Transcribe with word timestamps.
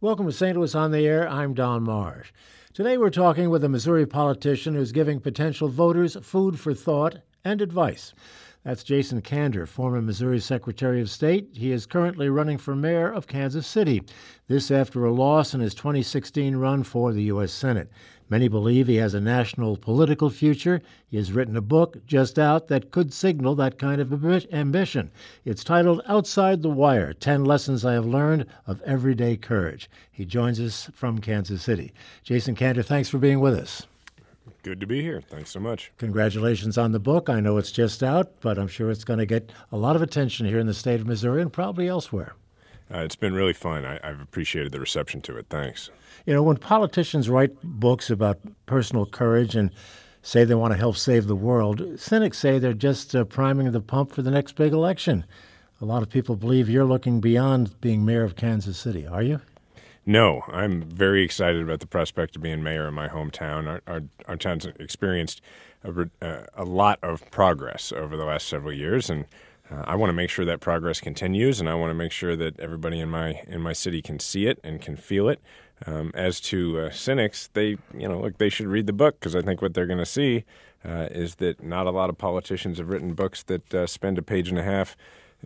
Welcome 0.00 0.26
to 0.26 0.32
St. 0.32 0.56
Louis 0.56 0.76
on 0.76 0.92
the 0.92 1.08
Air. 1.08 1.28
I'm 1.28 1.54
Don 1.54 1.82
Marsh. 1.82 2.30
Today 2.72 2.96
we're 2.98 3.10
talking 3.10 3.50
with 3.50 3.64
a 3.64 3.68
Missouri 3.68 4.06
politician 4.06 4.76
who's 4.76 4.92
giving 4.92 5.18
potential 5.18 5.66
voters 5.68 6.16
food 6.22 6.60
for 6.60 6.72
thought 6.72 7.16
and 7.44 7.60
advice. 7.60 8.14
That's 8.62 8.84
Jason 8.84 9.20
Kander, 9.22 9.66
former 9.66 10.00
Missouri 10.00 10.38
Secretary 10.38 11.00
of 11.00 11.10
State. 11.10 11.48
He 11.52 11.72
is 11.72 11.84
currently 11.84 12.28
running 12.28 12.58
for 12.58 12.76
mayor 12.76 13.12
of 13.12 13.26
Kansas 13.26 13.66
City. 13.66 14.04
This 14.46 14.70
after 14.70 15.04
a 15.04 15.12
loss 15.12 15.52
in 15.52 15.58
his 15.58 15.74
2016 15.74 16.54
run 16.54 16.84
for 16.84 17.12
the 17.12 17.24
U.S. 17.24 17.50
Senate. 17.50 17.90
Many 18.30 18.48
believe 18.48 18.86
he 18.86 18.96
has 18.96 19.14
a 19.14 19.20
national 19.20 19.76
political 19.76 20.28
future. 20.28 20.82
He 21.06 21.16
has 21.16 21.32
written 21.32 21.56
a 21.56 21.62
book 21.62 22.04
just 22.06 22.38
out 22.38 22.68
that 22.68 22.90
could 22.90 23.12
signal 23.12 23.54
that 23.54 23.78
kind 23.78 24.00
of 24.00 24.12
ambition. 24.52 25.10
It's 25.44 25.64
titled 25.64 26.02
Outside 26.06 26.62
the 26.62 26.68
Wire 26.68 27.14
10 27.14 27.44
Lessons 27.44 27.84
I 27.84 27.94
Have 27.94 28.04
Learned 28.04 28.46
of 28.66 28.82
Everyday 28.82 29.36
Courage. 29.36 29.88
He 30.10 30.26
joins 30.26 30.60
us 30.60 30.90
from 30.94 31.20
Kansas 31.20 31.62
City. 31.62 31.92
Jason 32.22 32.54
Kander, 32.54 32.84
thanks 32.84 33.08
for 33.08 33.18
being 33.18 33.40
with 33.40 33.54
us. 33.54 33.86
Good 34.62 34.80
to 34.80 34.86
be 34.86 35.00
here. 35.00 35.22
Thanks 35.22 35.50
so 35.50 35.60
much. 35.60 35.92
Congratulations 35.96 36.76
on 36.76 36.92
the 36.92 36.98
book. 36.98 37.30
I 37.30 37.40
know 37.40 37.56
it's 37.56 37.72
just 37.72 38.02
out, 38.02 38.32
but 38.40 38.58
I'm 38.58 38.68
sure 38.68 38.90
it's 38.90 39.04
going 39.04 39.20
to 39.20 39.26
get 39.26 39.52
a 39.72 39.78
lot 39.78 39.96
of 39.96 40.02
attention 40.02 40.46
here 40.46 40.58
in 40.58 40.66
the 40.66 40.74
state 40.74 41.00
of 41.00 41.06
Missouri 41.06 41.40
and 41.40 41.52
probably 41.52 41.88
elsewhere. 41.88 42.34
Uh, 42.92 42.98
it's 42.98 43.16
been 43.16 43.34
really 43.34 43.52
fun. 43.52 43.84
I, 43.84 43.98
have 44.02 44.20
appreciated 44.20 44.72
the 44.72 44.80
reception 44.80 45.20
to 45.22 45.36
it. 45.36 45.46
Thanks. 45.50 45.90
You 46.26 46.34
know, 46.34 46.42
when 46.42 46.56
politicians 46.56 47.28
write 47.28 47.52
books 47.62 48.10
about 48.10 48.38
personal 48.66 49.06
courage 49.06 49.54
and 49.54 49.70
say 50.22 50.44
they 50.44 50.54
want 50.54 50.72
to 50.72 50.78
help 50.78 50.96
save 50.96 51.26
the 51.26 51.36
world, 51.36 51.98
cynics 51.98 52.38
say 52.38 52.58
they're 52.58 52.72
just 52.72 53.14
uh, 53.14 53.24
priming 53.24 53.70
the 53.72 53.80
pump 53.80 54.12
for 54.12 54.22
the 54.22 54.30
next 54.30 54.52
big 54.52 54.72
election. 54.72 55.24
A 55.80 55.84
lot 55.84 56.02
of 56.02 56.10
people 56.10 56.34
believe 56.34 56.68
you're 56.68 56.84
looking 56.84 57.20
beyond 57.20 57.80
being 57.80 58.04
mayor 58.04 58.24
of 58.24 58.36
Kansas 58.36 58.78
City. 58.78 59.06
Are 59.06 59.22
you? 59.22 59.40
No, 60.04 60.42
I'm 60.48 60.82
very 60.82 61.22
excited 61.22 61.62
about 61.62 61.80
the 61.80 61.86
prospect 61.86 62.34
of 62.34 62.42
being 62.42 62.62
mayor 62.62 62.88
in 62.88 62.94
my 62.94 63.08
hometown. 63.08 63.68
Our, 63.68 63.82
our, 63.86 64.02
our 64.26 64.36
town's 64.36 64.64
experienced 64.64 65.42
a, 65.84 66.08
uh, 66.22 66.44
a 66.54 66.64
lot 66.64 66.98
of 67.02 67.30
progress 67.30 67.92
over 67.92 68.16
the 68.16 68.24
last 68.24 68.48
several 68.48 68.72
years, 68.72 69.10
and 69.10 69.26
uh, 69.70 69.84
I 69.86 69.96
want 69.96 70.10
to 70.10 70.14
make 70.14 70.30
sure 70.30 70.44
that 70.44 70.60
progress 70.60 71.00
continues, 71.00 71.60
and 71.60 71.68
I 71.68 71.74
want 71.74 71.90
to 71.90 71.94
make 71.94 72.12
sure 72.12 72.36
that 72.36 72.58
everybody 72.58 73.00
in 73.00 73.10
my 73.10 73.42
in 73.46 73.60
my 73.60 73.72
city 73.72 74.00
can 74.02 74.18
see 74.18 74.46
it 74.46 74.58
and 74.64 74.80
can 74.80 74.96
feel 74.96 75.28
it. 75.28 75.40
Um, 75.86 76.10
as 76.14 76.40
to 76.40 76.80
uh, 76.80 76.90
cynics, 76.90 77.50
they 77.52 77.76
you 77.96 78.08
know 78.08 78.20
look 78.20 78.38
they 78.38 78.48
should 78.48 78.66
read 78.66 78.86
the 78.86 78.92
book 78.92 79.20
because 79.20 79.36
I 79.36 79.42
think 79.42 79.62
what 79.62 79.74
they're 79.74 79.86
going 79.86 79.98
to 79.98 80.06
see 80.06 80.44
uh, 80.84 81.08
is 81.10 81.36
that 81.36 81.62
not 81.62 81.86
a 81.86 81.90
lot 81.90 82.10
of 82.10 82.18
politicians 82.18 82.78
have 82.78 82.88
written 82.88 83.14
books 83.14 83.42
that 83.44 83.74
uh, 83.74 83.86
spend 83.86 84.18
a 84.18 84.22
page 84.22 84.48
and 84.48 84.58
a 84.58 84.64
half 84.64 84.96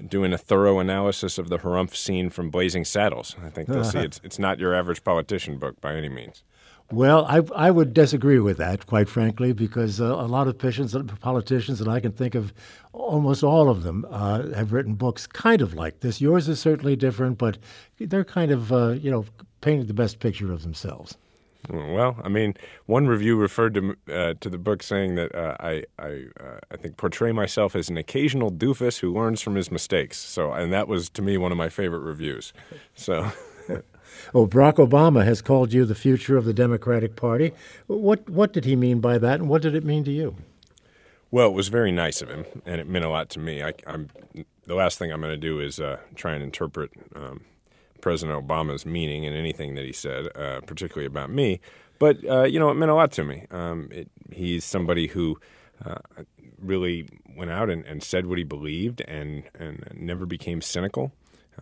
doing 0.09 0.33
a 0.33 0.39
thorough 0.39 0.79
analysis 0.79 1.37
of 1.37 1.49
the 1.49 1.59
harumph 1.59 1.95
scene 1.95 2.31
from 2.31 2.49
Blazing 2.49 2.85
Saddles. 2.85 3.37
I 3.45 3.51
think 3.51 3.69
they'll 3.69 3.85
see 3.85 3.99
it's 4.09 4.21
it's 4.25 4.39
not 4.39 4.59
your 4.59 4.75
average 4.75 5.05
politician 5.05 5.59
book 5.59 5.81
by 5.81 5.95
any 5.95 6.09
means. 6.09 6.43
Well, 6.93 7.25
I, 7.25 7.41
I 7.57 7.71
would 7.71 7.95
disagree 7.95 8.39
with 8.39 8.59
that, 8.59 8.87
quite 8.87 9.09
frankly, 9.09 9.55
because 9.55 9.99
uh, 9.99 10.05
a 10.05 10.29
lot 10.29 10.47
of 10.47 10.59
politicians, 10.59 10.95
politicians, 11.21 11.81
and 11.81 11.91
I 11.91 12.01
can 12.01 12.13
think 12.13 12.35
of 12.35 12.53
almost 12.93 13.43
all 13.43 13.71
of 13.71 13.83
them, 13.83 14.07
uh, 14.11 14.49
have 14.55 14.75
written 14.75 14.95
books 14.95 15.27
kind 15.27 15.63
of 15.63 15.73
like 15.73 16.01
this. 16.01 16.21
Yours 16.21 16.51
is 16.51 16.61
certainly 16.61 16.95
different, 16.95 17.39
but 17.39 17.57
they're 17.99 18.25
kind 18.25 18.51
of, 18.51 18.73
uh, 18.73 18.91
you 18.91 19.11
know, 19.11 19.25
painting 19.63 19.87
the 19.87 19.95
best 19.95 20.21
picture 20.21 20.53
of 20.53 20.63
themselves. 20.65 21.17
Well, 21.71 22.17
I 22.23 22.29
mean, 22.29 22.55
one 22.87 23.07
review 23.07 23.37
referred 23.37 23.75
to 23.75 23.97
uh, 24.13 24.35
to 24.41 24.51
the 24.51 24.59
book 24.59 24.83
saying 24.83 25.15
that 25.15 25.35
uh, 25.35 25.57
I 25.61 25.85
I 25.97 26.25
uh, 26.41 26.59
I 26.73 26.77
think 26.77 26.97
portray 26.97 27.31
myself 27.31 27.77
as 27.77 27.89
an 27.89 27.97
occasional 27.97 28.51
doofus 28.51 28.99
who 28.99 29.15
learns 29.15 29.41
from 29.41 29.55
his 29.55 29.71
mistakes. 29.71 30.19
So, 30.19 30.53
and 30.53 30.73
that 30.73 30.89
was 30.89 31.09
to 31.11 31.23
me 31.23 31.39
one 31.39 31.53
of 31.53 31.59
my 31.59 31.69
favorite 31.69 32.01
reviews. 32.01 32.53
So. 32.95 33.31
Well, 34.33 34.47
Barack 34.47 34.75
Obama 34.75 35.25
has 35.25 35.43
called 35.43 35.73
you 35.73 35.85
the 35.85 35.95
future 35.95 36.37
of 36.37 36.45
the 36.45 36.55
Democratic 36.55 37.17
Party. 37.17 37.53
What 37.87 38.29
what 38.29 38.53
did 38.53 38.65
he 38.65 38.77
mean 38.77 39.01
by 39.01 39.19
that, 39.19 39.41
and 39.41 39.49
what 39.49 39.63
did 39.63 39.75
it 39.75 39.85
mean 39.85 40.05
to 40.05 40.11
you? 40.11 40.37
Well, 41.31 41.49
it 41.49 41.55
was 41.55 41.69
very 41.69 41.93
nice 41.93 42.21
of 42.21 42.29
him, 42.29 42.45
and 42.67 42.81
it 42.81 42.87
meant 42.87 43.07
a 43.07 43.09
lot 43.09 43.31
to 43.31 43.39
me. 43.39 43.63
I, 43.63 43.73
am 43.87 44.09
the 44.67 44.75
last 44.75 44.99
thing 44.99 45.11
I'm 45.11 45.21
going 45.21 45.33
to 45.33 45.37
do 45.37 45.61
is 45.61 45.81
uh, 45.81 45.99
try 46.15 46.35
and 46.35 46.43
interpret 46.43 46.91
um, 47.17 47.41
President 48.03 48.47
Obama's 48.47 48.85
meaning 48.85 49.25
in 49.25 49.33
anything 49.33 49.75
that 49.77 49.85
he 49.85 49.93
said, 49.93 50.29
uh, 50.37 50.61
particularly 50.61 51.07
about 51.07 51.31
me. 51.31 51.61
But 51.99 52.19
uh, 52.29 52.43
you 52.43 52.59
know, 52.59 52.71
it 52.71 52.75
meant 52.75 52.91
a 52.91 52.95
lot 52.95 53.13
to 53.13 53.25
me. 53.25 53.47
Um, 53.51 53.89
it, 53.91 54.11
he's 54.31 54.65
somebody 54.65 55.07
who 55.07 55.39
uh, 55.85 55.99
really 56.59 57.09
went 57.37 57.51
out 57.51 57.71
and, 57.71 57.85
and, 57.87 58.03
said 58.03 58.27
what 58.27 58.39
he 58.39 58.45
believed, 58.45 59.01
and 59.03 59.45
and 59.55 59.85
never 59.95 60.27
became 60.27 60.61
cynical. 60.61 61.13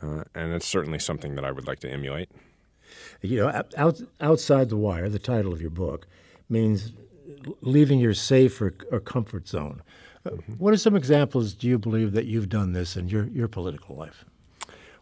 Uh, 0.03 0.25
and 0.35 0.53
it's 0.53 0.67
certainly 0.67 0.99
something 0.99 1.35
that 1.35 1.45
I 1.45 1.53
would 1.53 1.67
like 1.67 1.81
to 1.81 1.91
emulate. 1.91 2.31
You 3.23 3.39
know, 3.39 3.65
out, 3.77 4.01
outside 4.21 4.69
the 4.69 4.77
wire, 4.77 5.09
the 5.09 5.19
title 5.19 5.53
of 5.53 5.61
your 5.61 5.71
book 5.71 6.07
means 6.49 6.93
leaving 7.61 8.01
your 8.01 8.15
safe 8.15 8.61
or, 8.61 8.75
or 8.91 9.01
comfort 9.01 9.49
zone. 9.49 9.83
Mm-hmm. 10.27 10.53
What 10.55 10.75
are 10.75 10.79
some 10.79 10.97
examples 10.97 11.55
do 11.55 11.69
you 11.69 11.79
believe 11.79 12.13
that 12.13 12.27
you've 12.27 12.49
done 12.49 12.73
this 12.73 12.97
in 12.97 13.09
your, 13.09 13.27
your 13.29 13.49
political 13.49 13.97
life? 13.97 14.25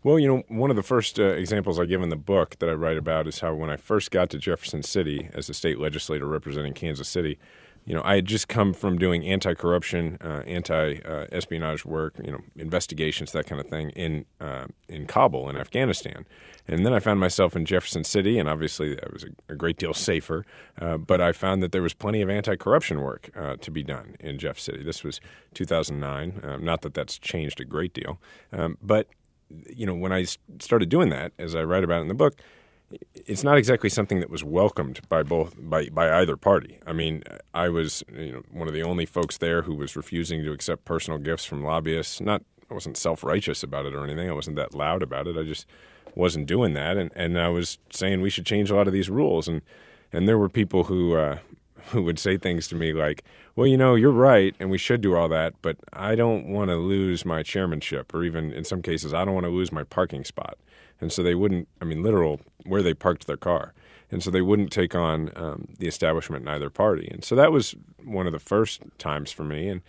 Well, 0.05 0.19
you 0.19 0.29
know, 0.29 0.43
one 0.49 0.71
of 0.71 0.77
the 0.77 0.83
first 0.83 1.19
uh, 1.19 1.25
examples 1.25 1.81
I 1.81 1.85
give 1.85 2.03
in 2.03 2.09
the 2.09 2.17
book 2.17 2.57
that 2.61 2.69
I 2.69 2.73
write 2.73 2.97
about 2.97 3.27
is 3.27 3.41
how 3.41 3.55
when 3.55 3.69
I 3.69 3.77
first 3.77 4.13
got 4.13 4.31
to 4.31 4.39
Jefferson 4.39 4.85
City 4.85 5.29
as 5.35 5.49
a 5.49 5.55
state 5.55 5.81
legislator 5.81 6.27
representing 6.27 6.73
Kansas 6.73 7.09
City, 7.09 7.39
you 7.89 7.95
know, 7.95 8.03
I 8.05 8.17
had 8.17 8.27
just 8.27 8.49
come 8.49 8.75
from 8.75 8.99
doing 8.99 9.25
anti-corruption, 9.25 10.19
uh, 10.21 10.43
anti-espionage 10.47 11.87
work, 11.87 12.17
you 12.23 12.31
know, 12.31 12.41
investigations, 12.55 13.33
that 13.33 13.47
kind 13.47 13.63
of 13.63 13.67
thing 13.67 13.89
in 13.91 14.27
uh, 14.43 14.67
in 14.91 15.07
Kabul 15.07 15.49
in 15.49 15.57
Afghanistan, 15.57 16.27
and 16.67 16.85
then 16.85 16.93
I 16.93 17.01
found 17.01 17.19
myself 17.19 17.57
in 17.57 17.65
Jefferson 17.65 18.05
City, 18.05 18.39
and 18.39 18.47
obviously 18.47 18.95
that 18.95 19.11
was 19.11 19.25
a, 19.25 19.29
a 19.55 19.57
great 19.57 19.79
deal 19.79 19.95
safer. 19.95 20.45
Uh, 20.79 20.99
but 20.99 21.23
I 21.23 21.33
found 21.33 21.63
that 21.63 21.73
there 21.73 21.81
was 21.81 21.95
plenty 21.95 22.21
of 22.21 22.29
anti-corruption 22.29 23.01
work 23.01 23.31
uh, 23.35 23.57
to 23.57 23.71
be 23.71 23.83
done 23.83 24.17
in 24.21 24.39
Jeff 24.39 24.59
City. 24.59 24.83
This 24.83 25.03
was 25.03 25.19
2009. 25.55 26.43
Um, 26.45 26.63
not 26.63 26.83
that 26.83 26.93
that's 26.93 27.19
changed 27.19 27.59
a 27.59 27.65
great 27.65 27.95
deal, 27.95 28.21
um, 28.53 28.77
but 28.83 29.09
you 29.71 29.87
know, 29.87 29.95
when 29.95 30.13
I 30.13 30.27
started 30.59 30.91
doing 30.91 31.09
that, 31.09 31.33
as 31.39 31.55
I 31.55 31.63
write 31.63 31.85
about 31.85 32.03
in 32.03 32.09
the 32.09 32.15
book 32.15 32.35
it's 33.15 33.45
not 33.45 33.59
exactly 33.59 33.91
something 33.91 34.21
that 34.21 34.31
was 34.31 34.43
welcomed 34.43 35.01
by 35.09 35.23
both 35.23 35.55
by, 35.59 35.89
by 35.91 36.21
either 36.21 36.37
party. 36.37 36.79
I 36.87 36.93
mean, 36.93 37.23
I 37.55 37.69
was 37.69 38.03
you 38.13 38.33
know 38.33 38.43
one 38.51 38.69
of 38.69 38.75
the 38.75 38.83
only 38.83 39.07
folks 39.07 39.39
there 39.39 39.63
who 39.63 39.75
was 39.75 39.97
refusing 39.97 40.43
to 40.45 40.53
accept 40.53 40.85
personal 40.85 41.19
gifts 41.19 41.45
from 41.45 41.63
lobbyists. 41.63 42.21
Not 42.21 42.43
I 42.71 42.75
wasn't 42.75 42.97
self 42.97 43.25
righteous 43.25 43.63
about 43.63 43.87
it 43.87 43.95
or 43.95 44.05
anything. 44.05 44.29
I 44.29 44.35
wasn't 44.35 44.57
that 44.57 44.75
loud 44.75 45.03
about 45.03 45.27
it. 45.27 45.37
I 45.37 45.43
just 45.43 45.67
wasn't 46.15 46.47
doing 46.47 46.75
that, 46.75 46.97
and 46.97 47.11
and 47.15 47.39
I 47.39 47.49
was 47.49 47.79
saying 47.91 48.21
we 48.21 48.31
should 48.31 48.47
change 48.47 48.71
a 48.71 48.77
lot 48.77 48.87
of 48.87 48.93
these 48.93 49.11
rules. 49.11 49.49
And 49.49 49.63
and 50.13 50.27
there 50.27 50.39
were 50.39 50.49
people 50.49 50.85
who 50.85 51.17
uh, 51.17 51.39
who 51.91 52.03
would 52.03 52.19
say 52.19 52.37
things 52.37 52.69
to 52.69 52.75
me 52.75 52.93
like, 52.93 53.25
"Well, 53.57 53.67
you 53.67 53.77
know, 53.77 53.95
you're 53.95 54.11
right, 54.11 54.55
and 54.59 54.71
we 54.71 54.79
should 54.79 55.01
do 55.01 55.15
all 55.15 55.29
that, 55.29 55.55
but 55.63 55.77
I 55.93 56.15
don't 56.15 56.49
want 56.49 56.71
to 56.71 56.77
lose 56.77 57.25
my 57.25 57.43
chairmanship, 57.43 58.15
or 58.15 58.25
even 58.25 58.53
in 58.53 58.65
some 58.65 58.83
cases, 58.83 59.13
I 59.15 59.25
don't 59.25 59.35
want 59.35 59.45
to 59.45 59.53
lose 59.53 59.73
my 59.73 59.85
parking 59.85 60.25
spot." 60.25 60.59
And 61.01 61.13
so 61.13 61.23
they 61.23 61.35
wouldn't. 61.35 61.69
I 61.81 61.85
mean, 61.85 62.03
literal 62.03 62.41
where 62.65 62.83
they 62.83 62.95
parked 62.95 63.27
their 63.27 63.37
car, 63.37 63.75
and 64.11 64.23
so 64.23 64.31
they 64.31 64.43
wouldn't 64.43 64.73
take 64.73 64.95
on 64.95 65.31
um, 65.37 65.69
the 65.79 65.87
establishment 65.87 66.43
in 66.43 66.49
either 66.49 66.71
party. 66.71 67.09
And 67.11 67.25
so 67.25 67.35
that 67.37 67.53
was 67.53 67.75
one 68.05 68.27
of 68.27 68.33
the 68.33 68.39
first 68.39 68.83
times 68.99 69.31
for 69.31 69.45
me. 69.45 69.69
And 69.69 69.83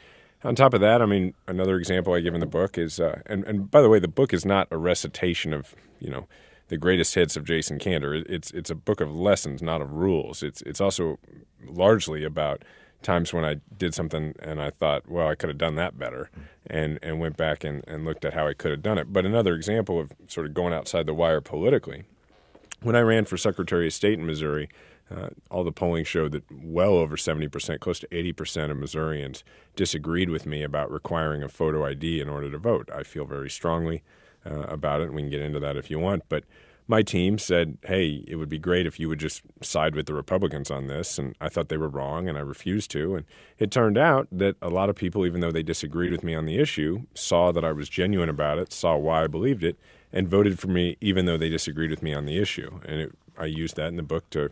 on 0.43 0.55
top 0.55 0.73
of 0.73 0.81
that, 0.81 1.01
I 1.01 1.05
mean, 1.05 1.33
another 1.47 1.77
example 1.77 2.13
I 2.13 2.21
give 2.21 2.33
in 2.33 2.39
the 2.39 2.45
book 2.45 2.77
is, 2.77 2.99
uh, 2.99 3.21
and 3.25 3.43
and 3.45 3.69
by 3.69 3.81
the 3.81 3.89
way, 3.89 3.99
the 3.99 4.07
book 4.07 4.33
is 4.33 4.45
not 4.45 4.67
a 4.71 4.77
recitation 4.77 5.53
of 5.53 5.75
you 5.99 6.09
know 6.09 6.27
the 6.69 6.77
greatest 6.77 7.15
hits 7.15 7.35
of 7.35 7.43
Jason 7.43 7.79
Kander. 7.79 8.25
It's 8.29 8.51
it's 8.51 8.69
a 8.69 8.75
book 8.75 9.01
of 9.01 9.13
lessons, 9.13 9.61
not 9.61 9.81
of 9.81 9.91
rules. 9.93 10.41
It's 10.43 10.61
it's 10.63 10.79
also 10.81 11.19
largely 11.65 12.23
about 12.23 12.63
times 13.01 13.33
when 13.33 13.45
I 13.45 13.57
did 13.77 13.93
something 13.93 14.35
and 14.39 14.61
I 14.61 14.69
thought, 14.69 15.09
well, 15.09 15.27
I 15.27 15.35
could 15.35 15.49
have 15.49 15.57
done 15.57 15.75
that 15.75 15.97
better, 15.97 16.29
and 16.67 16.99
and 17.01 17.19
went 17.19 17.37
back 17.37 17.63
and, 17.63 17.83
and 17.87 18.05
looked 18.05 18.25
at 18.25 18.33
how 18.33 18.47
I 18.47 18.53
could 18.53 18.71
have 18.71 18.81
done 18.81 18.97
it. 18.97 19.13
But 19.13 19.25
another 19.25 19.55
example 19.55 19.99
of 19.99 20.11
sort 20.27 20.45
of 20.45 20.53
going 20.53 20.73
outside 20.73 21.05
the 21.05 21.13
wire 21.13 21.41
politically, 21.41 22.03
when 22.81 22.95
I 22.95 23.01
ran 23.01 23.25
for 23.25 23.37
Secretary 23.37 23.87
of 23.87 23.93
State 23.93 24.19
in 24.19 24.25
Missouri, 24.25 24.69
uh, 25.11 25.29
all 25.49 25.63
the 25.63 25.71
polling 25.71 26.03
showed 26.03 26.31
that 26.33 26.43
well 26.51 26.93
over 26.93 27.15
70%, 27.15 27.79
close 27.79 27.99
to 27.99 28.07
80% 28.07 28.69
of 28.69 28.77
Missourians 28.77 29.43
disagreed 29.75 30.29
with 30.29 30.45
me 30.45 30.61
about 30.61 30.91
requiring 30.91 31.41
a 31.41 31.49
photo 31.49 31.85
ID 31.85 32.21
in 32.21 32.29
order 32.29 32.51
to 32.51 32.57
vote. 32.59 32.89
I 32.93 33.03
feel 33.03 33.25
very 33.25 33.49
strongly 33.49 34.03
uh, 34.45 34.61
about 34.63 35.01
it, 35.01 35.05
and 35.05 35.15
we 35.15 35.23
can 35.23 35.31
get 35.31 35.41
into 35.41 35.59
that 35.59 35.77
if 35.77 35.89
you 35.89 35.99
want. 35.99 36.23
But 36.29 36.43
my 36.89 37.03
team 37.03 37.37
said, 37.37 37.77
hey, 37.83 38.25
it 38.27 38.37
would 38.37 38.49
be 38.49 38.57
great 38.57 38.87
if 38.87 38.99
you 38.99 39.07
would 39.07 39.19
just 39.19 39.43
side 39.61 39.93
with 39.93 40.07
the 40.07 40.13
Republicans 40.13 40.71
on 40.71 40.87
this. 40.87 41.19
And 41.19 41.35
I 41.39 41.47
thought 41.47 41.69
they 41.69 41.77
were 41.77 41.87
wrong, 41.87 42.27
and 42.27 42.35
I 42.35 42.41
refused 42.41 42.89
to. 42.91 43.15
And 43.15 43.25
it 43.59 43.69
turned 43.69 43.95
out 43.95 44.27
that 44.31 44.55
a 44.59 44.69
lot 44.69 44.89
of 44.89 44.95
people, 44.95 45.23
even 45.23 45.39
though 45.39 45.51
they 45.51 45.61
disagreed 45.61 46.11
with 46.11 46.23
me 46.23 46.33
on 46.33 46.47
the 46.47 46.57
issue, 46.57 47.03
saw 47.13 47.51
that 47.51 47.63
I 47.63 47.73
was 47.73 47.89
genuine 47.89 48.27
about 48.27 48.57
it, 48.57 48.73
saw 48.73 48.97
why 48.97 49.23
I 49.23 49.27
believed 49.27 49.63
it, 49.63 49.77
and 50.11 50.27
voted 50.27 50.57
for 50.57 50.67
me, 50.67 50.97
even 50.99 51.27
though 51.27 51.37
they 51.37 51.49
disagreed 51.49 51.91
with 51.91 52.01
me 52.01 52.11
on 52.11 52.25
the 52.25 52.39
issue. 52.39 52.79
And 52.83 53.01
it, 53.01 53.15
I 53.37 53.45
used 53.45 53.75
that 53.75 53.89
in 53.89 53.95
the 53.95 54.01
book 54.01 54.27
to 54.31 54.49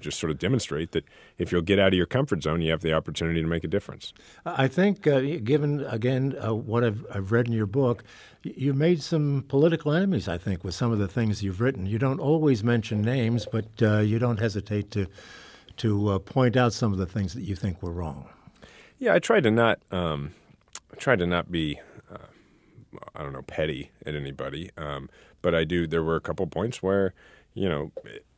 just 0.00 0.18
sort 0.18 0.30
of 0.30 0.38
demonstrate 0.38 0.92
that 0.92 1.04
if 1.38 1.52
you'll 1.52 1.62
get 1.62 1.78
out 1.78 1.88
of 1.88 1.94
your 1.94 2.06
comfort 2.06 2.42
zone, 2.42 2.60
you 2.60 2.70
have 2.70 2.82
the 2.82 2.92
opportunity 2.92 3.40
to 3.40 3.46
make 3.46 3.64
a 3.64 3.68
difference. 3.68 4.12
I 4.44 4.68
think, 4.68 5.06
uh, 5.06 5.20
given 5.42 5.84
again 5.86 6.36
uh, 6.42 6.54
what 6.54 6.84
I've, 6.84 7.04
I've 7.12 7.32
read 7.32 7.46
in 7.46 7.52
your 7.52 7.66
book, 7.66 8.04
you 8.42 8.72
made 8.74 9.02
some 9.02 9.44
political 9.48 9.92
enemies. 9.92 10.28
I 10.28 10.38
think 10.38 10.64
with 10.64 10.74
some 10.74 10.92
of 10.92 10.98
the 10.98 11.08
things 11.08 11.42
you've 11.42 11.60
written. 11.60 11.86
You 11.86 11.98
don't 11.98 12.20
always 12.20 12.62
mention 12.62 13.02
names, 13.02 13.46
but 13.50 13.66
uh, 13.82 13.98
you 13.98 14.18
don't 14.18 14.38
hesitate 14.38 14.90
to 14.92 15.06
to 15.78 16.08
uh, 16.08 16.18
point 16.18 16.56
out 16.56 16.72
some 16.72 16.92
of 16.92 16.98
the 16.98 17.06
things 17.06 17.34
that 17.34 17.42
you 17.42 17.54
think 17.54 17.82
were 17.82 17.92
wrong. 17.92 18.28
Yeah, 18.98 19.14
I 19.14 19.20
try 19.20 19.40
to 19.40 19.50
not. 19.50 19.78
Um, 19.90 20.34
I 20.92 20.96
try 20.96 21.16
to 21.16 21.26
not 21.26 21.50
be. 21.50 21.80
Uh, 22.12 22.18
I 23.14 23.22
don't 23.22 23.32
know, 23.32 23.42
petty 23.42 23.90
at 24.06 24.14
anybody. 24.14 24.70
Um, 24.76 25.08
but 25.42 25.54
I 25.54 25.64
do. 25.64 25.86
There 25.86 26.02
were 26.02 26.16
a 26.16 26.20
couple 26.20 26.46
points 26.46 26.82
where, 26.82 27.14
you 27.54 27.68
know, 27.68 27.92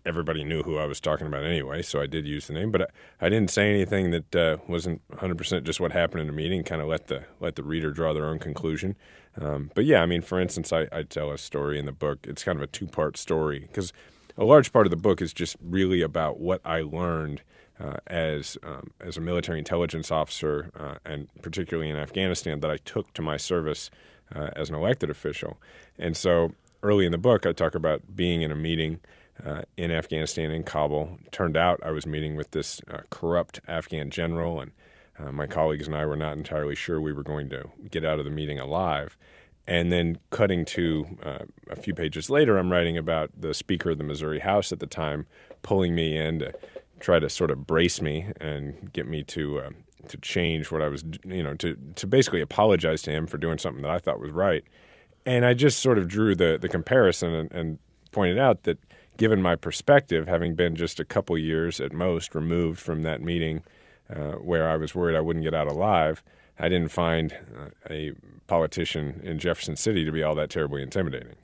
everybody 0.05 0.45
knew 0.45 0.63
who 0.63 0.79
I 0.79 0.87
was 0.87 1.01
talking 1.01 1.27
about 1.27 1.45
anyway, 1.45 1.83
so 1.83 2.01
I 2.01 2.07
did 2.07 2.27
use 2.27 2.47
the 2.47 2.53
name. 2.53 2.71
But 2.71 2.83
I, 2.83 3.27
I 3.27 3.29
didn't 3.29 3.51
say 3.51 3.71
anything 3.71 4.11
that 4.11 4.37
uh, 4.37 4.57
wasn't 4.67 5.03
100 5.09 5.37
percent 5.37 5.65
just 5.65 5.81
what 5.81 5.93
happened 5.93 6.23
in 6.23 6.27
the 6.27 6.33
meeting. 6.33 6.63
Kind 6.65 6.83
of 6.83 6.89
let 6.89 7.09
the 7.09 7.25
let 7.41 7.57
the 7.57 7.63
reader 7.63 7.91
draw 7.91 8.13
their 8.13 8.27
own 8.27 8.39
conclusion. 8.39 8.97
Um, 9.41 9.71
but 9.75 9.85
yeah, 9.85 10.03
I 10.03 10.07
mean, 10.07 10.23
for 10.23 10.41
instance, 10.41 10.73
I, 10.73 10.89
I 10.93 11.03
tell 11.03 11.31
a 11.31 11.39
story 11.39 11.79
in 11.79 11.87
the 11.87 11.93
book. 11.93 12.21
It's 12.25 12.45
kind 12.45 12.57
of 12.57 12.63
a 12.63 12.67
two 12.67 12.87
part 12.87 13.17
story 13.17 13.61
because 13.61 13.93
a 14.37 14.45
large 14.45 14.73
part 14.73 14.87
of 14.87 14.91
the 14.91 14.97
book 14.97 15.21
is 15.21 15.33
just 15.33 15.57
really 15.63 16.03
about 16.03 16.41
what 16.41 16.61
I 16.65 16.81
learned 16.81 17.43
uh, 17.79 17.97
as 18.07 18.59
um, 18.63 18.91
as 19.01 19.17
a 19.17 19.21
military 19.21 19.59
intelligence 19.59 20.11
officer, 20.11 20.71
uh, 20.79 20.95
and 21.05 21.29
particularly 21.43 21.91
in 21.91 21.97
Afghanistan, 21.97 22.61
that 22.61 22.71
I 22.71 22.77
took 22.79 23.13
to 23.15 23.23
my 23.23 23.37
service 23.37 23.91
uh, 24.35 24.51
as 24.55 24.69
an 24.69 24.75
elected 24.75 25.11
official. 25.11 25.59
And 25.99 26.17
so, 26.17 26.53
early 26.83 27.07
in 27.07 27.13
the 27.13 27.19
book, 27.19 27.47
I 27.47 27.53
talk 27.53 27.75
about 27.75 28.17
being 28.17 28.43
in 28.43 28.51
a 28.51 28.57
meeting 28.57 29.01
uh, 29.45 29.63
in 29.77 29.91
Afghanistan 29.91 30.51
in 30.51 30.63
Kabul. 30.63 31.19
Turned 31.31 31.57
out 31.57 31.81
I 31.85 31.91
was 31.91 32.07
meeting 32.07 32.37
with 32.37 32.51
this 32.53 32.81
uh, 32.91 33.01
corrupt 33.11 33.61
Afghan 33.67 34.11
general, 34.11 34.61
and 34.61 34.73
uh, 35.19 35.33
my 35.33 35.47
colleagues 35.47 35.87
and 35.87 35.97
I 35.97 36.07
were 36.07 36.17
not 36.17 36.37
entirely 36.37 36.75
sure 36.75 37.01
we 37.01 37.13
were 37.13 37.23
going 37.23 37.49
to 37.51 37.71
get 37.91 38.05
out 38.05 38.19
of 38.19 38.25
the 38.25 38.31
meeting 38.31 38.59
alive. 38.59 39.17
And 39.67 39.93
then 39.93 40.19
cutting 40.31 40.65
to 40.67 41.19
uh, 41.23 41.45
a 41.69 41.77
few 41.77 41.95
pages 41.95 42.31
later, 42.31 42.59
I'm 42.59 42.73
writing 42.73 42.97
about 42.97 43.31
the 43.39 43.55
Speaker 43.55 43.91
of 43.91 43.99
the 43.99 44.05
Missouri 44.05 44.41
House 44.41 44.73
at 44.73 44.81
the 44.81 44.87
time 44.87 45.27
pulling 45.63 45.95
me 45.95 46.17
in 46.17 46.41
to 46.41 46.53
try 46.99 47.19
to 47.19 47.29
sort 47.29 47.51
of 47.51 47.67
brace 47.67 48.01
me 48.01 48.33
and 48.41 48.93
get 48.93 49.07
me 49.07 49.23
to 49.25 49.61
uh, 49.61 49.71
to 50.09 50.17
change 50.19 50.73
what 50.73 50.83
I 50.83 50.89
was, 50.89 51.05
you 51.25 51.43
know, 51.43 51.55
to 51.55 51.77
to 51.97 52.07
basically 52.07 52.41
apologize 52.41 53.03
to 53.03 53.11
him 53.11 53.27
for 53.27 53.39
doing 53.39 53.59
something 53.59 53.83
that 53.83 53.91
I 53.91 53.99
thought 53.99 54.19
was 54.19 54.33
right. 54.33 54.65
And 55.27 55.45
I 55.45 55.55
just 55.55 55.79
sort 55.81 55.99
of 55.99 56.09
drew 56.09 56.35
the 56.35 56.59
the 56.61 56.69
comparison 56.69 57.33
and, 57.33 57.53
and 57.53 57.79
pointed 58.11 58.39
out 58.39 58.65
that 58.65 58.79
given 59.21 59.43
my 59.43 59.55
perspective, 59.55 60.27
having 60.27 60.55
been 60.55 60.75
just 60.75 60.99
a 60.99 61.05
couple 61.05 61.37
years 61.37 61.79
at 61.79 61.93
most 61.93 62.35
removed 62.35 62.81
from 62.81 63.03
that 63.03 63.21
meeting 63.21 63.63
uh, 64.09 64.33
where 64.37 64.67
I 64.67 64.79
was 64.79 64.95
worried 64.95 65.15
I 65.15 65.21
wouldn't 65.21 65.45
get 65.45 65.53
out 65.53 65.67
alive, 65.67 66.23
I 66.59 66.71
didn't 66.71 66.89
find 66.89 67.35
uh, 67.55 67.69
a 67.91 68.13
politician 68.47 69.21
in 69.23 69.39
Jefferson 69.39 69.77
City 69.77 70.07
to 70.07 70.11
be 70.11 70.23
all 70.23 70.35
that 70.37 70.49
terribly 70.49 70.83
intimidating. 70.83 71.37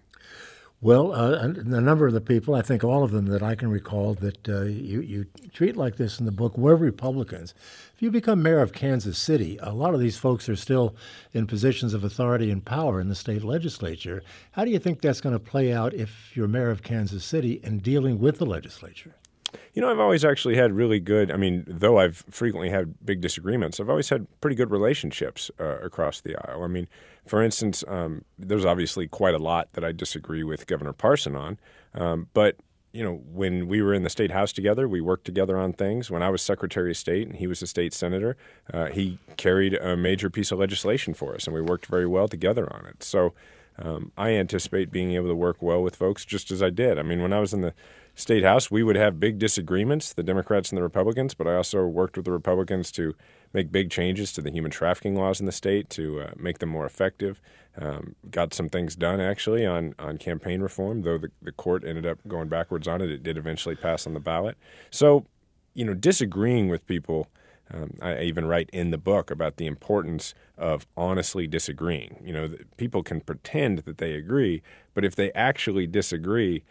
Well, 0.83 1.15
uh, 1.15 1.39
a 1.39 1.49
number 1.81 2.07
of 2.07 2.13
the 2.13 2.21
people, 2.21 2.55
I 2.55 2.61
think 2.61 2.85
all 2.85 3.03
of 3.03 3.11
them 3.11 3.27
that 3.27 3.43
I 3.43 3.55
can 3.55 3.71
recall, 3.71 4.13
that 4.15 4.47
uh, 4.47 4.65
you, 4.65 5.01
you 5.01 5.27
treat 5.55 5.75
like 5.75 5.97
this 5.97 6.21
in 6.21 6.27
the 6.27 6.33
book 6.33 6.59
were 6.59 6.77
Republicans. 6.77 7.55
If 7.95 8.03
you 8.03 8.11
become 8.11 8.43
mayor 8.43 8.61
of 8.61 8.75
Kansas 8.75 9.17
City, 9.17 9.59
a 9.63 9.73
lot 9.73 9.95
of 9.95 10.01
these 10.01 10.19
folks 10.19 10.51
are 10.51 10.57
still 10.57 10.95
in 11.33 11.47
positions 11.47 11.95
of 11.95 12.05
authority 12.05 12.51
and 12.51 12.63
power 12.63 13.01
in 13.01 13.09
the 13.09 13.15
state 13.15 13.43
legislature. 13.43 14.23
How 14.53 14.67
do 14.67 14.71
you 14.71 14.79
think 14.79 15.01
that's 15.01 15.23
going 15.23 15.33
to 15.33 15.41
play 15.41 15.73
out 15.73 15.95
if 15.95 16.37
you're 16.37 16.47
mayor 16.47 16.71
of 16.71 16.83
Kansas 16.83 17.25
City 17.25 17.59
and 17.65 17.83
dealing 17.83 18.19
with 18.19 18.37
the 18.37 18.47
legislature? 18.47 19.15
You 19.75 19.83
know, 19.83 19.91
I've 19.91 20.01
always 20.01 20.25
actually 20.25 20.57
had 20.57 20.73
really 20.73 21.01
good. 21.01 21.31
I 21.31 21.37
mean, 21.37 21.65
though 21.67 21.99
I've 21.99 22.25
frequently 22.31 22.71
had 22.71 22.95
big 23.05 23.21
disagreements, 23.21 23.79
I've 23.79 23.91
always 23.91 24.09
had 24.09 24.27
pretty 24.41 24.57
good 24.57 24.71
relationships 24.71 25.51
uh, 25.61 25.79
across 25.79 26.21
the 26.21 26.37
aisle. 26.37 26.65
I 26.65 26.69
mean, 26.69 26.89
for 27.27 27.43
instance, 27.43 27.85
um, 27.87 28.25
there's 28.39 28.65
obviously 28.65 29.07
quite 29.07 29.35
a 29.35 29.39
lot 29.39 29.73
that 29.75 29.85
I 29.85 29.93
disagree 29.93 30.43
with 30.43 30.67
Governor 30.67 30.93
Parson 30.93 31.37
on, 31.37 31.59
um, 31.95 32.29
but 32.33 32.57
you 32.93 33.05
know, 33.05 33.21
when 33.31 33.69
we 33.69 33.83
were 33.83 33.93
in 33.93 34.05
the 34.05 34.11
state 34.11 34.31
house 34.31 34.55
together, 34.55 34.89
we 34.89 35.03
worked 35.03 35.27
together 35.27 35.59
on 35.59 35.75
things. 35.75 36.11
When 36.11 36.23
I 36.23 36.31
was 36.31 36.41
Secretary 36.41 36.93
of 36.93 36.97
State 36.97 37.27
and 37.27 37.37
he 37.37 37.47
was 37.47 37.61
a 37.61 37.67
state 37.67 37.93
senator, 37.93 38.39
uh, 38.73 38.87
he 38.87 39.19
carried 39.37 39.75
a 39.75 39.99
major 39.99 40.31
piece 40.31 40.51
of 40.51 40.59
legislation 40.59 41.13
for 41.13 41.35
us, 41.35 41.47
and 41.47 41.53
we 41.53 41.61
worked 41.61 41.85
very 41.87 42.07
well 42.07 42.27
together 42.27 42.73
on 42.73 42.87
it. 42.87 43.03
So 43.03 43.35
um, 43.79 44.13
I 44.17 44.31
anticipate 44.31 44.91
being 44.91 45.13
able 45.13 45.29
to 45.29 45.35
work 45.35 45.61
well 45.61 45.83
with 45.83 45.95
folks 45.95 46.25
just 46.25 46.51
as 46.51 46.63
I 46.63 46.71
did. 46.71 46.99
I 46.99 47.03
mean, 47.03 47.21
when 47.21 47.35
I 47.35 47.41
was 47.41 47.53
in 47.53 47.61
the 47.61 47.75
state 48.17 48.43
house, 48.43 48.71
we 48.71 48.83
would 48.83 48.97
have 48.97 49.21
big 49.21 49.39
disagreements, 49.39 50.13
the 50.15 50.23
Democrats 50.23 50.71
and 50.71 50.79
the 50.79 50.83
Republicans, 50.83 51.35
but 51.35 51.47
I 51.47 51.55
also 51.55 51.87
worked 51.87 52.17
with 52.17 52.25
the 52.25 52.33
Republicans 52.33 52.91
to 52.93 53.15
make 53.53 53.71
big 53.71 53.91
changes 53.91 54.33
to 54.33 54.41
the 54.41 54.51
human 54.51 54.71
trafficking 54.71 55.15
laws 55.15 55.39
in 55.39 55.45
the 55.47 55.53
state 55.53 55.91
to 55.91 56.23
uh, 56.23 56.31
make 56.37 56.59
them 56.59 56.71
more 56.71 56.87
effective. 56.87 57.41
Um, 57.79 58.17
got 58.31 58.55
some 58.55 58.71
things 58.71 58.97
done 58.97 59.21
actually 59.21 59.67
on, 59.67 59.95
on 59.99 60.17
campaign 60.17 60.63
reform, 60.63 61.03
though 61.03 61.19
the, 61.19 61.29
the 61.43 61.53
court 61.53 61.85
ended 61.85 62.07
up 62.07 62.19
going 62.27 62.49
backwards 62.49 62.89
on 62.89 63.03
it. 63.03 63.11
It 63.11 63.23
did 63.23 63.37
eventually 63.37 63.77
pass 63.77 64.07
on 64.07 64.15
the 64.15 64.21
ballot. 64.21 64.57
So, 64.91 65.27
you 65.75 65.85
know, 65.85 65.95
disagreeing 65.95 66.69
with 66.69 66.87
people. 66.87 67.29
Um, 67.75 67.95
I 68.01 68.23
even 68.23 68.47
write 68.47 68.71
in 68.73 68.93
the 68.93 68.99
book 68.99 69.29
about 69.29 69.57
the 69.57 69.67
importance 69.67 70.35
of 70.57 70.87
honestly 70.97 71.49
disagreeing. 71.49 72.23
You 72.25 72.33
know, 72.33 72.51
people 72.77 73.03
can 73.03 73.21
pretend 73.21 73.81
that 73.81 73.99
they 73.99 74.15
agree, 74.15 74.63
but 74.95 75.05
if 75.05 75.17
they 75.17 75.33
actually 75.33 75.89
disagree, 75.89 76.63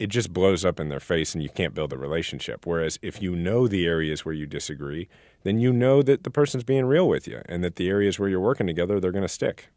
it 0.00 0.08
just 0.08 0.32
blows 0.32 0.64
up 0.64 0.80
in 0.80 0.88
their 0.88 0.98
face 0.98 1.34
and 1.34 1.42
you 1.42 1.50
can't 1.50 1.74
build 1.74 1.92
a 1.92 1.98
relationship. 1.98 2.66
Whereas 2.66 2.98
if 3.02 3.20
you 3.20 3.36
know 3.36 3.68
the 3.68 3.86
areas 3.86 4.24
where 4.24 4.34
you 4.34 4.46
disagree, 4.46 5.08
then 5.42 5.60
you 5.60 5.74
know 5.74 6.02
that 6.02 6.24
the 6.24 6.30
person's 6.30 6.64
being 6.64 6.86
real 6.86 7.06
with 7.06 7.28
you 7.28 7.42
and 7.46 7.62
that 7.62 7.76
the 7.76 7.88
areas 7.88 8.18
where 8.18 8.28
you're 8.28 8.40
working 8.40 8.66
together, 8.66 8.98
they're 8.98 9.12
going 9.12 9.22
to 9.22 9.28
stick. 9.28 9.68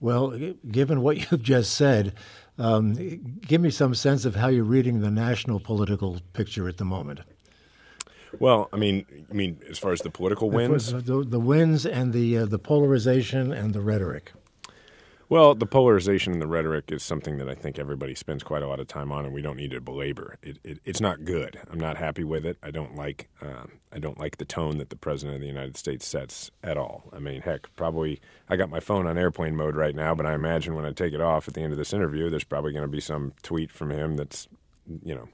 Well, 0.00 0.38
given 0.70 1.02
what 1.02 1.16
you've 1.30 1.42
just 1.42 1.74
said, 1.74 2.14
um, 2.56 2.94
give 3.40 3.60
me 3.60 3.70
some 3.70 3.96
sense 3.96 4.24
of 4.24 4.36
how 4.36 4.46
you're 4.46 4.62
reading 4.62 5.00
the 5.00 5.10
national 5.10 5.58
political 5.58 6.20
picture 6.34 6.68
at 6.68 6.76
the 6.76 6.84
moment. 6.84 7.20
Well, 8.38 8.68
I 8.72 8.76
mean, 8.76 9.04
I 9.28 9.34
mean, 9.34 9.58
as 9.68 9.78
far 9.78 9.92
as 9.92 10.00
the 10.00 10.10
political 10.10 10.50
winds, 10.50 10.92
the, 10.92 11.24
the 11.24 11.40
winds 11.40 11.84
and 11.84 12.12
the 12.12 12.38
uh, 12.38 12.46
the 12.46 12.58
polarization 12.58 13.52
and 13.52 13.74
the 13.74 13.82
rhetoric. 13.82 14.32
Well, 15.32 15.54
the 15.54 15.64
polarization 15.64 16.34
and 16.34 16.42
the 16.42 16.46
rhetoric 16.46 16.92
is 16.92 17.02
something 17.02 17.38
that 17.38 17.48
I 17.48 17.54
think 17.54 17.78
everybody 17.78 18.14
spends 18.14 18.42
quite 18.42 18.62
a 18.62 18.68
lot 18.68 18.80
of 18.80 18.86
time 18.86 19.10
on, 19.10 19.24
and 19.24 19.32
we 19.32 19.40
don't 19.40 19.56
need 19.56 19.70
to 19.70 19.80
belabor. 19.80 20.36
It, 20.42 20.58
it, 20.62 20.80
it's 20.84 21.00
not 21.00 21.24
good. 21.24 21.58
I'm 21.70 21.80
not 21.80 21.96
happy 21.96 22.22
with 22.22 22.44
it. 22.44 22.58
I 22.62 22.70
don't 22.70 22.96
like 22.96 23.30
uh, 23.40 23.64
I 23.90 23.98
don't 23.98 24.20
like 24.20 24.36
the 24.36 24.44
tone 24.44 24.76
that 24.76 24.90
the 24.90 24.96
president 24.96 25.36
of 25.36 25.40
the 25.40 25.46
United 25.46 25.78
States 25.78 26.06
sets 26.06 26.50
at 26.62 26.76
all. 26.76 27.04
I 27.14 27.18
mean, 27.18 27.40
heck, 27.40 27.74
probably 27.76 28.20
I 28.50 28.56
got 28.56 28.68
my 28.68 28.78
phone 28.78 29.06
on 29.06 29.16
airplane 29.16 29.56
mode 29.56 29.74
right 29.74 29.94
now, 29.94 30.14
but 30.14 30.26
I 30.26 30.34
imagine 30.34 30.74
when 30.74 30.84
I 30.84 30.92
take 30.92 31.14
it 31.14 31.22
off 31.22 31.48
at 31.48 31.54
the 31.54 31.62
end 31.62 31.72
of 31.72 31.78
this 31.78 31.94
interview, 31.94 32.28
there's 32.28 32.44
probably 32.44 32.74
going 32.74 32.84
to 32.84 32.86
be 32.86 33.00
some 33.00 33.32
tweet 33.42 33.72
from 33.72 33.90
him 33.90 34.16
that's 34.16 34.48
you 35.02 35.14
know 35.14 35.30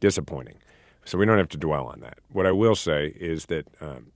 disappointing. 0.00 0.56
So 1.04 1.18
we 1.18 1.26
don't 1.26 1.36
have 1.36 1.50
to 1.50 1.58
dwell 1.58 1.84
on 1.84 2.00
that. 2.00 2.16
What 2.32 2.46
I 2.46 2.52
will 2.52 2.74
say 2.74 3.08
is 3.08 3.44
that 3.46 3.66
um, 3.82 4.06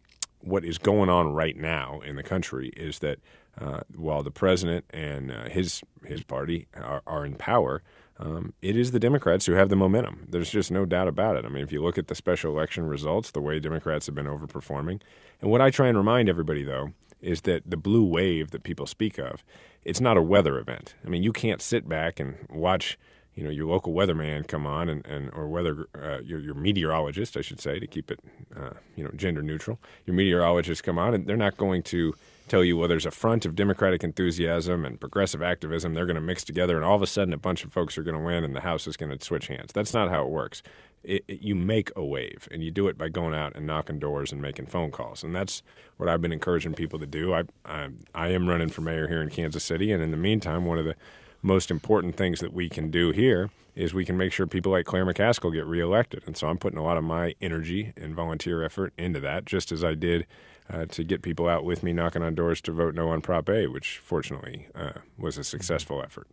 what 0.41 0.65
is 0.65 0.79
going 0.79 1.09
on 1.09 1.33
right 1.33 1.57
now 1.57 2.01
in 2.01 2.17
the 2.17 2.23
country 2.23 2.69
is 2.77 3.01
that 3.01 3.19
uh, 3.61 3.81
while 3.97 4.23
the 4.23 4.31
president 4.31 4.85
and 4.91 5.33
uh, 5.33 5.49
his 5.49 5.83
his 6.05 6.23
party 6.23 6.69
are, 6.75 7.03
are 7.07 7.27
in 7.27 7.35
power, 7.35 7.83
um, 8.19 8.55
it 8.63 8.77
is 8.77 8.93
the 8.93 9.01
Democrats 9.01 9.47
who 9.47 9.53
have 9.53 9.69
the 9.69 9.77
momentum. 9.77 10.27
There's 10.29 10.51
just 10.51 10.71
no 10.71 10.85
doubt 10.85 11.09
about 11.09 11.37
it. 11.37 11.45
I 11.45 11.49
mean, 11.49 11.63
if 11.63 11.73
you 11.73 11.83
look 11.83 11.99
at 11.99 12.07
the 12.07 12.15
special 12.15 12.53
election 12.53 12.87
results, 12.87 13.31
the 13.31 13.41
way 13.41 13.59
Democrats 13.59 14.07
have 14.07 14.15
been 14.15 14.27
overperforming, 14.27 15.01
and 15.41 15.51
what 15.51 15.61
I 15.61 15.71
try 15.71 15.89
and 15.89 15.99
remind 15.99 16.29
everybody 16.29 16.63
though 16.63 16.93
is 17.21 17.41
that 17.43 17.69
the 17.69 17.77
blue 17.77 18.05
wave 18.05 18.53
that 18.53 18.63
people 18.63 18.87
speak 18.87 19.19
of, 19.19 19.43
it's 19.85 20.01
not 20.01 20.17
a 20.17 20.23
weather 20.23 20.59
event. 20.59 20.95
I 21.05 21.09
mean, 21.09 21.25
you 21.25 21.33
can't 21.33 21.61
sit 21.61 21.89
back 21.89 22.21
and 22.21 22.37
watch 22.49 22.97
you 23.39 23.45
know 23.45 23.51
your 23.51 23.67
local 23.67 23.93
weatherman 23.95 24.47
come 24.49 24.67
on 24.67 24.89
and, 24.89 25.07
and 25.07 25.31
or 25.33 25.47
weather 25.47 25.89
uh, 25.95 26.19
your, 26.25 26.41
your 26.41 26.55
meteorologist 26.55 27.37
I 27.37 27.41
should 27.41 27.61
say 27.61 27.79
to 27.79 27.87
keep 27.87 28.11
it 28.11 28.19
uh, 28.57 28.71
you 28.97 29.05
know 29.05 29.11
gender 29.15 29.43
neutral. 29.43 29.79
Your 30.07 30.17
meteorologist 30.17 30.83
come 30.83 30.99
on 30.99 31.15
and 31.15 31.27
they're 31.29 31.37
not 31.37 31.57
going 31.57 31.85
to 31.85 32.15
tell 32.49 32.65
you 32.65 32.77
well 32.77 32.89
there's 32.89 33.07
a 33.07 33.13
front 33.13 33.47
of 33.47 33.55
democratic 33.55 34.03
enthusiasm 34.03 34.85
and 34.85 34.99
progressive 34.99 35.41
activism. 35.41 35.95
They're 35.95 36.05
going 36.07 36.17
to 36.17 36.21
mix 36.21 36.43
together 36.43 36.75
and 36.75 36.85
all 36.85 36.97
of 36.97 37.03
a 37.03 37.07
sudden 37.07 37.33
a 37.33 37.39
bunch 37.39 37.63
of 37.65 37.73
folks 37.73 37.97
are 37.97 38.03
going 38.03 38.17
to 38.17 38.25
win 38.25 38.43
and 38.43 38.57
the 38.57 38.63
house 38.63 38.89
is 38.89 38.97
going 38.97 39.17
to 39.17 39.25
switch 39.25 39.47
hands. 39.47 39.71
That's 39.73 39.95
not 39.95 40.11
how 40.11 40.25
it 40.25 40.31
works. 40.31 40.65
It, 41.05 41.25
it, 41.29 41.41
you 41.41 41.55
make 41.55 41.93
a 41.95 42.05
wave 42.05 42.49
and 42.51 42.65
you 42.65 42.73
do 42.73 42.89
it 42.89 42.99
by 42.99 43.09
going 43.09 43.33
out 43.33 43.55
and 43.55 43.69
knocking 43.69 44.01
doors 44.01 44.33
and 44.33 44.43
making 44.43 44.67
phone 44.67 44.91
calls. 44.91 45.23
And 45.23 45.33
that's 45.33 45.63
what 45.97 46.09
I've 46.09 46.21
been 46.21 46.33
encouraging 46.33 46.75
people 46.75 46.99
to 46.99 47.07
do. 47.07 47.35
I, 47.35 47.45
I, 47.65 47.91
I 48.17 48.29
am 48.31 48.49
running 48.49 48.69
for 48.69 48.81
mayor 48.81 49.07
here 49.07 49.23
in 49.23 49.31
Kansas 49.31 49.63
City. 49.63 49.93
And 49.93 50.03
in 50.03 50.11
the 50.11 50.17
meantime 50.17 50.65
one 50.65 50.77
of 50.77 50.85
the 50.85 50.97
most 51.43 51.71
important 51.71 52.17
things 52.17 52.41
that 52.41 52.53
we 52.53 52.69
can 52.69 52.91
do 52.91 53.11
here 53.11 53.51
is 53.75 53.95
we 53.95 54.05
can 54.05 54.17
make 54.17 54.33
sure 54.33 54.47
people 54.47 54.73
like 54.73 54.87
Claire 54.87 55.07
McCaskill 55.07 55.53
get 55.53 55.65
reelected. 55.65 56.23
And 56.27 56.37
so 56.37 56.49
I'm 56.49 56.59
putting 56.59 56.79
a 56.79 56.83
lot 56.83 56.97
of 56.97 57.05
my 57.05 57.35
energy 57.41 57.93
and 57.97 58.15
volunteer 58.15 58.65
effort 58.65 58.93
into 58.99 59.21
that, 59.21 59.45
just 59.45 59.71
as 59.71 59.85
I 59.85 59.95
did 59.95 60.27
uh, 60.69 60.87
to 60.87 61.05
get 61.05 61.23
people 61.23 61.49
out 61.49 61.65
with 61.65 61.83
me 61.85 61.93
knocking 61.93 62.23
on 62.23 62.35
doors 62.35 62.61
to 62.63 62.73
vote 62.73 62.95
no 62.95 63.11
on 63.11 63.21
Prop 63.21 63.49
A, 63.49 63.69
which 63.69 63.99
fortunately 63.99 64.67
uh, 64.75 65.01
was 65.17 65.39
a 65.39 65.45
successful 65.45 66.03
effort. 66.03 66.27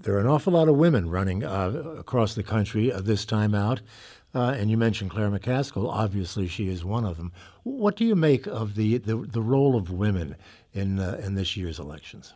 There 0.00 0.16
are 0.16 0.20
an 0.20 0.26
awful 0.26 0.54
lot 0.54 0.68
of 0.68 0.76
women 0.76 1.08
running 1.08 1.44
uh, 1.44 1.70
across 1.98 2.34
the 2.34 2.42
country 2.42 2.92
uh, 2.92 3.00
this 3.00 3.24
time 3.24 3.54
out. 3.54 3.80
Uh, 4.34 4.54
and 4.58 4.70
you 4.70 4.76
mentioned 4.76 5.10
Claire 5.10 5.30
McCaskill. 5.30 5.88
Obviously, 5.88 6.48
she 6.48 6.68
is 6.68 6.84
one 6.84 7.04
of 7.04 7.18
them. 7.18 7.32
What 7.62 7.96
do 7.96 8.04
you 8.04 8.16
make 8.16 8.46
of 8.46 8.74
the, 8.74 8.98
the, 8.98 9.16
the 9.16 9.42
role 9.42 9.76
of 9.76 9.90
women 9.90 10.36
in, 10.72 10.98
uh, 10.98 11.20
in 11.22 11.34
this 11.34 11.56
year's 11.56 11.78
elections? 11.78 12.32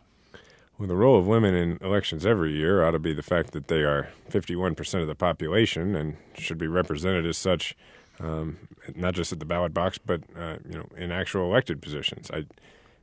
Well, 0.77 0.87
the 0.87 0.95
role 0.95 1.17
of 1.17 1.25
women 1.25 1.55
in 1.55 1.79
elections 1.81 2.23
every 2.23 2.53
year 2.53 2.83
ought 2.83 2.91
to 2.91 2.99
be 2.99 3.13
the 3.13 3.23
fact 3.23 3.51
that 3.53 3.67
they 3.67 3.81
are 3.81 4.09
51% 4.29 5.01
of 5.01 5.07
the 5.07 5.15
population 5.15 5.95
and 5.95 6.17
should 6.37 6.59
be 6.59 6.67
represented 6.67 7.25
as 7.25 7.35
such, 7.35 7.75
um, 8.19 8.57
not 8.95 9.15
just 9.15 9.31
at 9.33 9.39
the 9.39 9.45
ballot 9.45 9.73
box, 9.73 9.97
but 9.97 10.21
uh, 10.37 10.57
you 10.69 10.77
know, 10.77 10.87
in 10.95 11.11
actual 11.11 11.45
elected 11.45 11.81
positions. 11.81 12.29
I, 12.31 12.45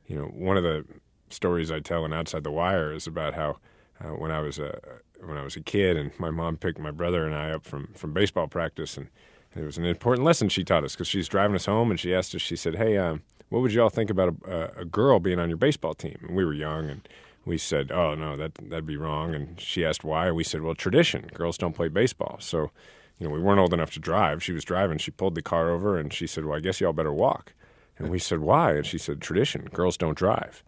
you 0.07 0.15
know, 0.15 0.27
one 0.27 0.55
of 0.55 0.63
the 0.63 0.85
stories 1.29 1.69
I 1.69 1.81
tell 1.81 2.05
in 2.05 2.13
Outside 2.13 2.45
the 2.45 2.51
Wire 2.51 2.93
is 2.93 3.07
about 3.07 3.33
how 3.33 3.57
uh, 3.99 4.09
when 4.09 4.31
I 4.31 4.39
was 4.39 4.57
a 4.57 4.79
when 5.23 5.37
I 5.37 5.43
was 5.43 5.55
a 5.55 5.61
kid 5.61 5.97
and 5.97 6.11
my 6.19 6.29
mom 6.29 6.57
picked 6.57 6.79
my 6.79 6.91
brother 6.91 7.25
and 7.25 7.35
I 7.35 7.51
up 7.51 7.65
from 7.65 7.89
from 7.93 8.13
baseball 8.13 8.47
practice 8.47 8.97
and, 8.97 9.09
it 9.57 9.63
was 9.63 9.77
an 9.77 9.85
important 9.85 10.25
lesson 10.25 10.49
she 10.49 10.65
taught 10.65 10.83
us 10.83 10.95
because 10.95 11.07
she's 11.07 11.29
driving 11.29 11.55
us 11.55 11.65
home 11.65 11.89
and 11.89 11.97
she 11.97 12.13
asked 12.13 12.35
us 12.35 12.41
she 12.41 12.57
said 12.57 12.75
hey 12.75 12.97
um, 12.97 13.21
what 13.47 13.61
would 13.61 13.71
you 13.71 13.81
all 13.81 13.87
think 13.87 14.09
about 14.09 14.35
a, 14.45 14.81
a 14.81 14.83
girl 14.83 15.17
being 15.17 15.39
on 15.39 15.47
your 15.47 15.57
baseball 15.57 15.93
team 15.93 16.17
and 16.23 16.35
we 16.35 16.43
were 16.43 16.53
young 16.53 16.89
and 16.89 17.07
we 17.45 17.57
said, 17.57 17.91
"Oh 17.91 18.15
no, 18.15 18.35
that 18.35 18.55
that'd 18.55 18.85
be 18.85 18.97
wrong." 18.97 19.33
And 19.35 19.59
she 19.59 19.85
asked 19.85 20.03
why. 20.03 20.31
We 20.31 20.43
said, 20.43 20.61
"Well, 20.61 20.75
tradition. 20.75 21.29
Girls 21.33 21.57
don't 21.57 21.73
play 21.73 21.87
baseball." 21.87 22.37
So, 22.39 22.71
you 23.19 23.27
know, 23.27 23.33
we 23.33 23.39
weren't 23.39 23.59
old 23.59 23.73
enough 23.73 23.91
to 23.91 23.99
drive. 23.99 24.43
She 24.43 24.51
was 24.51 24.63
driving. 24.63 24.97
She 24.97 25.11
pulled 25.11 25.35
the 25.35 25.41
car 25.41 25.69
over, 25.69 25.97
and 25.97 26.11
she 26.11 26.27
said, 26.27 26.45
"Well, 26.45 26.57
I 26.57 26.59
guess 26.59 26.81
y'all 26.81 26.93
better 26.93 27.13
walk." 27.13 27.53
And 27.97 28.09
we 28.09 28.19
said, 28.19 28.39
"Why?" 28.39 28.73
And 28.73 28.85
she 28.85 28.97
said, 28.97 29.21
"Tradition. 29.21 29.69
Girls 29.71 29.97
don't 29.97 30.17
drive." 30.17 30.63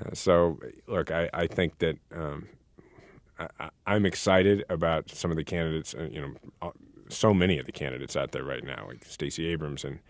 Uh, 0.00 0.14
so, 0.14 0.58
look, 0.88 1.10
I, 1.10 1.30
I 1.32 1.46
think 1.46 1.78
that 1.78 1.98
um, 2.12 2.48
I, 3.38 3.70
am 3.86 4.06
excited 4.06 4.64
about 4.68 5.10
some 5.10 5.30
of 5.30 5.36
the 5.36 5.44
candidates. 5.44 5.94
Uh, 5.94 6.08
you 6.10 6.20
know, 6.20 6.34
uh, 6.62 6.70
so 7.08 7.34
many 7.34 7.58
of 7.58 7.66
the 7.66 7.72
candidates 7.72 8.16
out 8.16 8.32
there 8.32 8.44
right 8.44 8.64
now, 8.64 8.86
like 8.88 9.04
Stacey 9.04 9.46
Abrams 9.46 9.84
and 9.84 10.00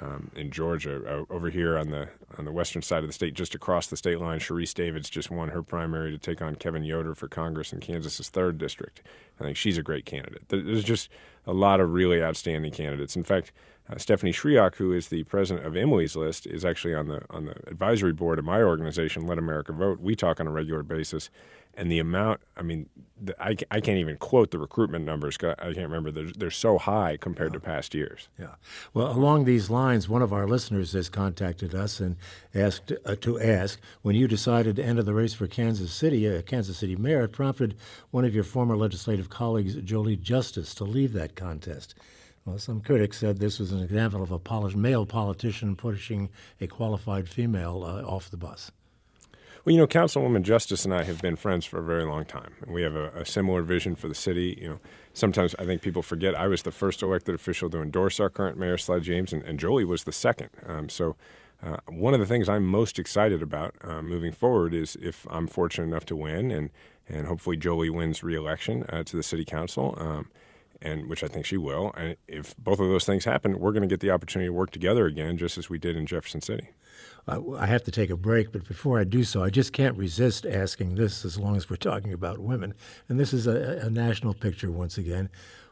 um, 0.00 0.30
in 0.34 0.50
Georgia. 0.50 1.02
Uh, 1.06 1.24
over 1.32 1.50
here 1.50 1.76
on 1.76 1.90
the 1.90 2.08
on 2.38 2.44
the 2.44 2.52
western 2.52 2.82
side 2.82 3.02
of 3.02 3.08
the 3.08 3.12
state, 3.12 3.34
just 3.34 3.54
across 3.54 3.86
the 3.86 3.96
state 3.96 4.20
line, 4.20 4.38
Sharice 4.38 4.74
Davids 4.74 5.10
just 5.10 5.30
won 5.30 5.50
her 5.50 5.62
primary 5.62 6.10
to 6.10 6.18
take 6.18 6.40
on 6.40 6.54
Kevin 6.54 6.84
Yoder 6.84 7.14
for 7.14 7.28
Congress 7.28 7.72
in 7.72 7.80
Kansas's 7.80 8.28
third 8.28 8.58
district. 8.58 9.02
I 9.38 9.44
think 9.44 9.56
she's 9.56 9.78
a 9.78 9.82
great 9.82 10.06
candidate. 10.06 10.48
There's 10.48 10.84
just 10.84 11.08
a 11.46 11.52
lot 11.52 11.80
of 11.80 11.92
really 11.92 12.22
outstanding 12.22 12.72
candidates. 12.72 13.16
In 13.16 13.24
fact, 13.24 13.52
uh, 13.90 13.98
Stephanie 13.98 14.32
Schriock, 14.32 14.76
who 14.76 14.92
is 14.92 15.08
the 15.08 15.24
president 15.24 15.66
of 15.66 15.76
Emily's 15.76 16.14
List, 16.14 16.46
is 16.46 16.64
actually 16.64 16.94
on 16.94 17.08
the 17.08 17.22
on 17.30 17.46
the 17.46 17.56
advisory 17.66 18.12
board 18.12 18.38
of 18.38 18.44
my 18.44 18.62
organization, 18.62 19.26
Let 19.26 19.38
America 19.38 19.72
Vote. 19.72 20.00
We 20.00 20.14
talk 20.14 20.40
on 20.40 20.46
a 20.46 20.52
regular 20.52 20.82
basis, 20.82 21.30
and 21.74 21.90
the 21.90 21.98
amount 21.98 22.40
i 22.56 22.62
mean 22.62 22.88
the, 23.20 23.40
I, 23.40 23.56
I 23.70 23.80
can't 23.80 23.98
even 23.98 24.16
quote 24.16 24.50
the 24.50 24.58
recruitment 24.58 25.04
numbers 25.04 25.38
i 25.42 25.54
can't 25.54 25.76
remember 25.76 26.10
they're, 26.10 26.32
they're 26.36 26.50
so 26.50 26.78
high 26.78 27.16
compared 27.16 27.52
yeah. 27.52 27.60
to 27.60 27.60
past 27.60 27.94
years 27.94 28.28
yeah 28.38 28.54
well 28.94 29.10
along 29.10 29.44
these 29.44 29.70
lines 29.70 30.08
one 30.08 30.22
of 30.22 30.32
our 30.32 30.46
listeners 30.46 30.92
has 30.92 31.08
contacted 31.08 31.74
us 31.74 32.00
and 32.00 32.16
asked 32.54 32.92
uh, 33.04 33.16
to 33.16 33.40
ask 33.40 33.80
when 34.02 34.14
you 34.14 34.28
decided 34.28 34.76
to 34.76 34.84
enter 34.84 35.02
the 35.02 35.14
race 35.14 35.34
for 35.34 35.46
kansas 35.46 35.92
city 35.92 36.28
uh, 36.28 36.42
kansas 36.42 36.78
city 36.78 36.96
mayor 36.96 37.24
it 37.24 37.32
prompted 37.32 37.76
one 38.10 38.24
of 38.24 38.34
your 38.34 38.44
former 38.44 38.76
legislative 38.76 39.28
colleagues 39.28 39.74
jolie 39.76 40.16
justice 40.16 40.74
to 40.74 40.84
leave 40.84 41.12
that 41.12 41.34
contest 41.34 41.94
well, 42.44 42.58
some 42.58 42.80
critics 42.80 43.18
said 43.18 43.38
this 43.38 43.60
was 43.60 43.70
an 43.70 43.82
example 43.82 44.20
of 44.20 44.32
a 44.32 44.38
polished 44.38 44.76
male 44.76 45.06
politician 45.06 45.76
pushing 45.76 46.28
a 46.60 46.66
qualified 46.66 47.28
female 47.28 47.84
uh, 47.84 48.02
off 48.02 48.30
the 48.30 48.36
bus. 48.36 48.72
Well, 49.64 49.72
you 49.72 49.78
know, 49.78 49.86
Councilwoman 49.86 50.42
Justice 50.42 50.84
and 50.84 50.92
I 50.92 51.04
have 51.04 51.22
been 51.22 51.36
friends 51.36 51.64
for 51.64 51.78
a 51.78 51.84
very 51.84 52.04
long 52.04 52.24
time. 52.24 52.54
and 52.62 52.72
We 52.72 52.82
have 52.82 52.96
a, 52.96 53.10
a, 53.10 53.24
similar 53.24 53.62
vision 53.62 53.94
for 53.94 54.08
the 54.08 54.14
city. 54.14 54.58
You 54.60 54.68
know, 54.68 54.78
sometimes 55.14 55.54
I 55.56 55.64
think 55.64 55.82
people 55.82 56.02
forget 56.02 56.34
I 56.34 56.48
was 56.48 56.62
the 56.62 56.72
first 56.72 57.00
elected 57.00 57.36
official 57.36 57.70
to 57.70 57.80
endorse 57.80 58.18
our 58.18 58.28
current 58.28 58.58
mayor, 58.58 58.76
Sly 58.76 58.98
James, 58.98 59.32
and, 59.32 59.40
and 59.44 59.60
Jolie 59.60 59.84
was 59.84 60.02
the 60.02 60.10
second. 60.10 60.50
Um, 60.66 60.88
so, 60.88 61.14
uh, 61.62 61.76
one 61.88 62.12
of 62.12 62.18
the 62.18 62.26
things 62.26 62.48
I'm 62.48 62.66
most 62.66 62.98
excited 62.98 63.40
about 63.40 63.76
uh, 63.84 64.02
moving 64.02 64.32
forward 64.32 64.74
is 64.74 64.96
if 65.00 65.28
I'm 65.30 65.46
fortunate 65.46 65.86
enough 65.86 66.06
to 66.06 66.16
win, 66.16 66.50
and 66.50 66.70
and 67.08 67.28
hopefully 67.28 67.56
Jolie 67.56 67.90
wins 67.90 68.24
reelection 68.24 68.82
uh, 68.88 69.04
to 69.04 69.16
the 69.16 69.22
city 69.22 69.44
council. 69.44 69.94
Um, 69.96 70.28
and 70.82 71.08
which 71.08 71.22
I 71.22 71.28
think 71.28 71.46
she 71.46 71.56
will. 71.56 71.92
And 71.96 72.16
if 72.28 72.56
both 72.56 72.80
of 72.80 72.88
those 72.88 73.04
things 73.04 73.24
happen, 73.24 73.58
we're 73.58 73.72
going 73.72 73.82
to 73.82 73.88
get 73.88 74.00
the 74.00 74.10
opportunity 74.10 74.48
to 74.48 74.52
work 74.52 74.70
together 74.70 75.06
again, 75.06 75.36
just 75.36 75.58
as 75.58 75.70
we 75.70 75.78
did 75.78 75.96
in 75.96 76.06
Jefferson 76.06 76.40
City. 76.40 76.68
I 77.28 77.66
have 77.66 77.84
to 77.84 77.92
take 77.92 78.10
a 78.10 78.16
break, 78.16 78.50
but 78.50 78.66
before 78.66 78.98
I 78.98 79.04
do 79.04 79.22
so, 79.22 79.44
I 79.44 79.50
just 79.50 79.72
can't 79.72 79.96
resist 79.96 80.44
asking 80.44 80.96
this 80.96 81.24
as 81.24 81.38
long 81.38 81.56
as 81.56 81.70
we're 81.70 81.76
talking 81.76 82.12
about 82.12 82.40
women. 82.40 82.74
And 83.08 83.18
this 83.18 83.32
is 83.32 83.46
a, 83.46 83.80
a 83.84 83.90
national 83.90 84.34
picture 84.34 84.72
once 84.72 84.98
again. 84.98 85.28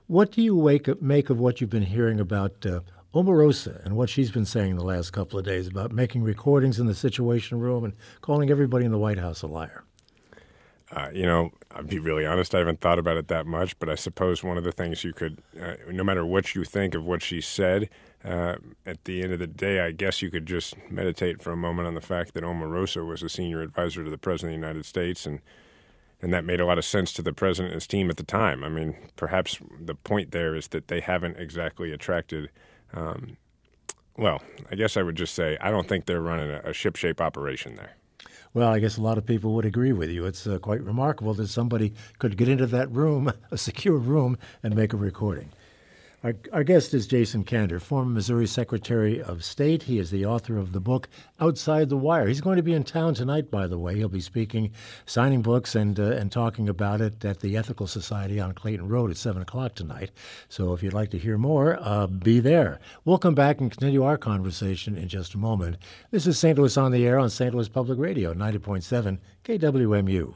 What 0.06 0.30
do 0.30 0.42
you 0.42 0.54
wake, 0.54 1.02
make 1.02 1.28
of 1.28 1.40
what 1.40 1.60
you've 1.60 1.70
been 1.70 1.82
hearing 1.82 2.20
about 2.20 2.64
uh, 2.64 2.80
Omarosa 3.14 3.84
and 3.84 3.96
what 3.96 4.08
she's 4.08 4.30
been 4.30 4.44
saying 4.44 4.76
the 4.76 4.84
last 4.84 5.10
couple 5.10 5.40
of 5.40 5.44
days 5.44 5.66
about 5.66 5.90
making 5.90 6.22
recordings 6.22 6.78
in 6.78 6.86
the 6.86 6.94
Situation 6.94 7.58
Room 7.58 7.82
and 7.82 7.94
calling 8.20 8.50
everybody 8.50 8.84
in 8.84 8.92
the 8.92 8.98
White 8.98 9.18
House 9.18 9.42
a 9.42 9.48
liar? 9.48 9.82
Uh, 10.92 11.08
you 11.12 11.24
know, 11.24 11.52
I'll 11.70 11.84
be 11.84 12.00
really 12.00 12.26
honest, 12.26 12.52
I 12.54 12.58
haven't 12.58 12.80
thought 12.80 12.98
about 12.98 13.16
it 13.16 13.28
that 13.28 13.46
much, 13.46 13.78
but 13.78 13.88
I 13.88 13.94
suppose 13.94 14.42
one 14.42 14.58
of 14.58 14.64
the 14.64 14.72
things 14.72 15.04
you 15.04 15.12
could, 15.12 15.40
uh, 15.60 15.74
no 15.88 16.02
matter 16.02 16.26
what 16.26 16.54
you 16.56 16.64
think 16.64 16.96
of 16.96 17.04
what 17.04 17.22
she 17.22 17.40
said, 17.40 17.88
uh, 18.24 18.56
at 18.84 19.04
the 19.04 19.22
end 19.22 19.32
of 19.32 19.38
the 19.38 19.46
day, 19.46 19.80
I 19.80 19.92
guess 19.92 20.20
you 20.20 20.30
could 20.30 20.46
just 20.46 20.74
meditate 20.90 21.42
for 21.42 21.52
a 21.52 21.56
moment 21.56 21.86
on 21.86 21.94
the 21.94 22.00
fact 22.00 22.34
that 22.34 22.42
Omarosa 22.42 23.06
was 23.06 23.22
a 23.22 23.28
senior 23.28 23.62
advisor 23.62 24.02
to 24.02 24.10
the 24.10 24.18
President 24.18 24.54
of 24.54 24.60
the 24.60 24.66
United 24.66 24.84
States, 24.84 25.26
and 25.26 25.40
and 26.22 26.34
that 26.34 26.44
made 26.44 26.60
a 26.60 26.66
lot 26.66 26.76
of 26.76 26.84
sense 26.84 27.12
to 27.14 27.22
the 27.22 27.32
president 27.32 27.72
and 27.72 27.80
his 27.80 27.86
team 27.86 28.10
at 28.10 28.18
the 28.18 28.22
time. 28.22 28.62
I 28.62 28.68
mean, 28.68 28.94
perhaps 29.16 29.58
the 29.80 29.94
point 29.94 30.32
there 30.32 30.54
is 30.54 30.68
that 30.68 30.88
they 30.88 31.00
haven't 31.00 31.38
exactly 31.38 31.92
attracted. 31.92 32.50
Um, 32.92 33.38
well, 34.18 34.42
I 34.70 34.74
guess 34.74 34.98
I 34.98 35.02
would 35.02 35.16
just 35.16 35.34
say 35.34 35.56
I 35.62 35.70
don't 35.70 35.88
think 35.88 36.04
they're 36.04 36.20
running 36.20 36.50
a, 36.50 36.60
a 36.62 36.72
ship-shape 36.74 37.22
operation 37.22 37.76
there. 37.76 37.96
Well, 38.52 38.68
I 38.68 38.80
guess 38.80 38.96
a 38.96 39.02
lot 39.02 39.16
of 39.16 39.26
people 39.26 39.54
would 39.54 39.64
agree 39.64 39.92
with 39.92 40.10
you. 40.10 40.26
It's 40.26 40.44
uh, 40.44 40.58
quite 40.58 40.82
remarkable 40.82 41.34
that 41.34 41.46
somebody 41.46 41.92
could 42.18 42.36
get 42.36 42.48
into 42.48 42.66
that 42.66 42.90
room, 42.90 43.32
a 43.52 43.56
secure 43.56 43.96
room, 43.96 44.38
and 44.62 44.74
make 44.74 44.92
a 44.92 44.96
recording. 44.96 45.50
Our, 46.22 46.34
our, 46.52 46.64
guest 46.64 46.92
is 46.92 47.06
Jason 47.06 47.44
Kander, 47.44 47.80
former 47.80 48.10
Missouri 48.10 48.46
Secretary 48.46 49.22
of 49.22 49.42
State. 49.42 49.84
He 49.84 49.98
is 49.98 50.10
the 50.10 50.26
author 50.26 50.58
of 50.58 50.72
the 50.72 50.80
book 50.80 51.08
Outside 51.40 51.88
the 51.88 51.96
Wire. 51.96 52.28
He's 52.28 52.42
going 52.42 52.58
to 52.58 52.62
be 52.62 52.74
in 52.74 52.84
town 52.84 53.14
tonight, 53.14 53.50
by 53.50 53.66
the 53.66 53.78
way. 53.78 53.96
He'll 53.96 54.10
be 54.10 54.20
speaking, 54.20 54.70
signing 55.06 55.40
books, 55.40 55.74
and 55.74 55.98
uh, 55.98 56.10
and 56.10 56.30
talking 56.30 56.68
about 56.68 57.00
it 57.00 57.24
at 57.24 57.40
the 57.40 57.56
Ethical 57.56 57.86
Society 57.86 58.38
on 58.38 58.52
Clayton 58.52 58.86
Road 58.86 59.10
at 59.10 59.16
seven 59.16 59.40
o'clock 59.40 59.74
tonight. 59.74 60.10
So 60.50 60.74
if 60.74 60.82
you'd 60.82 60.92
like 60.92 61.10
to 61.12 61.18
hear 61.18 61.38
more, 61.38 61.78
uh, 61.80 62.06
be 62.06 62.38
there. 62.38 62.80
We'll 63.06 63.16
come 63.16 63.34
back 63.34 63.58
and 63.58 63.70
continue 63.70 64.02
our 64.02 64.18
conversation 64.18 64.98
in 64.98 65.08
just 65.08 65.32
a 65.32 65.38
moment. 65.38 65.78
This 66.10 66.26
is 66.26 66.38
St. 66.38 66.58
Louis 66.58 66.76
on 66.76 66.92
the 66.92 67.06
Air 67.06 67.18
on 67.18 67.30
St. 67.30 67.54
Louis 67.54 67.70
Public 67.70 67.98
Radio, 67.98 68.34
ninety 68.34 68.58
point 68.58 68.84
seven 68.84 69.20
KWMU. 69.44 70.34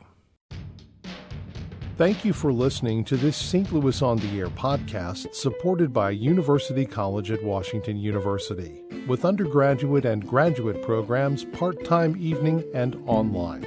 Thank 1.96 2.24
you 2.24 2.32
for 2.32 2.52
listening 2.52 3.04
to 3.04 3.16
this 3.16 3.36
St. 3.36 3.72
Louis 3.72 4.02
on 4.02 4.16
the 4.16 4.40
Air 4.40 4.48
podcast 4.48 5.32
supported 5.32 5.92
by 5.92 6.10
University 6.10 6.84
College 6.84 7.30
at 7.30 7.44
Washington 7.44 7.98
University, 7.98 8.82
with 9.06 9.24
undergraduate 9.24 10.04
and 10.04 10.26
graduate 10.26 10.82
programs 10.82 11.44
part 11.44 11.84
time 11.84 12.16
evening 12.18 12.64
and 12.74 13.00
online. 13.06 13.64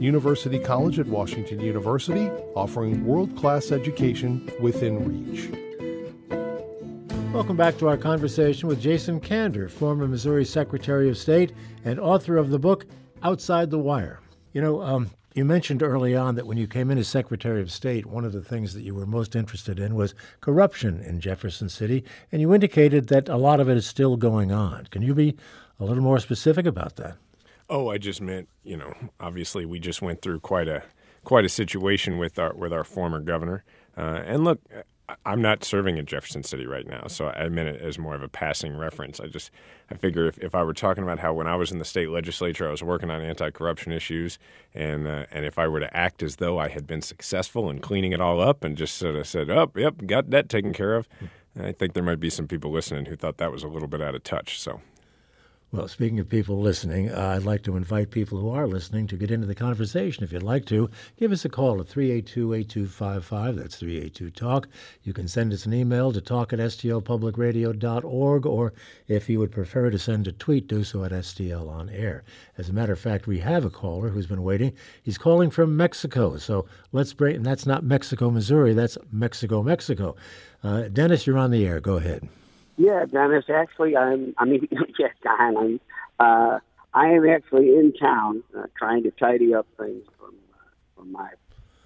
University 0.00 0.58
College 0.58 0.98
at 0.98 1.06
Washington 1.06 1.60
University, 1.60 2.28
offering 2.56 3.06
world 3.06 3.36
class 3.36 3.70
education 3.70 4.50
within 4.60 5.04
reach. 5.04 5.48
Welcome 7.32 7.56
back 7.56 7.78
to 7.78 7.86
our 7.86 7.96
conversation 7.96 8.68
with 8.68 8.80
Jason 8.80 9.20
Kander, 9.20 9.70
former 9.70 10.08
Missouri 10.08 10.44
Secretary 10.44 11.08
of 11.08 11.16
State 11.16 11.52
and 11.84 12.00
author 12.00 12.36
of 12.36 12.50
the 12.50 12.58
book 12.58 12.84
Outside 13.22 13.70
the 13.70 13.78
Wire. 13.78 14.18
You 14.52 14.60
know, 14.60 14.82
um, 14.82 15.08
you 15.34 15.44
mentioned 15.44 15.82
early 15.82 16.14
on 16.14 16.36
that 16.36 16.46
when 16.46 16.56
you 16.56 16.68
came 16.68 16.90
in 16.90 16.98
as 16.98 17.08
Secretary 17.08 17.60
of 17.60 17.70
State, 17.70 18.06
one 18.06 18.24
of 18.24 18.32
the 18.32 18.40
things 18.40 18.72
that 18.72 18.82
you 18.82 18.94
were 18.94 19.04
most 19.04 19.34
interested 19.34 19.80
in 19.80 19.96
was 19.96 20.14
corruption 20.40 21.00
in 21.00 21.20
Jefferson 21.20 21.68
City, 21.68 22.04
and 22.30 22.40
you 22.40 22.54
indicated 22.54 23.08
that 23.08 23.28
a 23.28 23.36
lot 23.36 23.58
of 23.58 23.68
it 23.68 23.76
is 23.76 23.84
still 23.84 24.16
going 24.16 24.52
on. 24.52 24.86
Can 24.86 25.02
you 25.02 25.12
be 25.12 25.36
a 25.80 25.84
little 25.84 26.04
more 26.04 26.20
specific 26.20 26.66
about 26.66 26.94
that? 26.96 27.16
Oh, 27.68 27.90
I 27.90 27.98
just 27.98 28.20
meant, 28.20 28.48
you 28.62 28.76
know, 28.76 28.94
obviously 29.18 29.66
we 29.66 29.80
just 29.80 30.00
went 30.00 30.22
through 30.22 30.40
quite 30.40 30.68
a 30.68 30.84
quite 31.24 31.44
a 31.44 31.48
situation 31.48 32.18
with 32.18 32.38
our 32.38 32.54
with 32.54 32.72
our 32.72 32.84
former 32.84 33.18
governor. 33.18 33.64
Uh, 33.96 34.22
and 34.24 34.44
look, 34.44 34.60
I'm 35.26 35.42
not 35.42 35.64
serving 35.64 35.98
in 35.98 36.06
Jefferson 36.06 36.42
City 36.42 36.66
right 36.66 36.86
now, 36.86 37.08
so 37.08 37.28
I 37.28 37.48
meant 37.50 37.68
it 37.68 37.82
as 37.82 37.98
more 37.98 38.14
of 38.14 38.22
a 38.22 38.28
passing 38.28 38.74
reference. 38.76 39.20
I 39.20 39.26
just 39.26 39.50
I 39.90 39.96
figure 39.96 40.26
if, 40.26 40.38
if 40.38 40.54
I 40.54 40.62
were 40.62 40.72
talking 40.72 41.02
about 41.02 41.18
how 41.18 41.34
when 41.34 41.46
I 41.46 41.56
was 41.56 41.70
in 41.70 41.78
the 41.78 41.84
state 41.84 42.08
legislature 42.08 42.66
I 42.66 42.70
was 42.70 42.82
working 42.82 43.10
on 43.10 43.20
anti-corruption 43.20 43.92
issues, 43.92 44.38
and 44.74 45.06
uh, 45.06 45.26
and 45.30 45.44
if 45.44 45.58
I 45.58 45.68
were 45.68 45.80
to 45.80 45.94
act 45.94 46.22
as 46.22 46.36
though 46.36 46.58
I 46.58 46.68
had 46.68 46.86
been 46.86 47.02
successful 47.02 47.68
in 47.68 47.80
cleaning 47.80 48.12
it 48.12 48.20
all 48.20 48.40
up 48.40 48.64
and 48.64 48.78
just 48.78 48.96
sort 48.96 49.16
of 49.16 49.26
said, 49.26 49.50
"Oh, 49.50 49.70
yep, 49.76 50.06
got 50.06 50.30
that 50.30 50.48
taken 50.48 50.72
care 50.72 50.94
of," 50.94 51.06
I 51.58 51.72
think 51.72 51.92
there 51.92 52.02
might 52.02 52.20
be 52.20 52.30
some 52.30 52.48
people 52.48 52.70
listening 52.70 53.04
who 53.04 53.16
thought 53.16 53.36
that 53.36 53.52
was 53.52 53.62
a 53.62 53.68
little 53.68 53.88
bit 53.88 54.00
out 54.00 54.14
of 54.14 54.24
touch. 54.24 54.58
So 54.58 54.80
Well, 55.74 55.88
speaking 55.88 56.20
of 56.20 56.28
people 56.28 56.60
listening, 56.60 57.10
uh, 57.10 57.34
I'd 57.34 57.42
like 57.42 57.64
to 57.64 57.76
invite 57.76 58.12
people 58.12 58.38
who 58.38 58.48
are 58.48 58.68
listening 58.68 59.08
to 59.08 59.16
get 59.16 59.32
into 59.32 59.48
the 59.48 59.56
conversation. 59.56 60.22
If 60.22 60.30
you'd 60.30 60.40
like 60.40 60.66
to, 60.66 60.88
give 61.16 61.32
us 61.32 61.44
a 61.44 61.48
call 61.48 61.80
at 61.80 61.88
382 61.88 62.54
8255. 62.54 63.56
That's 63.56 63.76
382 63.78 64.30
Talk. 64.30 64.68
You 65.02 65.12
can 65.12 65.26
send 65.26 65.52
us 65.52 65.66
an 65.66 65.74
email 65.74 66.12
to 66.12 66.20
talk 66.20 66.52
at 66.52 66.60
stlpublicradio.org, 66.60 68.46
or 68.46 68.72
if 69.08 69.28
you 69.28 69.40
would 69.40 69.50
prefer 69.50 69.90
to 69.90 69.98
send 69.98 70.28
a 70.28 70.32
tweet, 70.32 70.68
do 70.68 70.84
so 70.84 71.02
at 71.02 71.10
STL 71.10 71.68
on 71.68 71.90
air. 71.90 72.22
As 72.56 72.68
a 72.68 72.72
matter 72.72 72.92
of 72.92 73.00
fact, 73.00 73.26
we 73.26 73.40
have 73.40 73.64
a 73.64 73.70
caller 73.70 74.10
who's 74.10 74.28
been 74.28 74.44
waiting. 74.44 74.74
He's 75.02 75.18
calling 75.18 75.50
from 75.50 75.76
Mexico. 75.76 76.36
So 76.36 76.66
let's 76.92 77.12
break, 77.14 77.34
and 77.34 77.44
that's 77.44 77.66
not 77.66 77.82
Mexico, 77.82 78.30
Missouri, 78.30 78.74
that's 78.74 78.96
Mexico, 79.10 79.60
Mexico. 79.64 80.14
Uh, 80.62 80.82
Dennis, 80.82 81.26
you're 81.26 81.36
on 81.36 81.50
the 81.50 81.66
air. 81.66 81.80
Go 81.80 81.96
ahead. 81.96 82.28
Yeah, 82.76 83.04
Dennis. 83.04 83.44
Actually, 83.48 83.96
I'm. 83.96 84.34
I 84.38 84.44
mean, 84.44 84.68
yes, 84.98 85.14
I'm. 85.24 85.80
Uh, 86.18 86.58
I 86.92 87.08
am 87.08 87.28
actually 87.28 87.70
in 87.70 87.92
town 87.92 88.42
uh, 88.56 88.64
trying 88.78 89.02
to 89.02 89.10
tidy 89.12 89.54
up 89.54 89.66
things 89.76 90.04
from 90.18 90.34
uh, 90.54 90.96
from 90.96 91.12
my 91.12 91.30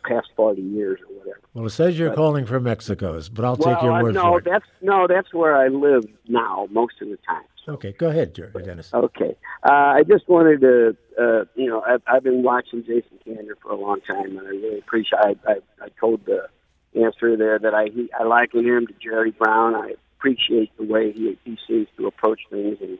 past 0.04 0.28
forty 0.37 0.62
years 0.62 1.00
or 1.00 1.16
whatever. 1.16 1.40
Well, 1.54 1.66
it 1.66 1.71
says 1.71 1.99
you're 1.99 2.11
but, 2.11 2.16
calling 2.16 2.47
from 2.47 2.64
Mexico's, 2.64 3.28
but 3.28 3.45
I'll 3.45 3.57
well, 3.57 3.75
take 3.75 3.83
your 3.83 4.02
word 4.02 4.14
no, 4.14 4.23
for 4.23 4.38
it. 4.38 4.45
No, 4.45 4.52
that's 4.52 4.66
no, 4.80 5.07
that's 5.07 5.33
where 5.33 5.57
I 5.57 5.68
live 5.68 6.04
now 6.28 6.68
most 6.71 6.95
of 7.00 7.09
the 7.09 7.18
time. 7.26 7.45
So. 7.64 7.73
Okay, 7.75 7.92
go 7.92 8.09
ahead, 8.09 8.33
Dennis. 8.33 8.90
Okay, 8.95 9.37
uh, 9.62 9.73
I 9.73 10.02
just 10.02 10.26
wanted 10.28 10.62
to, 10.62 10.97
uh, 11.21 11.45
you 11.54 11.68
know, 11.68 11.83
I've, 11.83 12.02
I've 12.07 12.23
been 12.23 12.42
watching 12.42 12.83
Jason 12.83 13.18
Kander 13.26 13.59
for 13.62 13.73
a 13.73 13.76
long 13.76 14.00
time, 14.00 14.38
and 14.38 14.40
I 14.40 14.50
really 14.50 14.78
appreciate. 14.78 15.18
I, 15.18 15.35
I, 15.47 15.54
I 15.83 15.88
told 16.00 16.25
the 16.25 16.49
answer 16.95 17.37
there 17.37 17.59
that 17.59 17.75
I 17.75 17.88
he, 17.92 18.11
I 18.18 18.25
liken 18.25 18.64
him 18.64 18.87
to 18.87 18.95
Jerry 19.02 19.33
Brown. 19.33 19.75
I 19.75 19.95
appreciate 20.19 20.77
the 20.77 20.85
way 20.85 21.13
he 21.13 21.39
he 21.45 21.57
seems 21.67 21.87
to 21.97 22.07
approach 22.07 22.41
things 22.51 22.79
and 22.81 22.99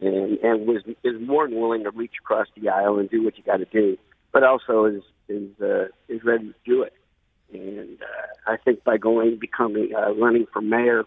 and 0.00 0.38
and 0.38 0.66
was 0.66 0.82
is 1.04 1.20
more 1.20 1.48
than 1.48 1.58
willing 1.58 1.84
to 1.84 1.90
reach 1.90 2.14
across 2.20 2.46
the 2.56 2.68
aisle 2.68 2.98
and 2.98 3.10
do 3.10 3.22
what 3.22 3.36
you 3.36 3.44
got 3.44 3.58
to 3.58 3.64
do, 3.66 3.96
but 4.32 4.42
also 4.42 4.84
is 4.86 5.02
is 5.28 5.48
uh, 5.60 5.86
is 6.08 6.22
ready 6.24 6.48
to 6.48 6.54
do 6.64 6.82
it. 6.82 6.92
And 7.52 7.98
uh, 8.02 8.50
I 8.50 8.56
think 8.56 8.84
by 8.84 8.96
going 8.96 9.38
becoming 9.38 9.92
uh, 9.96 10.14
running 10.14 10.46
for 10.52 10.60
mayor, 10.60 11.04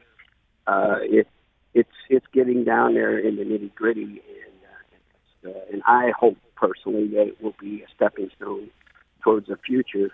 uh, 0.67 0.97
it 1.01 1.27
it's 1.73 1.89
it's 2.09 2.25
getting 2.33 2.63
down 2.63 2.93
there 2.93 3.17
in 3.17 3.35
the 3.35 3.43
nitty 3.43 3.73
gritty, 3.75 4.21
and 5.43 5.45
uh, 5.45 5.49
uh, 5.49 5.61
and 5.71 5.81
I 5.85 6.11
hope 6.17 6.37
personally 6.55 7.07
that 7.09 7.27
it 7.27 7.41
will 7.41 7.55
be 7.59 7.81
a 7.81 7.85
stepping 7.95 8.29
stone 8.35 8.69
towards 9.23 9.47
the 9.47 9.57
future. 9.57 10.09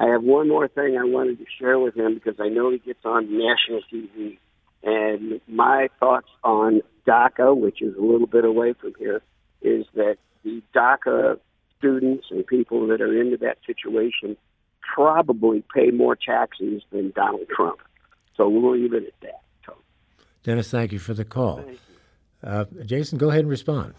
I 0.00 0.06
have 0.10 0.22
one 0.22 0.48
more 0.48 0.68
thing 0.68 0.96
I 0.96 1.04
wanted 1.04 1.38
to 1.38 1.46
share 1.58 1.78
with 1.78 1.96
him 1.96 2.14
because 2.14 2.38
I 2.38 2.48
know 2.48 2.70
he 2.70 2.78
gets 2.78 3.04
on 3.04 3.24
national 3.24 3.80
TV 3.92 4.38
and 4.82 5.40
my 5.48 5.88
thoughts 5.98 6.28
on 6.44 6.82
DACA, 7.06 7.56
which 7.56 7.82
is 7.82 7.96
a 7.96 8.00
little 8.00 8.26
bit 8.26 8.44
away 8.44 8.74
from 8.74 8.92
here, 8.98 9.22
is 9.62 9.86
that 9.94 10.18
the 10.44 10.62
DACA 10.74 11.38
students 11.78 12.26
and 12.30 12.46
people 12.46 12.86
that 12.88 13.00
are 13.00 13.20
into 13.20 13.36
that 13.38 13.58
situation 13.66 14.36
probably 14.80 15.64
pay 15.74 15.90
more 15.90 16.16
taxes 16.16 16.82
than 16.90 17.12
Donald 17.14 17.48
Trump. 17.54 17.78
So 18.36 18.48
we'll 18.48 18.72
leave 18.78 18.94
it 18.94 19.04
at 19.06 19.20
that. 19.22 19.40
So. 19.66 19.74
Dennis, 20.42 20.70
thank 20.70 20.92
you 20.92 20.98
for 20.98 21.14
the 21.14 21.24
call. 21.24 21.64
Uh, 22.42 22.64
Jason, 22.84 23.18
go 23.18 23.30
ahead 23.30 23.40
and 23.40 23.50
respond. 23.50 23.94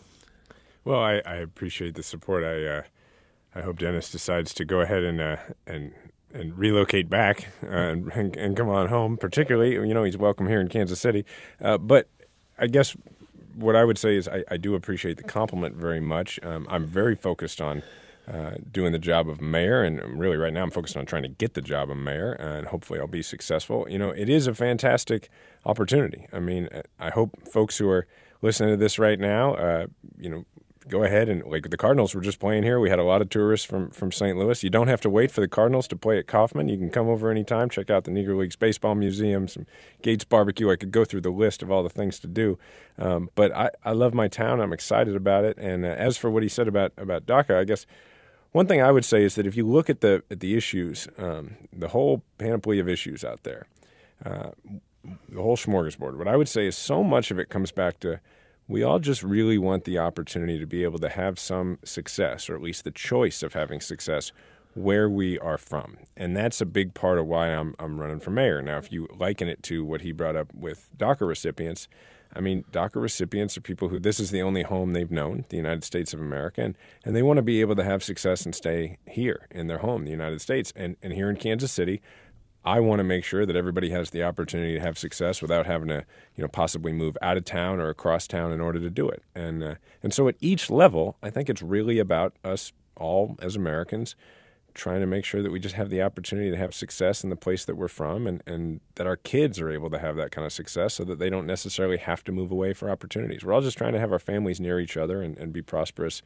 Well, 0.85 0.99
I, 0.99 1.21
I 1.25 1.35
appreciate 1.35 1.95
the 1.95 2.03
support. 2.03 2.43
I 2.43 2.65
uh, 2.65 2.81
I 3.53 3.61
hope 3.61 3.79
Dennis 3.79 4.09
decides 4.09 4.53
to 4.55 4.65
go 4.65 4.79
ahead 4.79 5.03
and 5.03 5.19
uh, 5.19 5.37
and 5.67 5.93
and 6.33 6.57
relocate 6.57 7.09
back 7.09 7.47
uh, 7.63 7.67
and, 7.67 8.35
and, 8.35 8.55
come 8.55 8.69
on 8.69 8.87
home. 8.87 9.17
Particularly, 9.17 9.73
you 9.73 9.93
know, 9.93 10.03
he's 10.03 10.17
welcome 10.17 10.47
here 10.47 10.61
in 10.61 10.67
Kansas 10.67 10.99
City. 10.99 11.25
Uh, 11.61 11.77
but 11.77 12.07
I 12.57 12.67
guess 12.67 12.95
what 13.55 13.75
I 13.75 13.83
would 13.83 13.97
say 13.97 14.15
is 14.15 14.27
I, 14.27 14.43
I 14.49 14.57
do 14.57 14.75
appreciate 14.75 15.17
the 15.17 15.23
compliment 15.23 15.75
very 15.75 15.99
much. 15.99 16.39
Um, 16.43 16.67
I'm 16.69 16.85
very 16.85 17.15
focused 17.15 17.61
on 17.61 17.83
uh, 18.31 18.51
doing 18.71 18.91
the 18.91 18.99
job 18.99 19.27
of 19.27 19.41
mayor, 19.41 19.81
and 19.81 20.19
really 20.19 20.37
right 20.37 20.53
now 20.53 20.61
I'm 20.61 20.69
focused 20.69 20.95
on 20.95 21.05
trying 21.05 21.23
to 21.23 21.29
get 21.29 21.55
the 21.55 21.61
job 21.61 21.89
of 21.89 21.97
mayor, 21.97 22.33
and 22.33 22.67
hopefully 22.67 22.99
I'll 22.99 23.07
be 23.07 23.23
successful. 23.23 23.87
You 23.89 23.97
know, 23.97 24.11
it 24.11 24.29
is 24.29 24.45
a 24.45 24.53
fantastic 24.53 25.29
opportunity. 25.65 26.27
I 26.31 26.39
mean, 26.39 26.69
I 26.99 27.09
hope 27.09 27.47
folks 27.47 27.79
who 27.79 27.89
are 27.89 28.05
listening 28.41 28.69
to 28.69 28.77
this 28.77 28.99
right 28.99 29.19
now, 29.19 29.55
uh, 29.55 29.87
you 30.17 30.29
know, 30.29 30.45
go 30.89 31.03
ahead 31.03 31.29
and 31.29 31.43
like 31.45 31.69
the 31.69 31.77
Cardinals 31.77 32.13
were 32.13 32.21
just 32.21 32.39
playing 32.39 32.63
here. 32.63 32.79
We 32.79 32.89
had 32.89 32.99
a 32.99 33.03
lot 33.03 33.21
of 33.21 33.29
tourists 33.29 33.65
from 33.65 33.89
from 33.91 34.11
St. 34.11 34.37
Louis. 34.37 34.63
You 34.63 34.69
don't 34.69 34.87
have 34.87 35.01
to 35.01 35.09
wait 35.09 35.31
for 35.31 35.41
the 35.41 35.47
Cardinals 35.47 35.87
to 35.89 35.95
play 35.95 36.17
at 36.17 36.27
Kauffman. 36.27 36.67
You 36.67 36.77
can 36.77 36.89
come 36.89 37.07
over 37.07 37.29
anytime. 37.29 37.69
Check 37.69 37.89
out 37.89 38.03
the 38.03 38.11
Negro 38.11 38.37
Leagues 38.37 38.55
Baseball 38.55 38.95
Museum, 38.95 39.47
some 39.47 39.65
Gates 40.01 40.25
Barbecue. 40.25 40.69
I 40.69 40.75
could 40.75 40.91
go 40.91 41.05
through 41.05 41.21
the 41.21 41.29
list 41.29 41.63
of 41.63 41.71
all 41.71 41.83
the 41.83 41.89
things 41.89 42.19
to 42.19 42.27
do. 42.27 42.57
Um, 42.97 43.29
but 43.35 43.55
I, 43.55 43.69
I 43.85 43.91
love 43.91 44.13
my 44.13 44.27
town. 44.27 44.59
I'm 44.59 44.73
excited 44.73 45.15
about 45.15 45.45
it. 45.45 45.57
And 45.57 45.85
uh, 45.85 45.89
as 45.89 46.17
for 46.17 46.29
what 46.29 46.43
he 46.43 46.49
said 46.49 46.67
about 46.67 46.91
about 46.97 47.25
DACA, 47.25 47.57
I 47.57 47.63
guess 47.63 47.85
one 48.51 48.67
thing 48.67 48.81
I 48.81 48.91
would 48.91 49.05
say 49.05 49.23
is 49.23 49.35
that 49.35 49.45
if 49.45 49.55
you 49.55 49.65
look 49.65 49.89
at 49.89 50.01
the 50.01 50.23
at 50.31 50.39
the 50.39 50.55
issues, 50.55 51.07
um, 51.17 51.55
the 51.71 51.89
whole 51.89 52.23
panoply 52.37 52.79
of 52.79 52.89
issues 52.89 53.23
out 53.23 53.43
there, 53.43 53.67
uh, 54.25 54.51
the 55.29 55.41
whole 55.41 55.57
smorgasbord. 55.57 56.17
What 56.17 56.27
I 56.27 56.35
would 56.35 56.49
say 56.49 56.65
is 56.65 56.75
so 56.75 57.03
much 57.03 57.31
of 57.31 57.39
it 57.39 57.49
comes 57.49 57.71
back 57.71 57.99
to 58.01 58.19
we 58.69 58.83
all 58.83 58.99
just 58.99 59.23
really 59.23 59.57
want 59.57 59.83
the 59.83 59.97
opportunity 59.97 60.59
to 60.59 60.67
be 60.67 60.83
able 60.83 60.99
to 60.99 61.09
have 61.09 61.39
some 61.39 61.79
success, 61.83 62.49
or 62.49 62.55
at 62.55 62.61
least 62.61 62.83
the 62.83 62.91
choice 62.91 63.41
of 63.41 63.53
having 63.53 63.81
success 63.81 64.31
where 64.75 65.09
we 65.09 65.39
are 65.39 65.57
from. 65.57 65.97
And 66.15 66.37
that's 66.37 66.61
a 66.61 66.67
big 66.67 66.93
part 66.93 67.17
of 67.17 67.25
why 67.25 67.47
I'm, 67.47 67.73
I'm 67.79 67.99
running 67.99 68.19
for 68.19 68.29
mayor. 68.29 68.61
Now, 68.61 68.77
if 68.77 68.91
you 68.91 69.07
liken 69.17 69.47
it 69.47 69.63
to 69.63 69.83
what 69.83 70.01
he 70.01 70.11
brought 70.11 70.35
up 70.35 70.53
with 70.53 70.91
DACA 70.95 71.27
recipients, 71.27 71.87
I 72.31 72.41
mean, 72.41 72.63
DACA 72.71 73.01
recipients 73.01 73.57
are 73.57 73.61
people 73.61 73.89
who 73.89 73.97
this 73.97 74.19
is 74.19 74.29
the 74.29 74.43
only 74.43 74.61
home 74.61 74.93
they've 74.93 75.09
known, 75.09 75.45
the 75.49 75.57
United 75.57 75.83
States 75.83 76.13
of 76.13 76.21
America, 76.21 76.61
and, 76.61 76.77
and 77.03 77.15
they 77.15 77.23
want 77.23 77.37
to 77.37 77.41
be 77.41 77.61
able 77.61 77.75
to 77.75 77.83
have 77.83 78.03
success 78.03 78.45
and 78.45 78.53
stay 78.53 78.99
here 79.09 79.47
in 79.49 79.65
their 79.65 79.79
home, 79.79 80.05
the 80.05 80.11
United 80.11 80.41
States. 80.41 80.71
And, 80.75 80.95
and 81.01 81.11
here 81.13 81.27
in 81.27 81.37
Kansas 81.37 81.71
City, 81.71 82.03
I 82.65 82.79
want 82.79 82.99
to 82.99 83.03
make 83.03 83.23
sure 83.23 83.45
that 83.45 83.55
everybody 83.55 83.89
has 83.91 84.09
the 84.09 84.23
opportunity 84.23 84.73
to 84.73 84.81
have 84.81 84.97
success 84.97 85.41
without 85.41 85.65
having 85.65 85.87
to, 85.87 86.05
you 86.35 86.41
know, 86.41 86.47
possibly 86.47 86.91
move 86.91 87.17
out 87.21 87.37
of 87.37 87.45
town 87.45 87.79
or 87.79 87.89
across 87.89 88.27
town 88.27 88.51
in 88.51 88.59
order 88.59 88.79
to 88.79 88.89
do 88.89 89.07
it. 89.09 89.23
And 89.33 89.63
uh, 89.63 89.75
and 90.03 90.13
so 90.13 90.27
at 90.27 90.35
each 90.39 90.69
level, 90.69 91.17
I 91.23 91.29
think 91.29 91.49
it's 91.49 91.61
really 91.61 91.99
about 91.99 92.35
us 92.43 92.73
all 92.97 93.37
as 93.41 93.55
Americans 93.55 94.15
trying 94.73 95.01
to 95.01 95.07
make 95.07 95.25
sure 95.25 95.41
that 95.41 95.51
we 95.51 95.59
just 95.59 95.75
have 95.75 95.89
the 95.89 96.01
opportunity 96.01 96.49
to 96.49 96.57
have 96.57 96.73
success 96.73 97.23
in 97.23 97.29
the 97.29 97.35
place 97.35 97.65
that 97.65 97.75
we're 97.75 97.87
from 97.87 98.27
and, 98.27 98.41
and 98.45 98.79
that 98.95 99.07
our 99.07 99.17
kids 99.17 99.59
are 99.59 99.69
able 99.69 99.89
to 99.89 99.99
have 99.99 100.15
that 100.15 100.31
kind 100.31 100.45
of 100.45 100.53
success 100.53 100.93
so 100.93 101.03
that 101.03 101.19
they 101.19 101.29
don't 101.29 101.45
necessarily 101.45 101.97
have 101.97 102.23
to 102.23 102.31
move 102.31 102.51
away 102.51 102.73
for 102.73 102.89
opportunities. 102.89 103.43
We're 103.43 103.53
all 103.53 103.61
just 103.61 103.77
trying 103.77 103.93
to 103.93 103.99
have 103.99 104.11
our 104.11 104.19
families 104.19 104.59
near 104.59 104.79
each 104.79 104.95
other 104.95 105.21
and, 105.21 105.37
and 105.37 105.51
be 105.51 105.61
prosperous, 105.61 106.21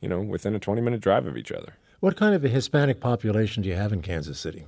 you 0.00 0.08
know, 0.08 0.20
within 0.20 0.54
a 0.54 0.58
20 0.58 0.80
minute 0.80 1.00
drive 1.00 1.26
of 1.26 1.36
each 1.36 1.52
other. 1.52 1.74
What 2.00 2.16
kind 2.16 2.34
of 2.34 2.44
a 2.44 2.48
Hispanic 2.48 3.00
population 3.00 3.62
do 3.62 3.68
you 3.68 3.74
have 3.74 3.92
in 3.92 4.00
Kansas 4.00 4.38
City? 4.40 4.66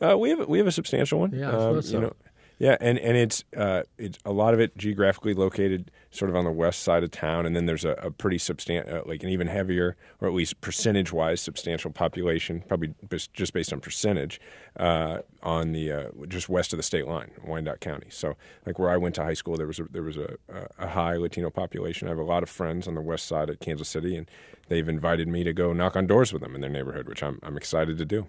Uh, 0.00 0.16
we 0.16 0.30
have 0.30 0.48
we 0.48 0.58
have 0.58 0.66
a 0.66 0.72
substantial 0.72 1.20
one. 1.20 1.32
Yeah, 1.32 1.50
um, 1.50 1.82
so. 1.82 1.94
you 1.94 2.00
know, 2.00 2.12
yeah, 2.60 2.76
and 2.78 2.98
and 2.98 3.16
it's 3.16 3.42
uh, 3.56 3.84
it's 3.96 4.18
a 4.26 4.32
lot 4.32 4.52
of 4.52 4.60
it 4.60 4.76
geographically 4.76 5.32
located 5.32 5.90
sort 6.10 6.30
of 6.30 6.36
on 6.36 6.44
the 6.44 6.50
west 6.50 6.82
side 6.82 7.02
of 7.02 7.10
town, 7.10 7.46
and 7.46 7.56
then 7.56 7.64
there's 7.64 7.86
a, 7.86 7.92
a 7.92 8.10
pretty 8.10 8.36
substantial, 8.36 8.98
uh, 8.98 9.02
like 9.06 9.22
an 9.22 9.30
even 9.30 9.46
heavier, 9.46 9.96
or 10.20 10.28
at 10.28 10.34
least 10.34 10.60
percentage 10.60 11.10
wise, 11.10 11.40
substantial 11.40 11.90
population, 11.90 12.62
probably 12.68 12.94
just 13.32 13.54
based 13.54 13.72
on 13.72 13.80
percentage, 13.80 14.42
uh, 14.78 15.20
on 15.42 15.72
the 15.72 15.90
uh, 15.90 16.08
just 16.28 16.50
west 16.50 16.74
of 16.74 16.76
the 16.76 16.82
state 16.82 17.08
line, 17.08 17.30
Wyandotte 17.42 17.80
County. 17.80 18.08
So, 18.10 18.36
like 18.66 18.78
where 18.78 18.90
I 18.90 18.98
went 18.98 19.14
to 19.14 19.24
high 19.24 19.32
school, 19.32 19.56
there 19.56 19.66
was 19.66 19.78
a, 19.78 19.84
there 19.84 20.02
was 20.02 20.18
a, 20.18 20.36
a 20.78 20.86
high 20.86 21.16
Latino 21.16 21.48
population. 21.48 22.08
I 22.08 22.10
have 22.10 22.18
a 22.18 22.22
lot 22.24 22.42
of 22.42 22.50
friends 22.50 22.86
on 22.86 22.94
the 22.94 23.00
west 23.00 23.24
side 23.24 23.48
of 23.48 23.58
Kansas 23.60 23.88
City, 23.88 24.16
and 24.16 24.30
they've 24.68 24.86
invited 24.86 25.28
me 25.28 25.44
to 25.44 25.54
go 25.54 25.72
knock 25.72 25.96
on 25.96 26.06
doors 26.06 26.30
with 26.30 26.42
them 26.42 26.54
in 26.54 26.60
their 26.60 26.68
neighborhood, 26.68 27.08
which 27.08 27.22
I'm 27.22 27.38
I'm 27.42 27.56
excited 27.56 27.96
to 27.96 28.04
do. 28.04 28.26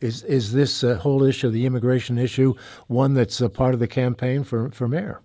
Is 0.00 0.22
is 0.24 0.52
this 0.52 0.84
uh, 0.84 0.96
whole 0.96 1.22
issue, 1.22 1.50
the 1.50 1.66
immigration 1.66 2.18
issue, 2.18 2.54
one 2.86 3.14
that's 3.14 3.40
a 3.40 3.48
part 3.48 3.74
of 3.74 3.80
the 3.80 3.88
campaign 3.88 4.44
for 4.44 4.70
for 4.70 4.88
mayor? 4.88 5.20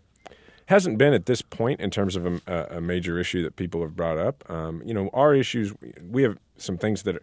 Hasn't 0.66 0.98
been 0.98 1.14
at 1.14 1.26
this 1.26 1.42
point 1.42 1.82
in 1.82 1.90
terms 1.90 2.16
of 2.16 2.42
a, 2.48 2.68
a 2.72 2.82
major 2.82 3.20
issue 3.20 3.44
that 3.44 3.58
people 3.58 3.82
have 3.82 3.96
brought 3.96 4.18
up. 4.18 4.50
Um, 4.50 4.82
you 4.86 4.94
know, 4.94 5.10
our 5.14 5.36
issues. 5.36 5.74
We 6.10 6.24
have 6.24 6.38
some 6.58 6.78
things 6.78 7.04
that. 7.04 7.22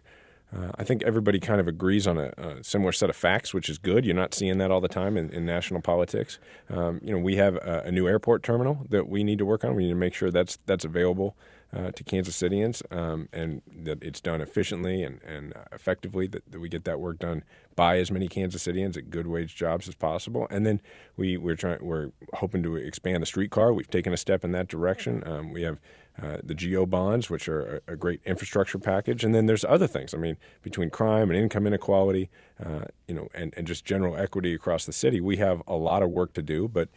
Uh, 0.51 0.71
I 0.79 0.83
think 0.83 1.03
everybody 1.03 1.39
kind 1.39 1.61
of 1.61 1.67
agrees 1.67 2.07
on 2.07 2.17
a, 2.17 2.33
a, 2.35 2.63
similar 2.63 2.91
set 2.91 3.07
of 3.11 3.15
facts, 3.15 3.53
which 3.53 3.69
is 3.69 3.77
good. 3.77 4.03
You're 4.03 4.15
not 4.15 4.33
seeing 4.33 4.57
that 4.57 4.71
all 4.71 4.81
the 4.81 4.87
time 4.87 5.15
in, 5.15 5.29
in 5.29 5.45
national 5.45 5.81
politics. 5.81 6.39
Um, 6.71 6.99
you 7.03 7.13
know, 7.13 7.19
we 7.19 7.35
have 7.35 7.57
a, 7.57 7.83
a, 7.85 7.91
new 7.91 8.07
airport 8.07 8.41
terminal 8.41 8.83
that 8.89 9.07
we 9.07 9.23
need 9.23 9.37
to 9.37 9.45
work 9.45 9.63
on. 9.63 9.75
We 9.75 9.83
need 9.83 9.89
to 9.89 9.95
make 9.95 10.15
sure 10.15 10.31
that's 10.31 10.57
that's 10.65 10.85
available 10.85 11.35
uh, 11.75 11.91
to 11.91 12.03
Kansas 12.03 12.35
Citians, 12.35 12.81
um, 12.89 13.29
and 13.31 13.61
that 13.83 14.03
it's 14.03 14.21
done 14.21 14.41
efficiently 14.41 15.03
and, 15.03 15.21
and 15.23 15.53
effectively. 15.71 16.27
That, 16.27 16.49
that, 16.51 16.59
we 16.59 16.69
get 16.69 16.83
that 16.85 16.99
work 16.99 17.19
done 17.19 17.43
by 17.75 17.99
as 17.99 18.11
many 18.11 18.27
Kansas 18.27 18.63
Citians 18.63 18.97
at 18.97 19.09
good 19.09 19.27
wage 19.27 19.55
jobs 19.55 19.87
as 19.87 19.95
possible. 19.95 20.47
And 20.49 20.65
then 20.65 20.81
we 21.15 21.37
we're 21.37 21.55
trying 21.55 21.79
we're 21.81 22.11
hoping 22.33 22.63
to 22.63 22.75
expand 22.75 23.21
the 23.21 23.27
streetcar. 23.27 23.73
We've 23.73 23.89
taken 23.89 24.13
a 24.13 24.17
step 24.17 24.43
in 24.43 24.51
that 24.53 24.67
direction. 24.67 25.23
Um, 25.25 25.51
we 25.51 25.63
have. 25.63 25.79
Uh, 26.21 26.37
the 26.43 26.53
GO 26.53 26.85
bonds, 26.85 27.29
which 27.29 27.47
are 27.47 27.81
a, 27.87 27.93
a, 27.93 27.95
great 27.95 28.19
infrastructure 28.25 28.77
package, 28.77 29.23
and 29.23 29.33
then 29.33 29.45
there's 29.45 29.63
other 29.63 29.87
things. 29.87 30.13
I 30.13 30.17
mean, 30.17 30.35
between 30.61 30.89
crime 30.89 31.29
and 31.29 31.39
income 31.39 31.65
inequality, 31.65 32.29
uh, 32.61 32.85
you 33.07 33.15
know, 33.15 33.29
and, 33.33 33.53
and 33.55 33.65
just 33.65 33.85
general 33.85 34.17
equity 34.17 34.53
across 34.53 34.85
the 34.85 34.91
city, 34.91 35.21
we 35.21 35.37
have 35.37 35.63
a 35.65 35.77
lot 35.77 36.03
of 36.03 36.09
work 36.09 36.33
to 36.33 36.41
do. 36.41 36.67
But 36.67 36.89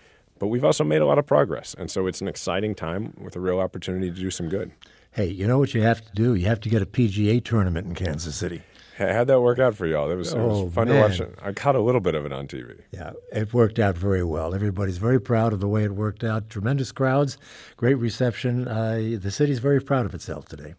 but 0.43 0.49
we've 0.49 0.65
also 0.65 0.83
made 0.83 1.01
a 1.01 1.07
lot 1.07 1.21
of 1.21 1.25
progress. 1.25 1.73
And 1.79 1.89
so 1.89 2.09
it's 2.09 2.21
an 2.21 2.27
exciting 2.27 2.75
time 2.75 3.15
with 3.17 3.37
a 3.37 3.41
real 3.41 3.61
opportunity 3.61 4.11
to 4.11 4.17
do 4.21 4.29
some 4.29 4.49
good. 4.49 4.73
Hey, 5.13 5.27
you 5.29 5.47
know 5.47 5.57
what 5.61 5.73
you 5.73 5.83
have 5.83 6.05
to 6.05 6.13
do? 6.15 6.35
You 6.35 6.47
have 6.47 6.59
to 6.63 6.69
get 6.69 6.83
a 6.83 6.87
PGA 6.87 7.45
tournament 7.45 7.87
in 7.87 7.95
Kansas 7.95 8.35
City. 8.35 8.63
How'd 8.99 9.29
that 9.29 9.41
work 9.41 9.61
out 9.61 9.77
for 9.77 9.87
y'all? 9.87 10.11
It 10.11 10.17
was, 10.17 10.33
it 10.33 10.39
was 10.41 10.63
Oh, 10.63 10.69
fun 10.71 10.89
man. 10.89 10.97
to 10.97 11.01
watch 11.01 11.21
it. 11.21 11.39
I 11.41 11.53
caught 11.53 11.77
a 11.77 11.81
little 11.81 12.01
bit 12.01 12.17
of 12.17 12.27
it 12.27 12.33
on 12.33 12.49
TV. 12.49 12.81
Yeah, 12.91 13.13
it 13.33 13.55
worked 13.55 13.79
out 13.79 13.97
very 13.97 14.25
well. 14.25 14.53
Everybody's 14.53 14.99
very 14.99 15.21
proud 15.21 15.53
of 15.53 15.61
the 15.61 15.69
way 15.69 15.85
it 15.85 15.93
worked 15.93 16.25
out. 16.25 16.51
Tremendous 16.51 16.91
crowds, 16.91 17.39
great 17.77 17.95
reception. 17.95 18.67
Uh, 18.67 19.17
the 19.21 19.31
city's 19.31 19.61
very 19.61 19.81
proud 19.81 20.07
of 20.07 20.13
itself 20.15 20.47
today. 20.47 20.75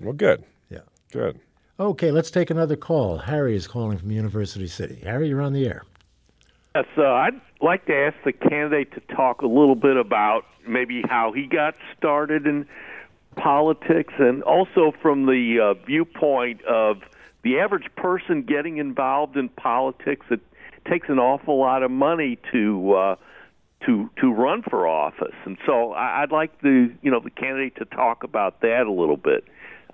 Well, 0.00 0.14
good. 0.14 0.42
Yeah. 0.68 0.80
Good. 1.12 1.38
Okay, 1.78 2.10
let's 2.10 2.32
take 2.32 2.50
another 2.50 2.74
call. 2.74 3.18
Harry 3.18 3.54
is 3.54 3.68
calling 3.68 3.98
from 3.98 4.10
University 4.10 4.66
City. 4.66 4.98
Harry, 5.04 5.28
you're 5.28 5.42
on 5.42 5.52
the 5.52 5.64
air. 5.68 5.84
Yes, 6.76 6.84
uh, 6.98 7.04
I'd 7.04 7.40
like 7.62 7.86
to 7.86 7.94
ask 7.94 8.16
the 8.22 8.32
candidate 8.32 8.92
to 8.92 9.14
talk 9.14 9.40
a 9.40 9.46
little 9.46 9.74
bit 9.74 9.96
about 9.96 10.44
maybe 10.68 11.00
how 11.08 11.32
he 11.32 11.46
got 11.46 11.74
started 11.96 12.46
in 12.46 12.66
politics 13.34 14.12
and 14.18 14.42
also 14.42 14.92
from 15.00 15.24
the 15.24 15.58
uh, 15.58 15.86
viewpoint 15.86 16.62
of 16.66 16.98
the 17.44 17.60
average 17.60 17.86
person 17.96 18.42
getting 18.42 18.76
involved 18.76 19.38
in 19.38 19.48
politics. 19.48 20.26
It 20.28 20.40
takes 20.86 21.08
an 21.08 21.18
awful 21.18 21.58
lot 21.58 21.82
of 21.82 21.90
money 21.90 22.38
to 22.52 22.92
uh, 22.92 23.16
to 23.86 24.10
to 24.20 24.30
run 24.30 24.60
for 24.60 24.86
office, 24.86 25.34
and 25.46 25.56
so 25.64 25.94
I'd 25.94 26.30
like 26.30 26.60
the 26.60 26.92
you 27.00 27.10
know 27.10 27.20
the 27.20 27.30
candidate 27.30 27.76
to 27.76 27.86
talk 27.86 28.22
about 28.22 28.60
that 28.60 28.82
a 28.86 28.92
little 28.92 29.16
bit, 29.16 29.44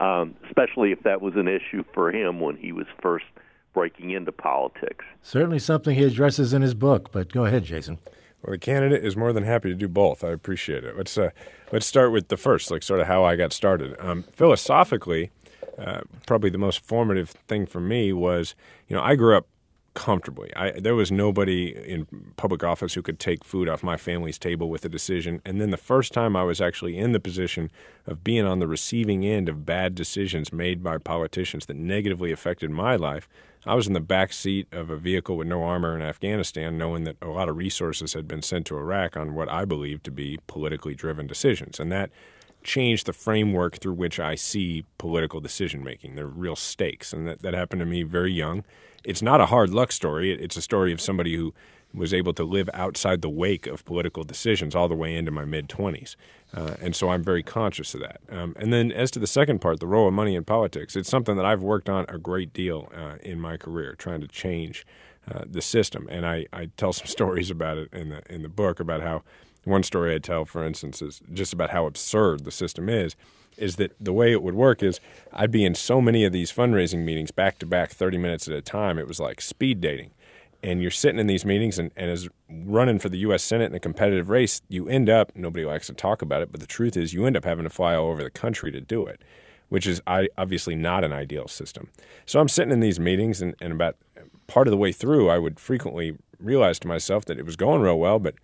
um, 0.00 0.34
especially 0.48 0.90
if 0.90 1.04
that 1.04 1.20
was 1.20 1.34
an 1.36 1.46
issue 1.46 1.84
for 1.94 2.10
him 2.10 2.40
when 2.40 2.56
he 2.56 2.72
was 2.72 2.86
first 3.00 3.26
breaking 3.72 4.10
into 4.10 4.32
politics. 4.32 5.04
Certainly 5.22 5.60
something 5.60 5.96
he 5.96 6.04
addresses 6.04 6.52
in 6.52 6.62
his 6.62 6.74
book, 6.74 7.10
but 7.12 7.32
go 7.32 7.44
ahead, 7.44 7.64
Jason. 7.64 7.98
Well, 8.42 8.52
the 8.52 8.58
candidate 8.58 9.04
is 9.04 9.16
more 9.16 9.32
than 9.32 9.44
happy 9.44 9.68
to 9.68 9.74
do 9.74 9.88
both. 9.88 10.24
I 10.24 10.30
appreciate 10.30 10.84
it. 10.84 10.96
Let's 10.96 11.16
uh, 11.16 11.30
let's 11.70 11.86
start 11.86 12.10
with 12.10 12.28
the 12.28 12.36
first, 12.36 12.70
like 12.70 12.82
sort 12.82 13.00
of 13.00 13.06
how 13.06 13.24
I 13.24 13.36
got 13.36 13.52
started. 13.52 13.94
Um, 14.00 14.24
philosophically, 14.32 15.30
uh, 15.78 16.00
probably 16.26 16.50
the 16.50 16.58
most 16.58 16.84
formative 16.84 17.30
thing 17.30 17.66
for 17.66 17.80
me 17.80 18.12
was, 18.12 18.54
you 18.88 18.96
know, 18.96 19.02
I 19.02 19.14
grew 19.14 19.36
up 19.36 19.46
comfortably. 19.94 20.50
I, 20.56 20.70
there 20.72 20.94
was 20.94 21.12
nobody 21.12 21.68
in 21.68 22.06
public 22.36 22.64
office 22.64 22.94
who 22.94 23.02
could 23.02 23.18
take 23.18 23.44
food 23.44 23.68
off 23.68 23.82
my 23.82 23.96
family's 23.96 24.38
table 24.38 24.68
with 24.68 24.84
a 24.84 24.88
decision. 24.88 25.42
And 25.44 25.60
then 25.60 25.70
the 25.70 25.76
first 25.76 26.12
time 26.12 26.34
I 26.34 26.44
was 26.44 26.60
actually 26.60 26.96
in 26.96 27.12
the 27.12 27.20
position 27.20 27.70
of 28.06 28.24
being 28.24 28.44
on 28.44 28.58
the 28.58 28.66
receiving 28.66 29.24
end 29.24 29.48
of 29.48 29.66
bad 29.66 29.94
decisions 29.94 30.52
made 30.52 30.82
by 30.82 30.98
politicians 30.98 31.66
that 31.66 31.76
negatively 31.76 32.32
affected 32.32 32.70
my 32.70 32.96
life, 32.96 33.28
I 33.64 33.74
was 33.74 33.86
in 33.86 33.92
the 33.92 34.00
back 34.00 34.32
seat 34.32 34.66
of 34.72 34.90
a 34.90 34.96
vehicle 34.96 35.36
with 35.36 35.46
no 35.46 35.62
armor 35.62 35.94
in 35.94 36.02
Afghanistan, 36.02 36.76
knowing 36.76 37.04
that 37.04 37.16
a 37.22 37.28
lot 37.28 37.48
of 37.48 37.56
resources 37.56 38.14
had 38.14 38.26
been 38.26 38.42
sent 38.42 38.66
to 38.66 38.76
Iraq 38.76 39.16
on 39.16 39.34
what 39.34 39.48
I 39.48 39.64
believed 39.64 40.04
to 40.04 40.10
be 40.10 40.38
politically 40.46 40.94
driven 40.94 41.26
decisions. 41.26 41.78
And 41.78 41.92
that 41.92 42.10
changed 42.64 43.06
the 43.06 43.12
framework 43.12 43.78
through 43.78 43.94
which 43.94 44.20
I 44.20 44.34
see 44.34 44.84
political 44.98 45.40
decision 45.40 45.82
making. 45.82 46.14
They're 46.14 46.26
real 46.26 46.56
stakes. 46.56 47.12
And 47.12 47.26
that, 47.28 47.42
that 47.42 47.54
happened 47.54 47.80
to 47.80 47.86
me 47.86 48.02
very 48.02 48.32
young. 48.32 48.64
It's 49.04 49.22
not 49.22 49.40
a 49.40 49.46
hard 49.46 49.70
luck 49.70 49.92
story. 49.92 50.32
It's 50.32 50.56
a 50.56 50.62
story 50.62 50.92
of 50.92 51.00
somebody 51.00 51.36
who 51.36 51.52
was 51.94 52.14
able 52.14 52.32
to 52.34 52.44
live 52.44 52.70
outside 52.72 53.20
the 53.20 53.28
wake 53.28 53.66
of 53.66 53.84
political 53.84 54.24
decisions 54.24 54.74
all 54.74 54.88
the 54.88 54.94
way 54.94 55.14
into 55.14 55.30
my 55.30 55.44
mid 55.44 55.68
20s. 55.68 56.16
Uh, 56.54 56.74
and 56.80 56.94
so 56.94 57.10
I'm 57.10 57.22
very 57.22 57.42
conscious 57.42 57.94
of 57.94 58.00
that. 58.00 58.20
Um, 58.30 58.54
and 58.58 58.72
then, 58.72 58.92
as 58.92 59.10
to 59.12 59.18
the 59.18 59.26
second 59.26 59.60
part, 59.60 59.80
the 59.80 59.86
role 59.86 60.08
of 60.08 60.14
money 60.14 60.34
in 60.34 60.44
politics, 60.44 60.96
it's 60.96 61.08
something 61.08 61.36
that 61.36 61.44
I've 61.44 61.62
worked 61.62 61.88
on 61.88 62.04
a 62.08 62.18
great 62.18 62.52
deal 62.52 62.90
uh, 62.94 63.16
in 63.22 63.40
my 63.40 63.56
career, 63.56 63.94
trying 63.94 64.20
to 64.20 64.28
change 64.28 64.86
uh, 65.30 65.44
the 65.46 65.62
system. 65.62 66.08
And 66.10 66.26
I, 66.26 66.46
I 66.52 66.66
tell 66.76 66.92
some 66.92 67.06
stories 67.18 67.50
about 67.50 67.78
it 67.78 67.92
in 67.92 68.10
the, 68.10 68.22
in 68.32 68.42
the 68.42 68.48
book 68.48 68.80
about 68.80 69.00
how 69.02 69.22
one 69.64 69.82
story 69.82 70.14
I 70.14 70.18
tell, 70.18 70.44
for 70.44 70.64
instance, 70.64 71.02
is 71.02 71.20
just 71.32 71.52
about 71.52 71.70
how 71.70 71.86
absurd 71.86 72.44
the 72.44 72.50
system 72.50 72.88
is. 72.88 73.14
Is 73.56 73.76
that 73.76 73.94
the 74.00 74.12
way 74.12 74.32
it 74.32 74.42
would 74.42 74.54
work? 74.54 74.82
Is 74.82 74.98
I'd 75.32 75.50
be 75.50 75.64
in 75.64 75.74
so 75.74 76.00
many 76.00 76.24
of 76.24 76.32
these 76.32 76.50
fundraising 76.52 77.04
meetings 77.04 77.30
back 77.30 77.58
to 77.58 77.66
back, 77.66 77.90
30 77.90 78.18
minutes 78.18 78.48
at 78.48 78.54
a 78.54 78.62
time. 78.62 78.98
It 78.98 79.06
was 79.06 79.20
like 79.20 79.40
speed 79.40 79.80
dating 79.80 80.10
and 80.62 80.80
you're 80.80 80.90
sitting 80.90 81.18
in 81.18 81.26
these 81.26 81.44
meetings 81.44 81.78
and, 81.78 81.90
and 81.96 82.10
as 82.10 82.28
running 82.48 82.98
for 82.98 83.08
the 83.08 83.18
U.S. 83.18 83.42
Senate 83.42 83.66
in 83.66 83.74
a 83.74 83.80
competitive 83.80 84.30
race, 84.30 84.62
you 84.68 84.88
end 84.88 85.10
up, 85.10 85.32
nobody 85.34 85.64
likes 85.64 85.88
to 85.88 85.92
talk 85.92 86.22
about 86.22 86.42
it, 86.42 86.52
but 86.52 86.60
the 86.60 86.66
truth 86.66 86.96
is 86.96 87.12
you 87.12 87.26
end 87.26 87.36
up 87.36 87.44
having 87.44 87.64
to 87.64 87.70
fly 87.70 87.94
all 87.94 88.10
over 88.10 88.22
the 88.22 88.30
country 88.30 88.70
to 88.70 88.80
do 88.80 89.04
it, 89.06 89.22
which 89.68 89.86
is 89.86 90.00
obviously 90.06 90.76
not 90.76 91.02
an 91.02 91.12
ideal 91.12 91.48
system. 91.48 91.88
So 92.26 92.40
I'm 92.40 92.48
sitting 92.48 92.72
in 92.72 92.80
these 92.80 93.00
meetings, 93.00 93.42
and, 93.42 93.56
and 93.60 93.72
about 93.72 93.96
part 94.46 94.68
of 94.68 94.70
the 94.70 94.76
way 94.76 94.92
through, 94.92 95.28
I 95.28 95.38
would 95.38 95.58
frequently 95.58 96.16
realize 96.38 96.78
to 96.80 96.88
myself 96.88 97.24
that 97.24 97.38
it 97.38 97.46
was 97.46 97.56
going 97.56 97.80
real 97.80 97.98
well, 97.98 98.18
but 98.20 98.34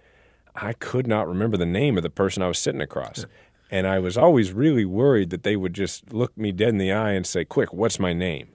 I 0.60 0.72
could 0.72 1.06
not 1.06 1.28
remember 1.28 1.56
the 1.56 1.66
name 1.66 1.96
of 1.96 2.02
the 2.02 2.10
person 2.10 2.42
I 2.42 2.48
was 2.48 2.58
sitting 2.58 2.80
across. 2.80 3.26
And 3.70 3.86
I 3.86 3.98
was 3.98 4.16
always 4.16 4.52
really 4.52 4.84
worried 4.84 5.30
that 5.30 5.42
they 5.42 5.56
would 5.56 5.74
just 5.74 6.12
look 6.12 6.36
me 6.36 6.52
dead 6.52 6.70
in 6.70 6.78
the 6.78 6.92
eye 6.92 7.12
and 7.12 7.26
say, 7.26 7.44
Quick, 7.44 7.72
what's 7.72 7.98
my 7.98 8.12
name? 8.12 8.48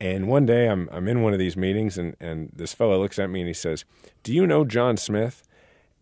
And 0.00 0.28
one 0.28 0.46
day 0.46 0.68
I'm 0.68 0.88
I'm 0.92 1.08
in 1.08 1.22
one 1.22 1.32
of 1.32 1.38
these 1.38 1.56
meetings 1.56 1.98
and, 1.98 2.16
and 2.20 2.50
this 2.54 2.72
fellow 2.72 3.00
looks 3.00 3.18
at 3.18 3.30
me 3.30 3.40
and 3.40 3.48
he 3.48 3.54
says, 3.54 3.84
Do 4.22 4.32
you 4.32 4.46
know 4.46 4.64
John 4.64 4.96
Smith? 4.96 5.42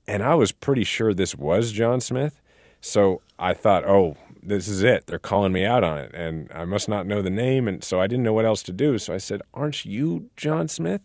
And 0.06 0.22
I 0.22 0.34
was 0.34 0.52
pretty 0.52 0.84
sure 0.84 1.12
this 1.12 1.37
was 1.37 1.72
John 1.72 2.00
Smith. 2.00 2.40
So 2.80 3.20
I 3.38 3.54
thought, 3.54 3.84
oh, 3.84 4.16
this 4.42 4.68
is 4.68 4.82
it. 4.82 5.06
They're 5.06 5.18
calling 5.18 5.52
me 5.52 5.64
out 5.64 5.84
on 5.84 5.98
it. 5.98 6.12
And 6.14 6.50
I 6.54 6.64
must 6.64 6.88
not 6.88 7.06
know 7.06 7.22
the 7.22 7.30
name. 7.30 7.68
And 7.68 7.82
so 7.84 8.00
I 8.00 8.06
didn't 8.06 8.24
know 8.24 8.32
what 8.32 8.44
else 8.44 8.62
to 8.64 8.72
do. 8.72 8.98
So 8.98 9.14
I 9.14 9.18
said, 9.18 9.42
Aren't 9.54 9.84
you 9.84 10.30
John 10.37 10.68
Smith? 10.68 11.02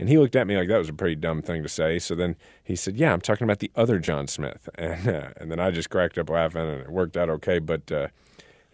And 0.00 0.08
he 0.08 0.18
looked 0.18 0.36
at 0.36 0.46
me 0.46 0.56
like 0.56 0.68
that 0.68 0.78
was 0.78 0.88
a 0.88 0.94
pretty 0.94 1.16
dumb 1.16 1.42
thing 1.42 1.62
to 1.62 1.68
say. 1.68 1.98
So 1.98 2.14
then 2.14 2.36
he 2.62 2.76
said, 2.76 2.96
Yeah, 2.96 3.12
I'm 3.12 3.20
talking 3.20 3.44
about 3.44 3.60
the 3.60 3.70
other 3.74 3.98
John 3.98 4.26
Smith. 4.26 4.68
And, 4.78 5.08
uh, 5.08 5.30
and 5.36 5.50
then 5.50 5.60
I 5.60 5.70
just 5.70 5.88
cracked 5.88 6.18
up 6.18 6.28
laughing 6.28 6.62
and 6.62 6.80
it 6.82 6.90
worked 6.90 7.16
out 7.16 7.30
okay. 7.30 7.58
But 7.58 7.90
uh, 7.90 8.08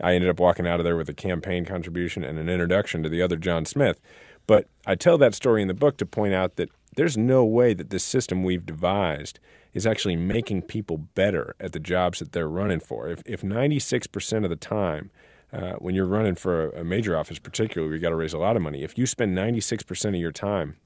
I 0.02 0.14
ended 0.14 0.30
up 0.30 0.40
walking 0.40 0.66
out 0.66 0.80
of 0.80 0.85
there 0.85 0.96
with 0.96 1.09
a 1.09 1.14
campaign 1.14 1.64
contribution 1.64 2.24
and 2.24 2.38
an 2.38 2.48
introduction 2.48 3.02
to 3.02 3.09
the 3.09 3.22
other 3.22 3.37
John 3.37 3.64
Smith. 3.64 4.00
But 4.46 4.68
I 4.87 4.94
tell 4.94 5.18
that 5.18 5.35
story 5.35 5.62
in 5.62 5.68
the 5.68 5.74
book 5.74 5.96
to 5.98 6.06
point 6.06 6.35
out 6.35 6.56
that 6.56 6.70
there's 6.96 7.16
no 7.16 7.44
way 7.44 7.74
that 7.74 7.90
this 7.90 8.02
system 8.02 8.42
we've 8.42 8.66
devised 8.66 9.38
is 9.72 9.87
actually 9.87 10.16
making 10.16 10.62
people 10.62 10.96
better 10.96 11.54
at 11.61 11.72
the 11.72 11.78
jobs 11.78 12.18
that 12.18 12.33
they're 12.33 12.48
running 12.48 12.80
for. 12.80 13.09
If, 13.09 13.22
if 13.24 13.42
96% 13.42 14.44
of 14.44 14.50
the 14.50 14.56
time, 14.56 15.11
uh, 15.52 15.74
when 15.74 15.94
you're 15.94 16.06
running 16.06 16.35
for 16.35 16.70
a, 16.70 16.85
major 16.85 17.16
office, 17.16 17.38
particularly, 17.38 17.94
you 17.94 18.00
got 18.00 18.11
to 18.11 18.16
raise 18.16 18.33
a 18.33 18.38
lot 18.38 18.56
of 18.56 18.62
money. 18.62 18.83
If 18.83 18.98
you 18.98 19.06
spend 19.06 19.37
96% 19.37 20.09
of 20.09 20.14
your 20.16 20.33
time 20.33 20.76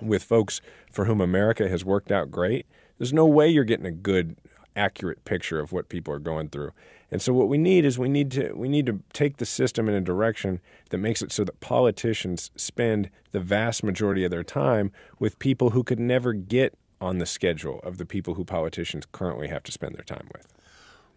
with 0.00 0.22
folks 0.22 0.60
for 0.90 1.04
whom 1.04 1.20
America 1.20 1.68
has 1.68 1.84
worked 1.84 2.10
out 2.10 2.30
great, 2.30 2.66
there's 2.98 3.12
no 3.12 3.26
way 3.26 3.48
you're 3.48 3.64
getting 3.64 3.86
a 3.86 3.92
good, 3.92 4.36
accurate 4.76 5.24
picture 5.24 5.60
of 5.60 5.72
what 5.72 5.88
people 5.88 6.12
are 6.14 6.18
going 6.18 6.48
through. 6.48 6.72
And 7.10 7.20
so 7.20 7.32
what 7.34 7.48
we 7.48 7.58
need 7.58 7.84
is 7.84 7.98
we 7.98 8.08
need 8.08 8.30
to 8.32 8.52
we 8.54 8.68
need 8.68 8.86
to 8.86 9.00
take 9.12 9.36
the 9.36 9.44
system 9.44 9.88
in 9.88 9.94
a 9.94 10.00
direction 10.00 10.60
that 10.90 10.98
makes 10.98 11.20
it 11.20 11.30
so 11.30 11.44
that 11.44 11.60
politicians 11.60 12.50
spend 12.56 13.10
the 13.32 13.40
vast 13.40 13.84
majority 13.84 14.24
of 14.24 14.30
their 14.30 14.42
time 14.42 14.92
with 15.18 15.38
people 15.38 15.70
who 15.70 15.84
could 15.84 16.00
never 16.00 16.32
get 16.32 16.74
on 17.02 17.18
the 17.18 17.26
schedule 17.26 17.80
of 17.80 17.98
the 17.98 18.06
people 18.06 18.34
who 18.34 18.44
politicians 18.44 19.04
currently 19.12 19.48
have 19.48 19.62
to 19.64 19.72
spend 19.72 19.94
their 19.94 20.04
time 20.04 20.28
with. 20.32 20.48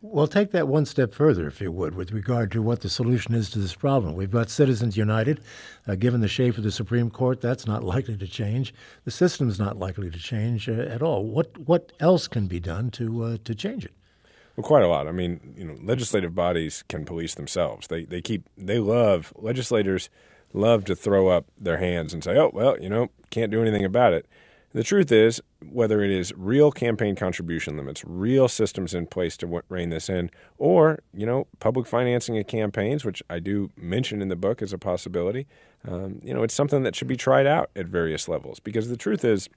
Well, 0.07 0.27
take 0.27 0.51
that 0.51 0.67
one 0.67 0.85
step 0.85 1.13
further, 1.15 1.47
if 1.47 1.59
you 1.59 1.71
would, 1.71 1.95
with 1.95 2.11
regard 2.11 2.51
to 2.51 2.61
what 2.61 2.81
the 2.81 2.89
solution 2.89 3.33
is 3.33 3.49
to 3.49 3.59
this 3.59 3.73
problem. 3.73 4.13
We've 4.13 4.29
got 4.29 4.51
Citizens 4.51 4.95
United. 4.95 5.41
Uh, 5.87 5.95
given 5.95 6.21
the 6.21 6.27
shape 6.27 6.59
of 6.59 6.63
the 6.63 6.71
Supreme 6.71 7.09
Court, 7.09 7.41
that's 7.41 7.65
not 7.65 7.83
likely 7.95 8.15
to 8.17 8.27
change. 8.27 8.71
The 9.03 9.11
system's 9.11 9.57
not 9.57 9.77
likely 9.77 10.11
to 10.11 10.19
change 10.19 10.69
uh, 10.69 10.73
at 10.73 11.01
all. 11.01 11.25
What 11.25 11.57
what 11.57 11.91
else 11.99 12.27
can 12.27 12.45
be 12.45 12.59
done 12.59 12.91
to 12.91 13.23
uh, 13.23 13.37
to 13.45 13.55
change 13.55 13.83
it? 13.83 13.93
Well, 14.55 14.65
quite 14.65 14.83
a 14.83 14.87
lot. 14.87 15.07
I 15.07 15.11
mean, 15.11 15.55
you 15.57 15.65
know, 15.65 15.75
legislative 15.81 16.35
bodies 16.35 16.83
can 16.87 17.03
police 17.03 17.33
themselves. 17.33 17.87
They 17.87 18.05
they 18.05 18.21
keep 18.21 18.47
they 18.55 18.77
love 18.77 19.33
legislators 19.35 20.09
love 20.53 20.85
to 20.85 20.95
throw 20.95 21.29
up 21.29 21.47
their 21.59 21.77
hands 21.77 22.13
and 22.13 22.23
say, 22.23 22.37
"Oh, 22.37 22.51
well, 22.53 22.79
you 22.79 22.89
know, 22.89 23.09
can't 23.31 23.51
do 23.51 23.59
anything 23.59 23.83
about 23.83 24.13
it." 24.13 24.27
The 24.75 24.83
truth 24.83 25.09
is, 25.09 25.41
whether 25.71 26.01
it 26.01 26.11
is 26.11 26.33
real 26.35 26.69
campaign 26.69 27.15
contribution 27.15 27.77
limits, 27.77 28.03
real 28.05 28.49
systems 28.49 28.93
in 28.93 29.07
place 29.07 29.37
to 29.37 29.63
rein 29.69 29.89
this 29.89 30.09
in, 30.09 30.29
or 30.57 30.99
you 31.13 31.25
know, 31.25 31.47
public 31.61 31.87
financing 31.87 32.37
of 32.37 32.47
campaigns, 32.47 33.05
which 33.05 33.23
I 33.29 33.39
do 33.39 33.71
mention 33.77 34.21
in 34.21 34.27
the 34.27 34.35
book 34.35 34.61
as 34.61 34.73
a 34.73 34.77
possibility, 34.77 35.47
um, 35.87 36.19
you 36.21 36.33
know, 36.33 36.43
it's 36.43 36.53
something 36.53 36.83
that 36.83 36.93
should 36.93 37.07
be 37.07 37.15
tried 37.15 37.47
out 37.47 37.69
at 37.73 37.85
various 37.85 38.27
levels. 38.27 38.59
Because 38.59 38.89
the 38.89 38.97
truth 38.97 39.23
is, 39.23 39.47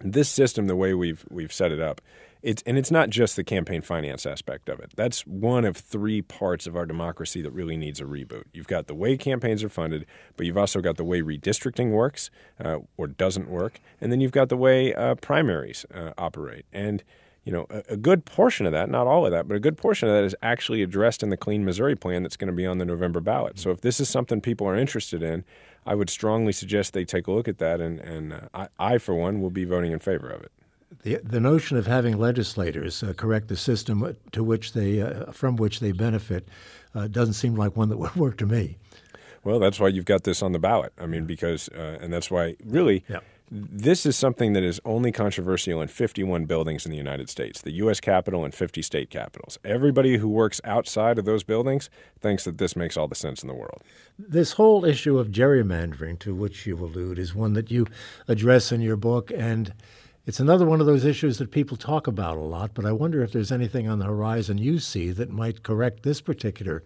this 0.00 0.28
system, 0.28 0.66
the 0.66 0.74
way 0.74 0.92
we've 0.92 1.24
we've 1.30 1.52
set 1.52 1.70
it 1.70 1.78
up, 1.78 2.00
it's 2.42 2.62
and 2.66 2.76
it's 2.76 2.90
not 2.90 3.10
just 3.10 3.36
the 3.36 3.44
campaign 3.44 3.82
finance 3.82 4.26
aspect 4.26 4.68
of 4.68 4.80
it. 4.80 4.92
That's 4.96 5.26
one 5.26 5.64
of 5.64 5.76
three 5.76 6.22
parts 6.22 6.66
of 6.66 6.76
our 6.76 6.86
democracy 6.86 7.40
that 7.42 7.52
really 7.52 7.76
needs 7.76 8.00
a 8.00 8.04
reboot. 8.04 8.44
You've 8.52 8.66
got 8.66 8.86
the 8.86 8.94
way 8.94 9.16
campaigns 9.16 9.62
are 9.62 9.68
funded, 9.68 10.06
but 10.36 10.46
you've 10.46 10.58
also 10.58 10.80
got 10.80 10.96
the 10.96 11.04
way 11.04 11.22
redistricting 11.22 11.90
works 11.90 12.30
uh, 12.62 12.78
or 12.96 13.06
doesn't 13.06 13.48
work, 13.48 13.80
and 14.00 14.10
then 14.10 14.20
you've 14.20 14.32
got 14.32 14.48
the 14.48 14.56
way 14.56 14.94
uh, 14.94 15.14
primaries 15.16 15.86
uh, 15.94 16.12
operate. 16.18 16.66
And 16.72 17.02
you 17.44 17.52
know, 17.52 17.66
a, 17.70 17.82
a 17.90 17.96
good 17.96 18.24
portion 18.24 18.66
of 18.66 18.72
that, 18.72 18.88
not 18.88 19.06
all 19.06 19.26
of 19.26 19.32
that, 19.32 19.48
but 19.48 19.56
a 19.56 19.60
good 19.60 19.76
portion 19.76 20.08
of 20.08 20.14
that 20.14 20.24
is 20.24 20.36
actually 20.42 20.82
addressed 20.82 21.22
in 21.22 21.30
the 21.30 21.36
Clean 21.36 21.64
Missouri 21.64 21.96
plan 21.96 22.22
that's 22.22 22.36
going 22.36 22.50
to 22.50 22.56
be 22.56 22.66
on 22.66 22.78
the 22.78 22.84
November 22.84 23.20
ballot. 23.20 23.58
So 23.58 23.70
if 23.70 23.80
this 23.80 23.98
is 23.98 24.08
something 24.08 24.40
people 24.40 24.66
are 24.68 24.76
interested 24.76 25.22
in, 25.22 25.44
I 25.84 25.96
would 25.96 26.08
strongly 26.08 26.52
suggest 26.52 26.92
they 26.92 27.04
take 27.04 27.26
a 27.26 27.32
look 27.32 27.48
at 27.48 27.58
that, 27.58 27.80
and, 27.80 27.98
and 27.98 28.32
uh, 28.32 28.40
I, 28.54 28.68
I, 28.78 28.98
for 28.98 29.14
one, 29.16 29.40
will 29.40 29.50
be 29.50 29.64
voting 29.64 29.90
in 29.90 29.98
favor 29.98 30.28
of 30.28 30.42
it. 30.42 30.52
The, 31.02 31.20
the 31.22 31.40
notion 31.40 31.76
of 31.76 31.86
having 31.86 32.18
legislators 32.18 33.02
uh, 33.02 33.12
correct 33.16 33.48
the 33.48 33.56
system 33.56 34.16
to 34.32 34.44
which 34.44 34.72
they, 34.72 35.00
uh, 35.00 35.32
from 35.32 35.56
which 35.56 35.80
they 35.80 35.92
benefit, 35.92 36.48
uh, 36.94 37.08
doesn't 37.08 37.34
seem 37.34 37.54
like 37.54 37.76
one 37.76 37.88
that 37.88 37.98
would 37.98 38.14
work 38.16 38.38
to 38.38 38.46
me. 38.46 38.78
Well, 39.44 39.58
that's 39.58 39.80
why 39.80 39.88
you've 39.88 40.04
got 40.04 40.22
this 40.22 40.42
on 40.42 40.52
the 40.52 40.60
ballot. 40.60 40.92
I 40.98 41.06
mean, 41.06 41.26
because, 41.26 41.68
uh, 41.70 41.98
and 42.00 42.12
that's 42.12 42.30
why 42.30 42.56
really. 42.64 43.04
Yeah. 43.08 43.20
This 43.54 44.06
is 44.06 44.16
something 44.16 44.54
that 44.54 44.62
is 44.62 44.80
only 44.82 45.12
controversial 45.12 45.82
in 45.82 45.88
51 45.88 46.46
buildings 46.46 46.86
in 46.86 46.90
the 46.90 46.96
United 46.96 47.28
States, 47.28 47.60
the 47.60 47.72
U.S. 47.72 48.00
Capitol 48.00 48.46
and 48.46 48.54
50 48.54 48.80
state 48.80 49.10
capitals. 49.10 49.58
Everybody 49.62 50.16
who 50.16 50.26
works 50.26 50.58
outside 50.64 51.18
of 51.18 51.26
those 51.26 51.42
buildings 51.42 51.90
thinks 52.18 52.44
that 52.44 52.56
this 52.56 52.76
makes 52.76 52.96
all 52.96 53.08
the 53.08 53.14
sense 53.14 53.42
in 53.42 53.48
the 53.48 53.54
world. 53.54 53.82
This 54.18 54.52
whole 54.52 54.86
issue 54.86 55.18
of 55.18 55.28
gerrymandering, 55.28 56.18
to 56.20 56.34
which 56.34 56.66
you 56.66 56.78
allude, 56.78 57.18
is 57.18 57.34
one 57.34 57.52
that 57.52 57.70
you 57.70 57.86
address 58.26 58.72
in 58.72 58.80
your 58.80 58.96
book, 58.96 59.30
and 59.30 59.74
it's 60.26 60.40
another 60.40 60.66
one 60.66 60.80
of 60.80 60.86
those 60.86 61.04
issues 61.04 61.38
that 61.38 61.50
people 61.50 61.76
talk 61.76 62.06
about 62.06 62.36
a 62.36 62.40
lot. 62.40 62.72
But 62.74 62.84
I 62.84 62.92
wonder 62.92 63.22
if 63.22 63.32
there's 63.32 63.52
anything 63.52 63.88
on 63.88 63.98
the 63.98 64.06
horizon 64.06 64.58
you 64.58 64.78
see 64.78 65.10
that 65.12 65.30
might 65.30 65.62
correct 65.62 66.02
this 66.02 66.20
particular 66.20 66.82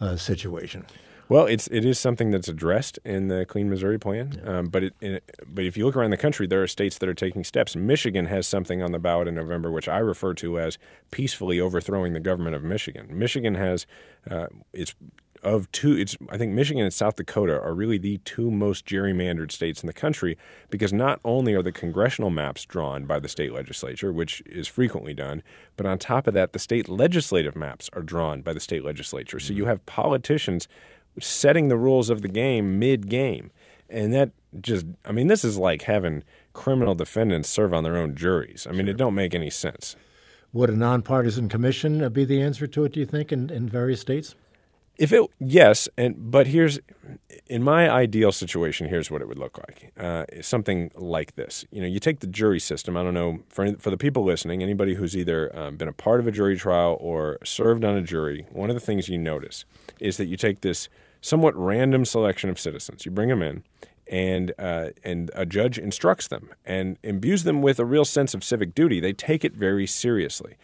uh, 0.00 0.16
situation. 0.16 0.86
Well, 1.28 1.46
it's 1.46 1.66
it 1.68 1.84
is 1.84 1.98
something 1.98 2.30
that's 2.30 2.48
addressed 2.48 2.98
in 3.06 3.28
the 3.28 3.46
Clean 3.46 3.70
Missouri 3.70 3.98
Plan, 3.98 4.34
yeah. 4.36 4.58
um, 4.58 4.66
but 4.66 4.84
it, 4.84 4.94
it, 5.00 5.36
but 5.46 5.64
if 5.64 5.78
you 5.78 5.86
look 5.86 5.96
around 5.96 6.10
the 6.10 6.18
country, 6.18 6.46
there 6.46 6.62
are 6.62 6.66
states 6.66 6.98
that 6.98 7.08
are 7.08 7.14
taking 7.14 7.42
steps. 7.42 7.74
Michigan 7.74 8.26
has 8.26 8.46
something 8.46 8.82
on 8.82 8.92
the 8.92 8.98
ballot 8.98 9.28
in 9.28 9.36
November, 9.36 9.70
which 9.70 9.88
I 9.88 9.98
refer 9.98 10.34
to 10.34 10.58
as 10.58 10.76
peacefully 11.10 11.58
overthrowing 11.58 12.12
the 12.12 12.20
government 12.20 12.54
of 12.54 12.62
Michigan. 12.62 13.06
Michigan 13.18 13.54
has 13.54 13.86
uh, 14.30 14.48
it's 14.74 14.94
of 15.42 15.70
two, 15.72 15.96
it's 15.96 16.16
I 16.30 16.38
think 16.38 16.52
Michigan 16.52 16.84
and 16.84 16.94
South 16.94 17.16
Dakota 17.16 17.60
are 17.60 17.74
really 17.74 17.98
the 17.98 18.18
two 18.18 18.50
most 18.50 18.86
gerrymandered 18.86 19.50
states 19.50 19.82
in 19.82 19.86
the 19.86 19.92
country 19.92 20.38
because 20.70 20.92
not 20.92 21.20
only 21.24 21.54
are 21.54 21.62
the 21.62 21.72
congressional 21.72 22.30
maps 22.30 22.64
drawn 22.64 23.04
by 23.04 23.18
the 23.18 23.28
state 23.28 23.52
legislature, 23.52 24.12
which 24.12 24.40
is 24.46 24.68
frequently 24.68 25.14
done, 25.14 25.42
but 25.76 25.86
on 25.86 25.98
top 25.98 26.26
of 26.26 26.34
that, 26.34 26.52
the 26.52 26.58
state 26.58 26.88
legislative 26.88 27.56
maps 27.56 27.90
are 27.92 28.02
drawn 28.02 28.42
by 28.42 28.52
the 28.52 28.60
state 28.60 28.84
legislature. 28.84 29.40
So 29.40 29.52
you 29.52 29.64
mm. 29.64 29.68
have 29.68 29.84
politicians 29.86 30.68
setting 31.20 31.68
the 31.68 31.76
rules 31.76 32.08
of 32.08 32.22
the 32.22 32.28
game 32.28 32.78
mid 32.78 33.08
game. 33.08 33.50
And 33.90 34.12
that 34.14 34.30
just, 34.60 34.86
I 35.04 35.12
mean, 35.12 35.26
this 35.26 35.44
is 35.44 35.58
like 35.58 35.82
having 35.82 36.22
criminal 36.52 36.94
defendants 36.94 37.48
serve 37.48 37.74
on 37.74 37.84
their 37.84 37.96
own 37.96 38.14
juries. 38.14 38.66
I 38.68 38.72
mean, 38.72 38.86
sure. 38.86 38.90
it 38.90 38.96
don't 38.96 39.14
make 39.14 39.34
any 39.34 39.50
sense. 39.50 39.96
Would 40.52 40.70
a 40.70 40.76
nonpartisan 40.76 41.48
commission 41.48 42.06
be 42.12 42.24
the 42.24 42.40
answer 42.42 42.66
to 42.66 42.84
it, 42.84 42.92
do 42.92 43.00
you 43.00 43.06
think, 43.06 43.32
in, 43.32 43.50
in 43.50 43.68
various 43.68 44.00
states? 44.00 44.34
If 44.98 45.12
it 45.12 45.28
yes, 45.40 45.88
and 45.96 46.30
but 46.30 46.48
here's 46.48 46.78
in 47.46 47.62
my 47.62 47.90
ideal 47.90 48.32
situation. 48.32 48.88
Here's 48.88 49.10
what 49.10 49.20
it 49.20 49.28
would 49.28 49.38
look 49.38 49.58
like. 49.58 49.92
Uh, 49.98 50.24
something 50.40 50.90
like 50.94 51.34
this. 51.34 51.64
You 51.70 51.80
know, 51.80 51.86
you 51.86 51.98
take 51.98 52.20
the 52.20 52.26
jury 52.26 52.60
system. 52.60 52.96
I 52.96 53.02
don't 53.02 53.14
know 53.14 53.40
for 53.48 53.74
for 53.76 53.90
the 53.90 53.96
people 53.96 54.24
listening. 54.24 54.62
Anybody 54.62 54.94
who's 54.94 55.16
either 55.16 55.54
um, 55.56 55.76
been 55.76 55.88
a 55.88 55.92
part 55.92 56.20
of 56.20 56.26
a 56.26 56.30
jury 56.30 56.56
trial 56.56 56.96
or 57.00 57.38
served 57.44 57.84
on 57.84 57.96
a 57.96 58.02
jury. 58.02 58.46
One 58.52 58.70
of 58.70 58.76
the 58.76 58.80
things 58.80 59.08
you 59.08 59.18
notice 59.18 59.64
is 59.98 60.16
that 60.18 60.26
you 60.26 60.36
take 60.36 60.60
this 60.60 60.88
somewhat 61.20 61.56
random 61.56 62.04
selection 62.04 62.50
of 62.50 62.58
citizens. 62.60 63.06
You 63.06 63.12
bring 63.12 63.28
them 63.28 63.42
in, 63.42 63.64
and 64.08 64.52
uh, 64.58 64.90
and 65.02 65.30
a 65.34 65.46
judge 65.46 65.78
instructs 65.78 66.28
them 66.28 66.50
and 66.64 66.98
imbues 67.02 67.44
them 67.44 67.62
with 67.62 67.78
a 67.78 67.84
real 67.84 68.04
sense 68.04 68.34
of 68.34 68.44
civic 68.44 68.74
duty. 68.74 69.00
They 69.00 69.12
take 69.12 69.44
it 69.44 69.54
very 69.54 69.86
seriously. 69.86 70.56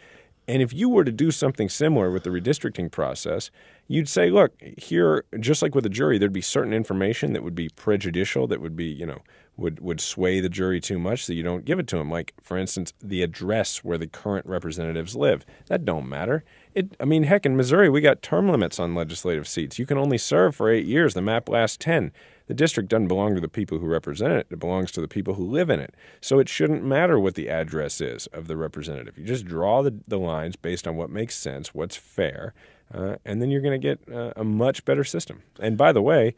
And 0.49 0.63
if 0.63 0.73
you 0.73 0.89
were 0.89 1.05
to 1.05 1.13
do 1.13 1.31
something 1.31 1.69
similar 1.69 2.11
with 2.11 2.25
the 2.25 2.31
redistricting 2.31 2.91
process, 2.91 3.51
you'd 3.87 4.09
say, 4.09 4.31
look, 4.31 4.55
here, 4.79 5.25
just 5.39 5.61
like 5.61 5.75
with 5.75 5.85
a 5.85 5.91
jury, 5.91 6.17
there'd 6.17 6.33
be 6.33 6.41
certain 6.41 6.73
information 6.73 7.35
that 7.35 7.45
would 7.45 7.55
be 7.55 7.69
prejudicial, 7.69 8.47
that 8.47 8.63
would 8.63 8.75
be, 8.75 8.87
you 8.87 9.05
know, 9.05 9.23
would, 9.59 9.81
would 9.81 10.01
sway 10.01 10.41
the 10.41 10.49
jury 10.49 10.81
too 10.81 10.99
much 10.99 11.27
so 11.27 11.35
you 11.35 11.43
don't 11.43 11.67
give 11.67 11.79
it 11.79 11.87
to 11.89 11.97
them. 11.97 12.11
Like, 12.11 12.33
for 12.43 12.57
instance, 12.57 12.95
the 13.03 13.23
address 13.23 13.85
where 13.85 13.99
the 13.99 14.07
current 14.07 14.47
representatives 14.47 15.15
live. 15.15 15.45
That 15.67 15.85
don't 15.85 16.09
matter. 16.09 16.45
It, 16.75 16.97
I 16.99 17.05
mean, 17.05 17.25
heck, 17.25 17.45
in 17.45 17.55
Missouri, 17.55 17.91
we 17.91 18.01
got 18.01 18.23
term 18.23 18.49
limits 18.49 18.81
on 18.81 18.95
legislative 18.95 19.47
seats. 19.47 19.79
You 19.79 19.85
can 19.85 19.99
only 19.99 20.17
serve 20.17 20.57
for 20.57 20.71
eight 20.71 20.87
years. 20.87 21.13
The 21.13 21.21
map 21.21 21.51
lasts 21.51 21.77
10 21.77 22.11
the 22.49 22.55
district 22.55 22.89
doesn't 22.89 23.09
belong 23.09 23.35
to 23.35 23.41
the 23.41 23.49
people 23.49 23.79
who 23.79 23.87
represent 23.87 24.33
it, 24.33 24.47
it 24.51 24.59
belongs 24.59 24.91
to 24.93 25.01
the 25.01 25.09
people 25.09 25.35
who 25.35 25.45
live 25.45 25.71
in 25.71 25.79
it. 25.79 25.95
So 26.21 26.39
it 26.39 26.49
shouldn't 26.49 26.83
matter 26.83 27.21
what 27.21 27.35
the 27.35 27.49
address 27.49 28.01
is 28.01 28.27
of 28.29 28.49
the 28.49 28.57
representative. 28.57 29.17
You 29.17 29.25
just 29.25 29.47
draw 29.47 29.83
the, 29.83 29.95
the 30.09 30.19
lines 30.19 30.57
based 30.57 30.89
on 30.89 30.97
what 30.97 31.11
makes 31.11 31.37
sense, 31.37 31.75
what's 31.75 31.97
fair, 31.97 32.55
uh, 32.93 33.17
and 33.25 33.41
then 33.41 33.51
you're 33.51 33.61
going 33.61 33.81
to 33.81 33.97
get 33.97 34.01
uh, 34.13 34.33
a 34.35 34.45
much 34.45 34.85
better 34.85 35.05
system. 35.05 35.43
And 35.61 35.77
by 35.77 35.93
the 35.93 36.03
way, 36.03 36.35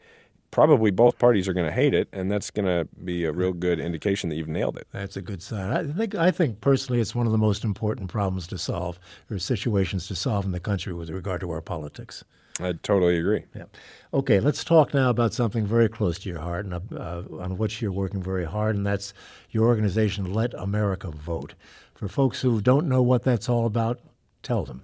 probably 0.51 0.91
both 0.91 1.17
parties 1.17 1.47
are 1.47 1.53
going 1.53 1.65
to 1.65 1.71
hate 1.71 1.93
it, 1.93 2.09
and 2.11 2.29
that's 2.29 2.51
going 2.51 2.65
to 2.65 2.87
be 3.03 3.23
a 3.23 3.31
real 3.31 3.53
good 3.53 3.79
indication 3.79 4.29
that 4.29 4.35
you've 4.35 4.49
nailed 4.49 4.77
it. 4.77 4.87
That's 4.91 5.15
a 5.15 5.21
good 5.21 5.41
sign. 5.41 5.71
I 5.71 5.91
think 5.91 6.13
I 6.13 6.29
think 6.29 6.61
personally, 6.61 7.01
it's 7.01 7.15
one 7.15 7.25
of 7.25 7.31
the 7.31 7.37
most 7.37 7.63
important 7.63 8.09
problems 8.09 8.47
to 8.47 8.57
solve 8.57 8.99
or 9.29 9.39
situations 9.39 10.07
to 10.07 10.15
solve 10.15 10.45
in 10.45 10.51
the 10.51 10.59
country 10.59 10.93
with 10.93 11.09
regard 11.09 11.39
to 11.41 11.51
our 11.51 11.61
politics. 11.61 12.23
I 12.59 12.73
totally 12.73 13.17
agree. 13.17 13.45
Yeah. 13.55 13.65
Okay, 14.13 14.39
let's 14.39 14.63
talk 14.63 14.93
now 14.93 15.09
about 15.09 15.33
something 15.33 15.65
very 15.65 15.87
close 15.87 16.19
to 16.19 16.29
your 16.29 16.39
heart 16.39 16.65
and 16.65 16.73
uh, 16.93 17.23
on 17.39 17.57
which 17.57 17.81
you're 17.81 17.91
working 17.91 18.21
very 18.21 18.45
hard, 18.45 18.75
and 18.75 18.85
that's 18.85 19.13
your 19.49 19.67
organization, 19.67 20.33
Let 20.33 20.53
America 20.55 21.09
Vote. 21.11 21.53
For 21.93 22.07
folks 22.07 22.41
who 22.41 22.61
don't 22.61 22.87
know 22.87 23.01
what 23.01 23.23
that's 23.23 23.47
all 23.47 23.65
about, 23.65 23.99
tell 24.43 24.65
them. 24.65 24.83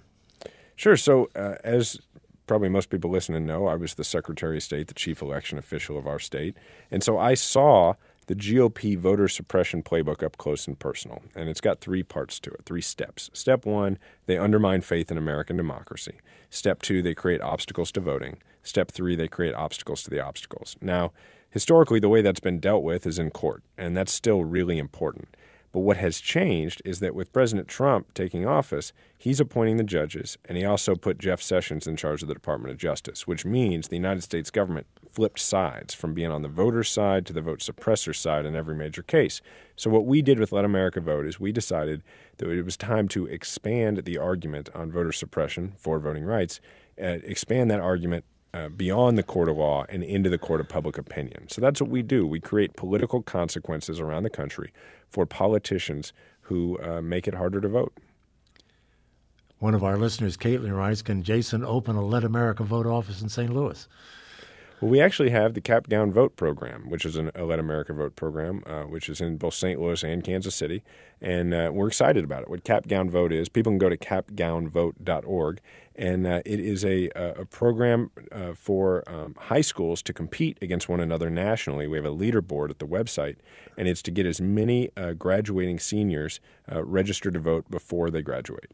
Sure. 0.76 0.96
So, 0.96 1.28
uh, 1.34 1.56
as 1.64 2.00
probably 2.46 2.68
most 2.68 2.90
people 2.90 3.10
listening 3.10 3.46
know, 3.46 3.66
I 3.66 3.76
was 3.76 3.94
the 3.94 4.04
Secretary 4.04 4.56
of 4.56 4.62
State, 4.62 4.88
the 4.88 4.94
chief 4.94 5.20
election 5.22 5.58
official 5.58 5.98
of 5.98 6.06
our 6.06 6.18
state. 6.18 6.56
And 6.90 7.02
so 7.02 7.18
I 7.18 7.34
saw 7.34 7.94
the 8.28 8.34
GOP 8.34 8.96
voter 8.96 9.26
suppression 9.26 9.82
playbook 9.82 10.22
up 10.22 10.36
close 10.36 10.66
and 10.66 10.78
personal. 10.78 11.22
And 11.34 11.48
it's 11.48 11.62
got 11.62 11.80
three 11.80 12.02
parts 12.02 12.38
to 12.40 12.50
it, 12.50 12.60
three 12.64 12.82
steps. 12.82 13.30
Step 13.32 13.66
one, 13.66 13.98
they 14.26 14.38
undermine 14.38 14.82
faith 14.82 15.10
in 15.10 15.18
American 15.18 15.56
democracy. 15.56 16.20
Step 16.50 16.82
two, 16.82 17.02
they 17.02 17.14
create 17.14 17.40
obstacles 17.40 17.90
to 17.92 18.00
voting. 18.00 18.36
Step 18.62 18.90
three, 18.90 19.16
they 19.16 19.28
create 19.28 19.54
obstacles 19.54 20.02
to 20.02 20.10
the 20.10 20.20
obstacles. 20.20 20.76
Now, 20.82 21.12
historically, 21.50 22.00
the 22.00 22.10
way 22.10 22.20
that's 22.20 22.40
been 22.40 22.60
dealt 22.60 22.84
with 22.84 23.06
is 23.06 23.18
in 23.18 23.30
court, 23.30 23.62
and 23.78 23.96
that's 23.96 24.12
still 24.12 24.44
really 24.44 24.78
important. 24.78 25.28
But 25.78 25.84
what 25.84 25.98
has 25.98 26.18
changed 26.18 26.82
is 26.84 26.98
that 26.98 27.14
with 27.14 27.32
President 27.32 27.68
Trump 27.68 28.12
taking 28.12 28.44
office, 28.44 28.92
he's 29.16 29.38
appointing 29.38 29.76
the 29.76 29.84
judges, 29.84 30.36
and 30.46 30.58
he 30.58 30.64
also 30.64 30.96
put 30.96 31.18
Jeff 31.18 31.40
Sessions 31.40 31.86
in 31.86 31.94
charge 31.94 32.20
of 32.20 32.26
the 32.26 32.34
Department 32.34 32.72
of 32.72 32.78
Justice, 32.78 33.28
which 33.28 33.44
means 33.44 33.86
the 33.86 33.94
United 33.94 34.22
States 34.22 34.50
government 34.50 34.88
flipped 35.08 35.38
sides 35.38 35.94
from 35.94 36.14
being 36.14 36.32
on 36.32 36.42
the 36.42 36.48
voter 36.48 36.82
side 36.82 37.24
to 37.26 37.32
the 37.32 37.40
vote 37.40 37.60
suppressor 37.60 38.12
side 38.12 38.44
in 38.44 38.56
every 38.56 38.74
major 38.74 39.04
case. 39.04 39.40
So, 39.76 39.88
what 39.88 40.04
we 40.04 40.20
did 40.20 40.40
with 40.40 40.50
Let 40.50 40.64
America 40.64 41.00
Vote 41.00 41.26
is 41.26 41.38
we 41.38 41.52
decided 41.52 42.02
that 42.38 42.50
it 42.50 42.64
was 42.64 42.76
time 42.76 43.06
to 43.10 43.26
expand 43.26 43.98
the 43.98 44.18
argument 44.18 44.70
on 44.74 44.90
voter 44.90 45.12
suppression 45.12 45.74
for 45.76 46.00
voting 46.00 46.24
rights, 46.24 46.60
uh, 47.00 47.18
expand 47.22 47.70
that 47.70 47.78
argument 47.78 48.24
uh, 48.54 48.68
beyond 48.68 49.18
the 49.18 49.22
court 49.22 49.48
of 49.48 49.56
law 49.56 49.84
and 49.88 50.02
into 50.02 50.30
the 50.30 50.38
court 50.38 50.60
of 50.60 50.68
public 50.68 50.96
opinion. 50.98 51.48
So 51.48 51.60
that's 51.60 51.80
what 51.80 51.90
we 51.90 52.02
do. 52.02 52.26
We 52.26 52.40
create 52.40 52.76
political 52.76 53.22
consequences 53.22 54.00
around 54.00 54.22
the 54.22 54.30
country 54.30 54.72
for 55.08 55.26
politicians 55.26 56.12
who 56.42 56.78
uh, 56.80 57.02
make 57.02 57.28
it 57.28 57.34
harder 57.34 57.60
to 57.60 57.68
vote. 57.68 57.92
One 59.58 59.74
of 59.74 59.82
our 59.82 59.96
listeners, 59.96 60.36
Caitlin, 60.36 60.76
writes 60.76 61.02
Can 61.02 61.22
Jason 61.22 61.64
open 61.64 61.96
a 61.96 62.04
Let 62.04 62.24
America 62.24 62.62
Vote 62.62 62.86
office 62.86 63.20
in 63.20 63.28
St. 63.28 63.52
Louis? 63.52 63.88
Well, 64.80 64.92
we 64.92 65.00
actually 65.00 65.30
have 65.30 65.54
the 65.54 65.60
Cap 65.60 65.88
Gown 65.88 66.12
Vote 66.12 66.36
program, 66.36 66.88
which 66.88 67.04
is 67.04 67.16
an, 67.16 67.32
Let 67.36 67.58
America 67.58 67.92
Vote 67.92 68.14
program, 68.14 68.62
uh, 68.64 68.82
which 68.82 69.08
is 69.08 69.20
in 69.20 69.36
both 69.36 69.54
St. 69.54 69.80
Louis 69.80 70.04
and 70.04 70.22
Kansas 70.22 70.54
City. 70.54 70.84
And 71.20 71.52
uh, 71.52 71.70
we're 71.74 71.88
excited 71.88 72.22
about 72.22 72.42
it. 72.42 72.48
What 72.48 72.62
Cap 72.62 72.86
Gown 72.86 73.10
Vote 73.10 73.32
is, 73.32 73.48
people 73.48 73.72
can 73.72 73.78
go 73.78 73.88
to 73.88 73.96
capgownvote.org. 73.96 75.60
And 75.96 76.28
uh, 76.28 76.42
it 76.46 76.60
is 76.60 76.84
a, 76.84 77.08
a 77.16 77.44
program 77.44 78.12
uh, 78.30 78.54
for 78.54 79.02
um, 79.08 79.34
high 79.36 79.62
schools 79.62 80.00
to 80.02 80.12
compete 80.12 80.56
against 80.62 80.88
one 80.88 81.00
another 81.00 81.28
nationally. 81.28 81.88
We 81.88 81.96
have 81.96 82.06
a 82.06 82.14
leaderboard 82.14 82.70
at 82.70 82.78
the 82.78 82.86
website, 82.86 83.34
and 83.76 83.88
it's 83.88 84.02
to 84.02 84.12
get 84.12 84.26
as 84.26 84.40
many 84.40 84.90
uh, 84.96 85.14
graduating 85.14 85.80
seniors 85.80 86.38
uh, 86.70 86.84
registered 86.84 87.34
to 87.34 87.40
vote 87.40 87.68
before 87.68 88.10
they 88.10 88.22
graduate. 88.22 88.70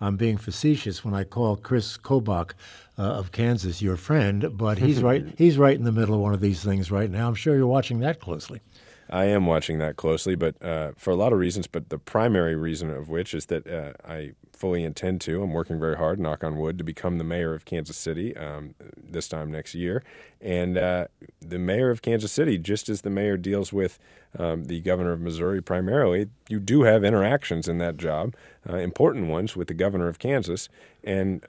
I'm 0.00 0.16
being 0.16 0.36
facetious 0.36 1.04
when 1.04 1.14
I 1.14 1.24
call 1.24 1.56
Chris 1.56 1.96
Kobach 1.96 2.52
uh, 2.98 3.02
of 3.02 3.32
Kansas 3.32 3.82
your 3.82 3.96
friend, 3.96 4.56
but 4.56 4.78
he's 4.78 5.02
right. 5.02 5.24
He's 5.36 5.58
right 5.58 5.76
in 5.76 5.84
the 5.84 5.92
middle 5.92 6.14
of 6.14 6.20
one 6.20 6.34
of 6.34 6.40
these 6.40 6.62
things 6.62 6.90
right 6.90 7.10
now. 7.10 7.28
I'm 7.28 7.34
sure 7.34 7.56
you're 7.56 7.66
watching 7.66 8.00
that 8.00 8.20
closely. 8.20 8.60
I 9.10 9.24
am 9.24 9.46
watching 9.46 9.78
that 9.78 9.96
closely, 9.96 10.34
but 10.34 10.62
uh, 10.62 10.92
for 10.96 11.10
a 11.10 11.16
lot 11.16 11.32
of 11.32 11.38
reasons. 11.38 11.66
But 11.66 11.88
the 11.88 11.98
primary 11.98 12.54
reason 12.54 12.90
of 12.90 13.08
which 13.08 13.34
is 13.34 13.46
that 13.46 13.66
uh, 13.66 13.92
I 14.06 14.32
fully 14.52 14.84
intend 14.84 15.20
to. 15.22 15.42
I'm 15.42 15.52
working 15.52 15.78
very 15.78 15.96
hard, 15.96 16.18
knock 16.18 16.42
on 16.42 16.58
wood, 16.58 16.78
to 16.78 16.84
become 16.84 17.18
the 17.18 17.24
mayor 17.24 17.54
of 17.54 17.64
Kansas 17.64 17.96
City 17.96 18.36
um, 18.36 18.74
this 18.96 19.28
time 19.28 19.50
next 19.50 19.74
year. 19.74 20.02
And 20.40 20.76
uh, 20.76 21.06
the 21.40 21.58
mayor 21.58 21.90
of 21.90 22.02
Kansas 22.02 22.32
City, 22.32 22.58
just 22.58 22.88
as 22.88 23.02
the 23.02 23.10
mayor 23.10 23.36
deals 23.36 23.72
with 23.72 23.98
um, 24.38 24.64
the 24.64 24.80
governor 24.80 25.12
of 25.12 25.20
Missouri 25.20 25.62
primarily, 25.62 26.28
you 26.48 26.58
do 26.58 26.82
have 26.82 27.04
interactions 27.04 27.68
in 27.68 27.78
that 27.78 27.96
job, 27.96 28.34
uh, 28.68 28.76
important 28.76 29.28
ones 29.28 29.56
with 29.56 29.68
the 29.68 29.74
governor 29.74 30.08
of 30.08 30.18
Kansas. 30.18 30.68
And 31.04 31.44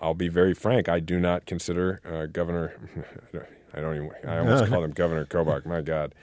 I'll 0.00 0.14
be 0.14 0.28
very 0.28 0.54
frank, 0.54 0.88
I 0.88 1.00
do 1.00 1.20
not 1.20 1.46
consider 1.46 2.00
uh, 2.04 2.26
Governor. 2.26 2.74
I 3.74 3.80
don't 3.80 3.96
even. 3.96 4.10
I 4.26 4.38
almost 4.38 4.66
call 4.70 4.82
him 4.82 4.92
Governor 4.92 5.26
Kobach. 5.26 5.66
My 5.66 5.80
God. 5.80 6.14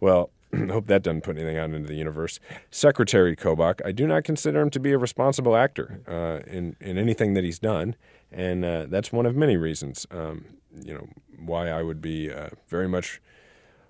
Well, 0.00 0.30
I 0.52 0.56
hope 0.70 0.86
that 0.86 1.02
doesn't 1.02 1.22
put 1.22 1.36
anything 1.36 1.58
out 1.58 1.70
into 1.70 1.88
the 1.88 1.94
universe. 1.94 2.40
Secretary 2.70 3.36
Kobach, 3.36 3.80
I 3.84 3.92
do 3.92 4.06
not 4.06 4.24
consider 4.24 4.60
him 4.60 4.70
to 4.70 4.80
be 4.80 4.92
a 4.92 4.98
responsible 4.98 5.56
actor 5.56 6.00
uh, 6.08 6.50
in 6.50 6.76
in 6.80 6.98
anything 6.98 7.34
that 7.34 7.44
he's 7.44 7.58
done, 7.58 7.94
and 8.32 8.64
uh, 8.64 8.86
that's 8.88 9.12
one 9.12 9.26
of 9.26 9.36
many 9.36 9.56
reasons. 9.56 10.06
Um, 10.10 10.46
you 10.84 10.94
know 10.94 11.08
why 11.38 11.68
I 11.68 11.82
would 11.82 12.00
be 12.00 12.32
uh, 12.32 12.50
very 12.68 12.88
much 12.88 13.20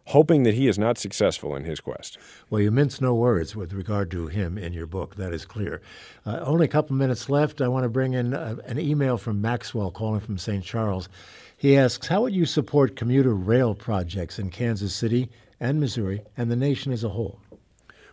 hoping 0.06 0.42
that 0.42 0.54
he 0.54 0.66
is 0.66 0.78
not 0.78 0.98
successful 0.98 1.54
in 1.54 1.64
his 1.64 1.80
quest. 1.80 2.18
Well, 2.48 2.60
you 2.60 2.70
mince 2.70 3.00
no 3.00 3.14
words 3.14 3.54
with 3.54 3.72
regard 3.72 4.10
to 4.12 4.26
him 4.26 4.58
in 4.58 4.72
your 4.72 4.86
book. 4.86 5.16
That 5.16 5.32
is 5.32 5.44
clear. 5.44 5.80
Uh, 6.26 6.40
only 6.42 6.64
a 6.64 6.68
couple 6.68 6.96
minutes 6.96 7.28
left. 7.28 7.60
I 7.60 7.68
want 7.68 7.84
to 7.84 7.88
bring 7.88 8.14
in 8.14 8.34
uh, 8.34 8.56
an 8.66 8.78
email 8.78 9.18
from 9.18 9.40
Maxwell 9.40 9.90
calling 9.90 10.20
from 10.20 10.36
St. 10.36 10.64
Charles. 10.64 11.08
He 11.56 11.76
asks, 11.76 12.08
How 12.08 12.22
would 12.22 12.34
you 12.34 12.44
support 12.46 12.96
commuter 12.96 13.34
rail 13.34 13.74
projects 13.74 14.38
in 14.38 14.50
Kansas 14.50 14.94
City 14.94 15.30
and 15.60 15.78
Missouri 15.78 16.22
and 16.36 16.50
the 16.50 16.56
nation 16.56 16.92
as 16.92 17.04
a 17.04 17.10
whole? 17.10 17.40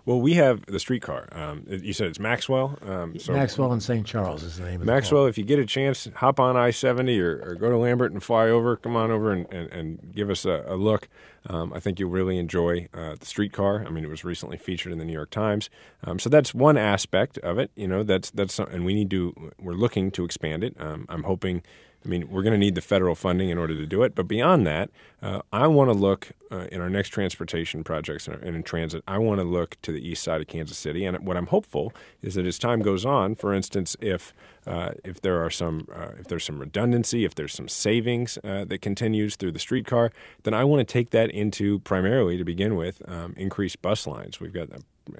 Well, 0.07 0.21
we 0.21 0.35
have 0.35 0.65
the 0.67 0.79
streetcar. 0.79 1.27
Um, 1.33 1.65
you 1.67 1.91
said 1.91 2.07
it's 2.07 2.17
Maxwell. 2.17 2.79
Um, 2.81 3.19
so 3.19 3.33
Maxwell 3.33 3.73
and 3.73 3.83
St. 3.83 4.07
Charles 4.07 4.41
is 4.41 4.55
the 4.55 4.63
name 4.63 4.79
of 4.79 4.87
Maxwell. 4.87 5.25
if 5.25 5.37
you 5.37 5.43
get 5.43 5.59
a 5.59 5.65
chance, 5.65 6.07
hop 6.15 6.39
on 6.39 6.55
I 6.55 6.71
seventy 6.71 7.19
or, 7.19 7.41
or, 7.43 7.55
go 7.55 7.69
to 7.69 7.75
Lambert 7.75 8.13
and 8.13 8.23
fly 8.23 8.47
over. 8.47 8.77
Come 8.77 8.95
on 8.95 9.11
over 9.11 9.33
and, 9.33 9.45
and, 9.51 9.69
and 9.73 10.15
give 10.15 10.29
us 10.29 10.45
a, 10.45 10.63
a 10.65 10.77
look. 10.77 11.09
Um, 11.49 11.73
I 11.73 11.81
think 11.81 11.99
you'll 11.99 12.09
really 12.09 12.37
enjoy 12.37 12.87
uh, 12.93 13.15
the 13.19 13.25
streetcar. 13.25 13.85
I 13.85 13.89
mean, 13.89 14.05
it 14.05 14.09
was 14.09 14.23
recently 14.23 14.57
featured 14.57 14.93
in 14.93 14.97
the 14.97 15.03
New 15.03 15.11
York 15.11 15.29
Times. 15.29 15.69
Um, 16.05 16.19
so 16.19 16.29
that's 16.29 16.53
one 16.53 16.77
aspect 16.77 17.37
of 17.39 17.59
it. 17.59 17.71
You 17.75 17.89
know, 17.89 18.03
that's 18.03 18.31
that's 18.31 18.59
and 18.59 18.85
we 18.85 18.93
need 18.93 19.09
to. 19.09 19.51
We're 19.59 19.73
looking 19.73 20.11
to 20.11 20.23
expand 20.23 20.63
it. 20.63 20.73
Um, 20.79 21.05
I'm 21.09 21.23
hoping 21.23 21.63
I 22.05 22.07
mean, 22.07 22.29
we're 22.29 22.43
going 22.43 22.53
to 22.53 22.57
need 22.57 22.75
the 22.75 22.81
federal 22.81 23.15
funding 23.15 23.49
in 23.49 23.57
order 23.57 23.75
to 23.75 23.85
do 23.85 24.03
it. 24.03 24.15
But 24.15 24.27
beyond 24.27 24.65
that, 24.67 24.89
uh, 25.21 25.41
I 25.51 25.67
want 25.67 25.89
to 25.89 25.93
look 25.93 26.31
uh, 26.51 26.67
in 26.71 26.79
our 26.79 26.89
next 26.89 27.09
transportation 27.09 27.83
projects 27.83 28.27
and 28.27 28.41
in 28.43 28.63
transit, 28.63 29.03
I 29.07 29.17
want 29.17 29.39
to 29.41 29.43
look 29.43 29.75
to 29.81 29.91
the 29.91 30.07
east 30.07 30.23
side 30.23 30.39
of 30.39 30.47
Kansas 30.47 30.77
City. 30.77 31.05
And 31.05 31.17
what 31.25 31.35
I'm 31.35 31.47
hopeful 31.47 31.93
is 32.21 32.35
that 32.35 32.45
as 32.45 32.57
time 32.57 32.81
goes 32.81 33.05
on, 33.05 33.35
for 33.35 33.53
instance, 33.53 33.97
if 33.99 34.33
uh, 34.65 34.91
if 35.03 35.21
there 35.21 35.43
are 35.43 35.49
some 35.49 35.87
uh, 35.93 36.11
if 36.19 36.27
there's 36.27 36.43
some 36.43 36.59
redundancy, 36.59 37.25
if 37.25 37.35
there's 37.35 37.53
some 37.53 37.67
savings 37.67 38.37
uh, 38.43 38.65
that 38.65 38.81
continues 38.81 39.35
through 39.35 39.51
the 39.51 39.59
streetcar, 39.59 40.11
then 40.43 40.53
I 40.53 40.63
want 40.63 40.87
to 40.87 40.91
take 40.91 41.09
that 41.11 41.29
into 41.31 41.79
primarily 41.79 42.37
to 42.37 42.43
begin 42.43 42.75
with 42.75 43.01
um, 43.09 43.33
increased 43.37 43.81
bus 43.81 44.07
lines. 44.07 44.39
We've 44.39 44.53
got 44.53 44.69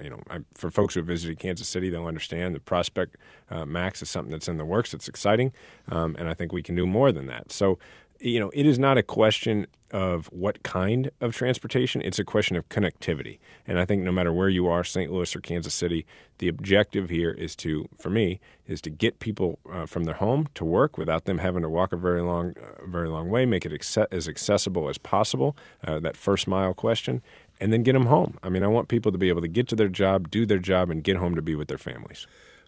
you 0.02 0.10
know, 0.10 0.20
I, 0.30 0.38
for 0.54 0.70
folks 0.70 0.94
who 0.94 1.00
have 1.00 1.06
visited 1.06 1.38
Kansas 1.38 1.68
City, 1.68 1.90
they'll 1.90 2.06
understand 2.06 2.54
the 2.54 2.60
Prospect 2.60 3.16
uh, 3.50 3.64
Max 3.64 4.02
is 4.02 4.10
something 4.10 4.32
that's 4.32 4.48
in 4.48 4.58
the 4.58 4.64
works. 4.64 4.94
It's 4.94 5.08
exciting, 5.08 5.52
um, 5.90 6.16
and 6.18 6.28
I 6.28 6.34
think 6.34 6.52
we 6.52 6.62
can 6.62 6.74
do 6.74 6.86
more 6.86 7.12
than 7.12 7.26
that. 7.26 7.52
So, 7.52 7.78
you 8.20 8.40
know, 8.40 8.50
it 8.52 8.66
is 8.66 8.78
not 8.78 8.98
a 8.98 9.02
question 9.02 9.66
of 9.90 10.26
what 10.26 10.62
kind 10.62 11.10
of 11.20 11.34
transportation, 11.34 12.02
it's 12.02 12.18
a 12.18 12.24
question 12.24 12.56
of 12.56 12.68
connectivity. 12.68 13.38
And 13.66 13.78
I 13.78 13.84
think 13.84 14.02
no 14.02 14.12
matter 14.12 14.32
where 14.32 14.48
you 14.48 14.66
are, 14.66 14.84
St. 14.84 15.10
Louis 15.10 15.34
or 15.34 15.40
Kansas 15.40 15.72
City, 15.72 16.04
the 16.38 16.48
objective 16.48 17.08
here 17.08 17.30
is 17.30 17.56
to, 17.56 17.88
for 17.98 18.10
me, 18.10 18.40
is 18.66 18.80
to 18.82 18.90
get 18.90 19.18
people 19.18 19.58
uh, 19.72 19.86
from 19.86 20.04
their 20.04 20.16
home 20.16 20.48
to 20.54 20.64
work 20.64 20.98
without 20.98 21.24
them 21.24 21.38
having 21.38 21.62
to 21.62 21.70
walk 21.70 21.92
a 21.92 21.96
very 21.96 22.20
long, 22.20 22.54
uh, 22.58 22.86
very 22.86 23.08
long 23.08 23.30
way, 23.30 23.46
make 23.46 23.64
it 23.64 23.72
as 24.12 24.28
accessible 24.28 24.88
as 24.88 24.98
possible, 24.98 25.56
uh, 25.86 25.98
that 26.00 26.16
first 26.16 26.46
mile 26.46 26.74
question, 26.74 27.22
and 27.60 27.72
then 27.72 27.82
get 27.82 27.92
them 27.92 28.06
home. 28.06 28.38
I 28.42 28.48
mean, 28.48 28.62
I 28.62 28.68
want 28.68 28.88
people 28.88 29.12
to 29.12 29.18
be 29.18 29.28
able 29.28 29.42
to 29.42 29.48
get 29.48 29.68
to 29.68 29.76
their 29.76 29.88
job, 29.88 30.30
do 30.30 30.46
their 30.46 30.58
job, 30.58 30.90
and 30.90 31.02
get 31.02 31.16
home 31.16 31.34
to 31.34 31.42
be 31.42 31.54
with 31.54 31.68
their 31.68 31.78
families. 31.78 32.26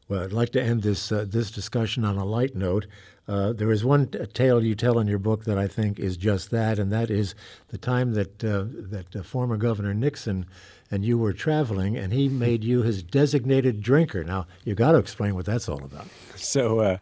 Well, 0.08 0.24
I'd 0.24 0.32
like 0.32 0.50
to 0.52 0.62
end 0.62 0.82
this 0.82 1.12
uh, 1.12 1.24
this 1.28 1.52
discussion 1.52 2.04
on 2.04 2.16
a 2.16 2.24
light 2.24 2.56
note. 2.56 2.86
Uh, 3.28 3.52
there 3.52 3.70
is 3.70 3.84
one 3.84 4.08
t- 4.08 4.18
tale 4.26 4.64
you 4.64 4.74
tell 4.74 4.98
in 4.98 5.06
your 5.06 5.20
book 5.20 5.44
that 5.44 5.56
I 5.56 5.68
think 5.68 6.00
is 6.00 6.16
just 6.16 6.50
that, 6.50 6.80
and 6.80 6.92
that 6.92 7.10
is 7.10 7.36
the 7.68 7.78
time 7.78 8.14
that 8.14 8.42
uh, 8.42 8.64
that 8.68 9.14
uh, 9.14 9.22
former 9.22 9.56
Governor 9.56 9.94
Nixon 9.94 10.46
and 10.90 11.04
you 11.04 11.16
were 11.16 11.32
traveling, 11.32 11.96
and 11.96 12.12
he 12.12 12.28
made 12.28 12.64
you 12.64 12.82
his 12.82 13.04
designated 13.04 13.80
drinker. 13.80 14.24
Now, 14.24 14.48
you 14.64 14.74
got 14.74 14.92
to 14.92 14.98
explain 14.98 15.36
what 15.36 15.46
that's 15.46 15.68
all 15.68 15.84
about. 15.84 16.08
So 16.34 16.80
uh, 16.80 16.98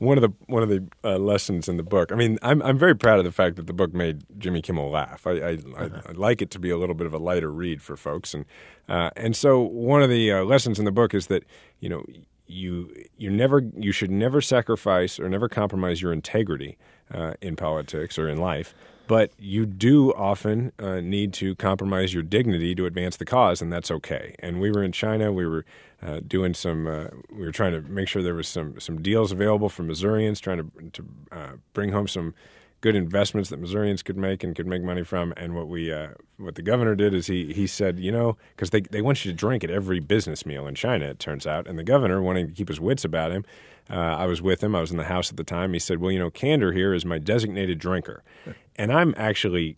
one 0.00 0.16
of 0.16 0.22
the 0.22 0.32
one 0.46 0.62
of 0.62 0.70
the 0.70 0.82
uh, 1.04 1.18
lessons 1.18 1.68
in 1.68 1.76
the 1.76 1.82
book. 1.82 2.10
I 2.10 2.16
mean, 2.16 2.38
I'm 2.42 2.62
I'm 2.62 2.78
very 2.78 2.96
proud 2.96 3.18
of 3.18 3.24
the 3.24 3.32
fact 3.32 3.56
that 3.56 3.66
the 3.66 3.74
book 3.74 3.94
made 3.94 4.24
Jimmy 4.38 4.62
Kimmel 4.62 4.90
laugh. 4.90 5.26
I 5.26 5.30
I, 5.30 5.52
uh-huh. 5.52 6.00
I, 6.06 6.08
I 6.08 6.12
like 6.12 6.42
it 6.42 6.50
to 6.52 6.58
be 6.58 6.70
a 6.70 6.78
little 6.78 6.94
bit 6.94 7.06
of 7.06 7.12
a 7.12 7.18
lighter 7.18 7.52
read 7.52 7.82
for 7.82 7.96
folks, 7.96 8.34
and 8.34 8.46
uh, 8.88 9.10
and 9.14 9.36
so 9.36 9.60
one 9.60 10.02
of 10.02 10.08
the 10.08 10.32
uh, 10.32 10.42
lessons 10.42 10.78
in 10.78 10.86
the 10.86 10.90
book 10.90 11.14
is 11.14 11.26
that 11.26 11.44
you 11.80 11.90
know 11.90 12.04
you 12.46 12.92
you 13.18 13.30
never 13.30 13.62
you 13.76 13.92
should 13.92 14.10
never 14.10 14.40
sacrifice 14.40 15.20
or 15.20 15.28
never 15.28 15.48
compromise 15.48 16.00
your 16.00 16.12
integrity 16.12 16.78
uh, 17.12 17.34
in 17.42 17.54
politics 17.54 18.18
or 18.18 18.26
in 18.26 18.38
life 18.38 18.74
but 19.10 19.32
you 19.40 19.66
do 19.66 20.14
often 20.14 20.70
uh, 20.78 21.00
need 21.00 21.32
to 21.32 21.56
compromise 21.56 22.14
your 22.14 22.22
dignity 22.22 22.76
to 22.76 22.86
advance 22.86 23.16
the 23.16 23.24
cause, 23.24 23.60
and 23.60 23.72
that's 23.72 23.90
okay. 23.90 24.36
And 24.38 24.60
we 24.60 24.70
were 24.70 24.84
in 24.84 24.92
China. 24.92 25.32
We 25.32 25.46
were 25.46 25.64
uh, 26.02 26.20
doing 26.26 26.54
some. 26.54 26.86
Uh, 26.86 27.06
we 27.30 27.44
were 27.44 27.52
trying 27.52 27.72
to 27.72 27.82
make 27.82 28.08
sure 28.08 28.22
there 28.22 28.34
was 28.34 28.48
some 28.48 28.78
some 28.80 29.02
deals 29.02 29.32
available 29.32 29.68
for 29.68 29.82
Missourians, 29.82 30.40
trying 30.40 30.58
to 30.58 30.90
to 30.90 31.06
uh, 31.32 31.52
bring 31.72 31.92
home 31.92 32.08
some 32.08 32.34
good 32.80 32.96
investments 32.96 33.50
that 33.50 33.58
Missourians 33.58 34.02
could 34.02 34.16
make 34.16 34.42
and 34.42 34.56
could 34.56 34.66
make 34.66 34.82
money 34.82 35.04
from. 35.04 35.34
And 35.36 35.54
what 35.54 35.68
we, 35.68 35.92
uh, 35.92 36.10
what 36.38 36.54
the 36.54 36.62
governor 36.62 36.94
did 36.94 37.12
is 37.12 37.26
he 37.26 37.52
he 37.52 37.66
said, 37.66 37.98
you 37.98 38.10
know, 38.12 38.36
because 38.56 38.70
they 38.70 38.80
they 38.80 39.02
want 39.02 39.24
you 39.24 39.30
to 39.30 39.36
drink 39.36 39.62
at 39.64 39.70
every 39.70 40.00
business 40.00 40.46
meal 40.46 40.66
in 40.66 40.74
China, 40.74 41.06
it 41.06 41.18
turns 41.18 41.46
out. 41.46 41.66
And 41.66 41.78
the 41.78 41.84
governor, 41.84 42.22
wanting 42.22 42.48
to 42.48 42.52
keep 42.52 42.68
his 42.68 42.80
wits 42.80 43.04
about 43.04 43.32
him, 43.32 43.44
uh, 43.90 43.94
I 43.94 44.26
was 44.26 44.40
with 44.40 44.62
him. 44.62 44.74
I 44.74 44.80
was 44.80 44.90
in 44.90 44.96
the 44.96 45.04
house 45.04 45.30
at 45.30 45.36
the 45.36 45.44
time. 45.44 45.72
He 45.72 45.78
said, 45.78 45.98
well, 45.98 46.10
you 46.10 46.18
know, 46.18 46.30
Kander 46.30 46.74
here 46.74 46.94
is 46.94 47.04
my 47.04 47.18
designated 47.18 47.78
drinker, 47.78 48.22
and 48.76 48.92
I'm 48.92 49.14
actually. 49.16 49.76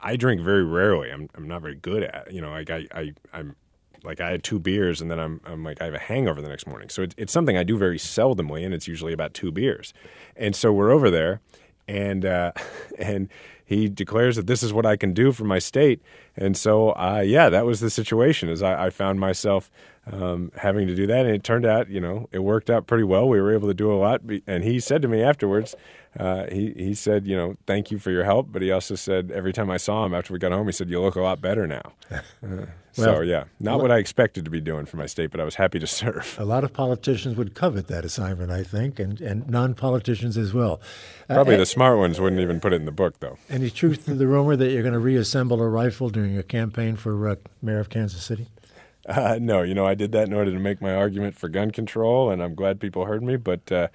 I 0.00 0.16
drink 0.16 0.42
very 0.42 0.64
rarely. 0.64 1.10
I'm 1.10 1.30
I'm 1.34 1.48
not 1.48 1.62
very 1.62 1.74
good 1.74 2.02
at. 2.02 2.30
You 2.30 2.42
know, 2.42 2.50
like 2.50 2.68
I, 2.68 2.86
I 2.94 3.14
I'm 3.32 3.56
like 4.08 4.20
I 4.20 4.30
had 4.30 4.42
two 4.42 4.58
beers 4.58 5.00
and 5.00 5.10
then 5.10 5.20
I'm, 5.20 5.40
I'm 5.44 5.62
like 5.62 5.80
I 5.80 5.84
have 5.84 5.94
a 5.94 5.98
hangover 5.98 6.40
the 6.40 6.48
next 6.48 6.66
morning. 6.66 6.88
So 6.88 7.02
it, 7.02 7.14
it's 7.16 7.32
something 7.32 7.56
I 7.56 7.62
do 7.62 7.76
very 7.76 7.98
seldomly, 7.98 8.64
and 8.64 8.74
it's 8.74 8.88
usually 8.88 9.12
about 9.12 9.34
two 9.34 9.52
beers. 9.52 9.92
And 10.34 10.56
so 10.56 10.72
we're 10.72 10.90
over 10.90 11.10
there, 11.10 11.40
and 11.86 12.24
uh, 12.24 12.52
and 12.98 13.28
he 13.64 13.86
declares 13.86 14.36
that 14.36 14.46
this 14.46 14.62
is 14.62 14.72
what 14.72 14.86
I 14.86 14.96
can 14.96 15.12
do 15.12 15.30
for 15.30 15.44
my 15.44 15.58
state. 15.58 16.00
And 16.34 16.56
so, 16.56 16.92
uh, 16.92 17.22
yeah, 17.24 17.50
that 17.50 17.66
was 17.66 17.80
the 17.80 17.90
situation. 17.90 18.48
is 18.48 18.62
I, 18.62 18.86
I 18.86 18.90
found 18.90 19.20
myself 19.20 19.70
um, 20.12 20.52
having 20.56 20.86
to 20.86 20.94
do 20.94 21.06
that, 21.06 21.26
and 21.26 21.34
it 21.34 21.44
turned 21.44 21.66
out, 21.66 21.88
you 21.88 22.00
know, 22.00 22.28
it 22.32 22.40
worked 22.40 22.70
out 22.70 22.86
pretty 22.86 23.04
well. 23.04 23.28
We 23.28 23.40
were 23.40 23.52
able 23.52 23.68
to 23.68 23.74
do 23.74 23.92
a 23.92 23.96
lot. 23.96 24.22
And 24.46 24.64
he 24.64 24.80
said 24.80 25.02
to 25.02 25.08
me 25.08 25.22
afterwards, 25.22 25.74
uh, 26.18 26.46
he 26.50 26.72
he 26.76 26.94
said, 26.94 27.26
you 27.26 27.36
know, 27.36 27.56
thank 27.66 27.90
you 27.90 27.98
for 27.98 28.10
your 28.10 28.24
help. 28.24 28.50
But 28.50 28.62
he 28.62 28.70
also 28.70 28.94
said 28.94 29.30
every 29.30 29.52
time 29.52 29.70
I 29.70 29.76
saw 29.76 30.04
him 30.04 30.14
after 30.14 30.32
we 30.32 30.38
got 30.38 30.52
home, 30.52 30.66
he 30.66 30.72
said, 30.72 30.88
you 30.88 31.00
look 31.00 31.16
a 31.16 31.20
lot 31.20 31.40
better 31.40 31.66
now. 31.66 31.92
Uh, 32.10 32.20
well, 32.42 32.66
so 32.94 33.20
yeah, 33.20 33.44
not 33.60 33.80
what 33.80 33.92
I 33.92 33.98
expected 33.98 34.44
to 34.44 34.50
be 34.50 34.60
doing 34.60 34.86
for 34.86 34.96
my 34.96 35.06
state, 35.06 35.30
but 35.30 35.40
I 35.40 35.44
was 35.44 35.56
happy 35.56 35.78
to 35.78 35.86
serve. 35.86 36.36
A 36.38 36.44
lot 36.44 36.64
of 36.64 36.72
politicians 36.72 37.36
would 37.36 37.54
covet 37.54 37.86
that 37.88 38.04
assignment, 38.04 38.50
I 38.50 38.62
think, 38.62 38.98
and 38.98 39.20
and 39.20 39.48
non-politicians 39.48 40.36
as 40.36 40.54
well. 40.54 40.80
Probably 41.28 41.54
uh, 41.54 41.58
the 41.58 41.66
smart 41.66 41.98
ones 41.98 42.18
wouldn't 42.20 42.40
even 42.40 42.60
put 42.60 42.72
it 42.72 42.76
in 42.76 42.86
the 42.86 42.92
book, 42.92 43.20
though. 43.20 43.38
Any 43.50 43.70
truth 43.70 44.06
to 44.06 44.14
the 44.14 44.26
rumor 44.26 44.56
that 44.56 44.70
you're 44.70 44.82
going 44.82 44.94
to 44.94 44.98
reassemble 44.98 45.60
a 45.60 45.68
rifle 45.68 46.08
during 46.08 46.38
a 46.38 46.42
campaign 46.42 46.96
for 46.96 47.28
uh, 47.28 47.36
mayor 47.60 47.80
of 47.80 47.90
Kansas 47.90 48.24
City? 48.24 48.48
Uh, 49.08 49.38
no, 49.40 49.62
you 49.62 49.74
know, 49.74 49.86
I 49.86 49.94
did 49.94 50.12
that 50.12 50.28
in 50.28 50.34
order 50.34 50.52
to 50.52 50.58
make 50.58 50.82
my 50.82 50.94
argument 50.94 51.34
for 51.34 51.48
gun 51.48 51.70
control, 51.70 52.30
and 52.30 52.42
I'm 52.42 52.54
glad 52.54 52.78
people 52.78 53.06
heard 53.06 53.22
me. 53.22 53.36
But 53.36 53.72
uh, 53.72 53.88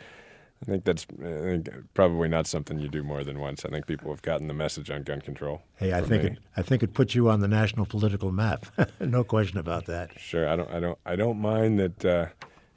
I 0.64 0.66
think 0.66 0.86
that's 0.86 1.06
I 1.22 1.24
think 1.24 1.70
probably 1.94 2.30
not 2.30 2.48
something 2.48 2.80
you 2.80 2.88
do 2.88 3.04
more 3.04 3.24
than 3.24 3.40
once. 3.40 3.66
I 3.66 3.70
think 3.70 3.86
people 3.86 4.10
have 4.12 4.22
gotten 4.22 4.48
the 4.48 4.54
message 4.54 4.90
on 4.90 5.04
gun 5.04 5.22
control. 5.22 5.62
Hey, 5.76 5.94
I 5.94 6.02
think 6.02 6.24
it, 6.24 6.38
I 6.56 6.62
think 6.62 6.84
it 6.84 6.94
puts 6.94 7.16
you 7.16 7.30
on 7.30 7.42
the 7.42 7.48
national 7.48 7.86
political 7.86 8.32
map. 8.32 8.66
no 9.00 9.24
question 9.24 9.58
about 9.58 9.86
that. 9.88 10.18
Sure, 10.18 10.48
I 10.48 10.56
don't 10.56 10.72
I 10.72 10.80
don't 10.80 10.98
I 11.06 11.16
don't 11.16 11.40
mind 11.40 11.80
that. 11.80 12.06
Uh, 12.06 12.26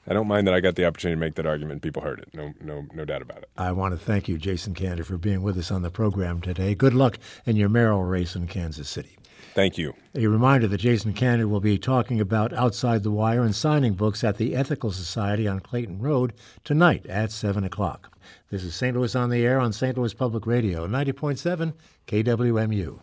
I 0.09 0.15
don't 0.15 0.29
mind 0.29 0.47
that 0.47 0.55
I 0.55 0.61
got 0.61 0.77
the 0.77 0.85
opportunity 0.85 1.17
to 1.17 1.21
make 1.21 1.35
that 1.35 1.47
argument. 1.47 1.83
People 1.83 2.03
heard 2.03 2.21
it. 2.21 2.29
No, 2.33 2.55
no, 2.61 2.87
no 2.95 3.05
doubt 3.05 3.23
about 3.23 3.39
it. 3.39 3.49
I 3.57 3.73
want 3.73 3.93
to 3.93 3.99
thank 3.99 4.29
you, 4.29 4.39
Jason 4.39 4.73
Kander, 4.73 5.05
for 5.05 5.19
being 5.19 5.43
with 5.43 5.59
us 5.59 5.73
on 5.73 5.83
the 5.83 5.91
program 5.91 6.41
today. 6.41 6.77
Good 6.77 6.95
luck 6.95 7.19
in 7.45 7.57
your 7.57 7.69
mayoral 7.69 8.05
race 8.05 8.37
in 8.37 8.47
Kansas 8.47 8.89
City. 8.89 9.17
Thank 9.57 9.79
you. 9.79 9.95
A 10.15 10.27
reminder 10.27 10.67
that 10.67 10.83
Jason 10.83 11.15
Kander 11.15 11.49
will 11.49 11.61
be 11.61 11.79
talking 11.79 12.21
about 12.21 12.53
Outside 12.53 13.03
the 13.03 13.11
Wire 13.11 13.43
and 13.43 13.55
signing 13.55 13.95
books 13.95 14.23
at 14.23 14.37
the 14.37 14.55
Ethical 14.55 14.93
Society 14.93 15.49
on 15.49 15.61
Clayton 15.61 15.99
Road 15.99 16.35
tonight 16.63 17.07
at 17.07 17.33
7 17.33 17.65
o'clock. 17.65 18.15
This 18.51 18.63
is 18.63 18.75
St. 18.75 18.95
Louis 18.95 19.17
on 19.17 19.31
the 19.31 19.47
Air 19.47 19.59
on 19.59 19.73
St. 19.73 19.97
Louis 19.97 20.13
Public 20.13 20.47
Radio, 20.47 20.87
90.7 20.87 21.73
KWMU. 22.07 23.01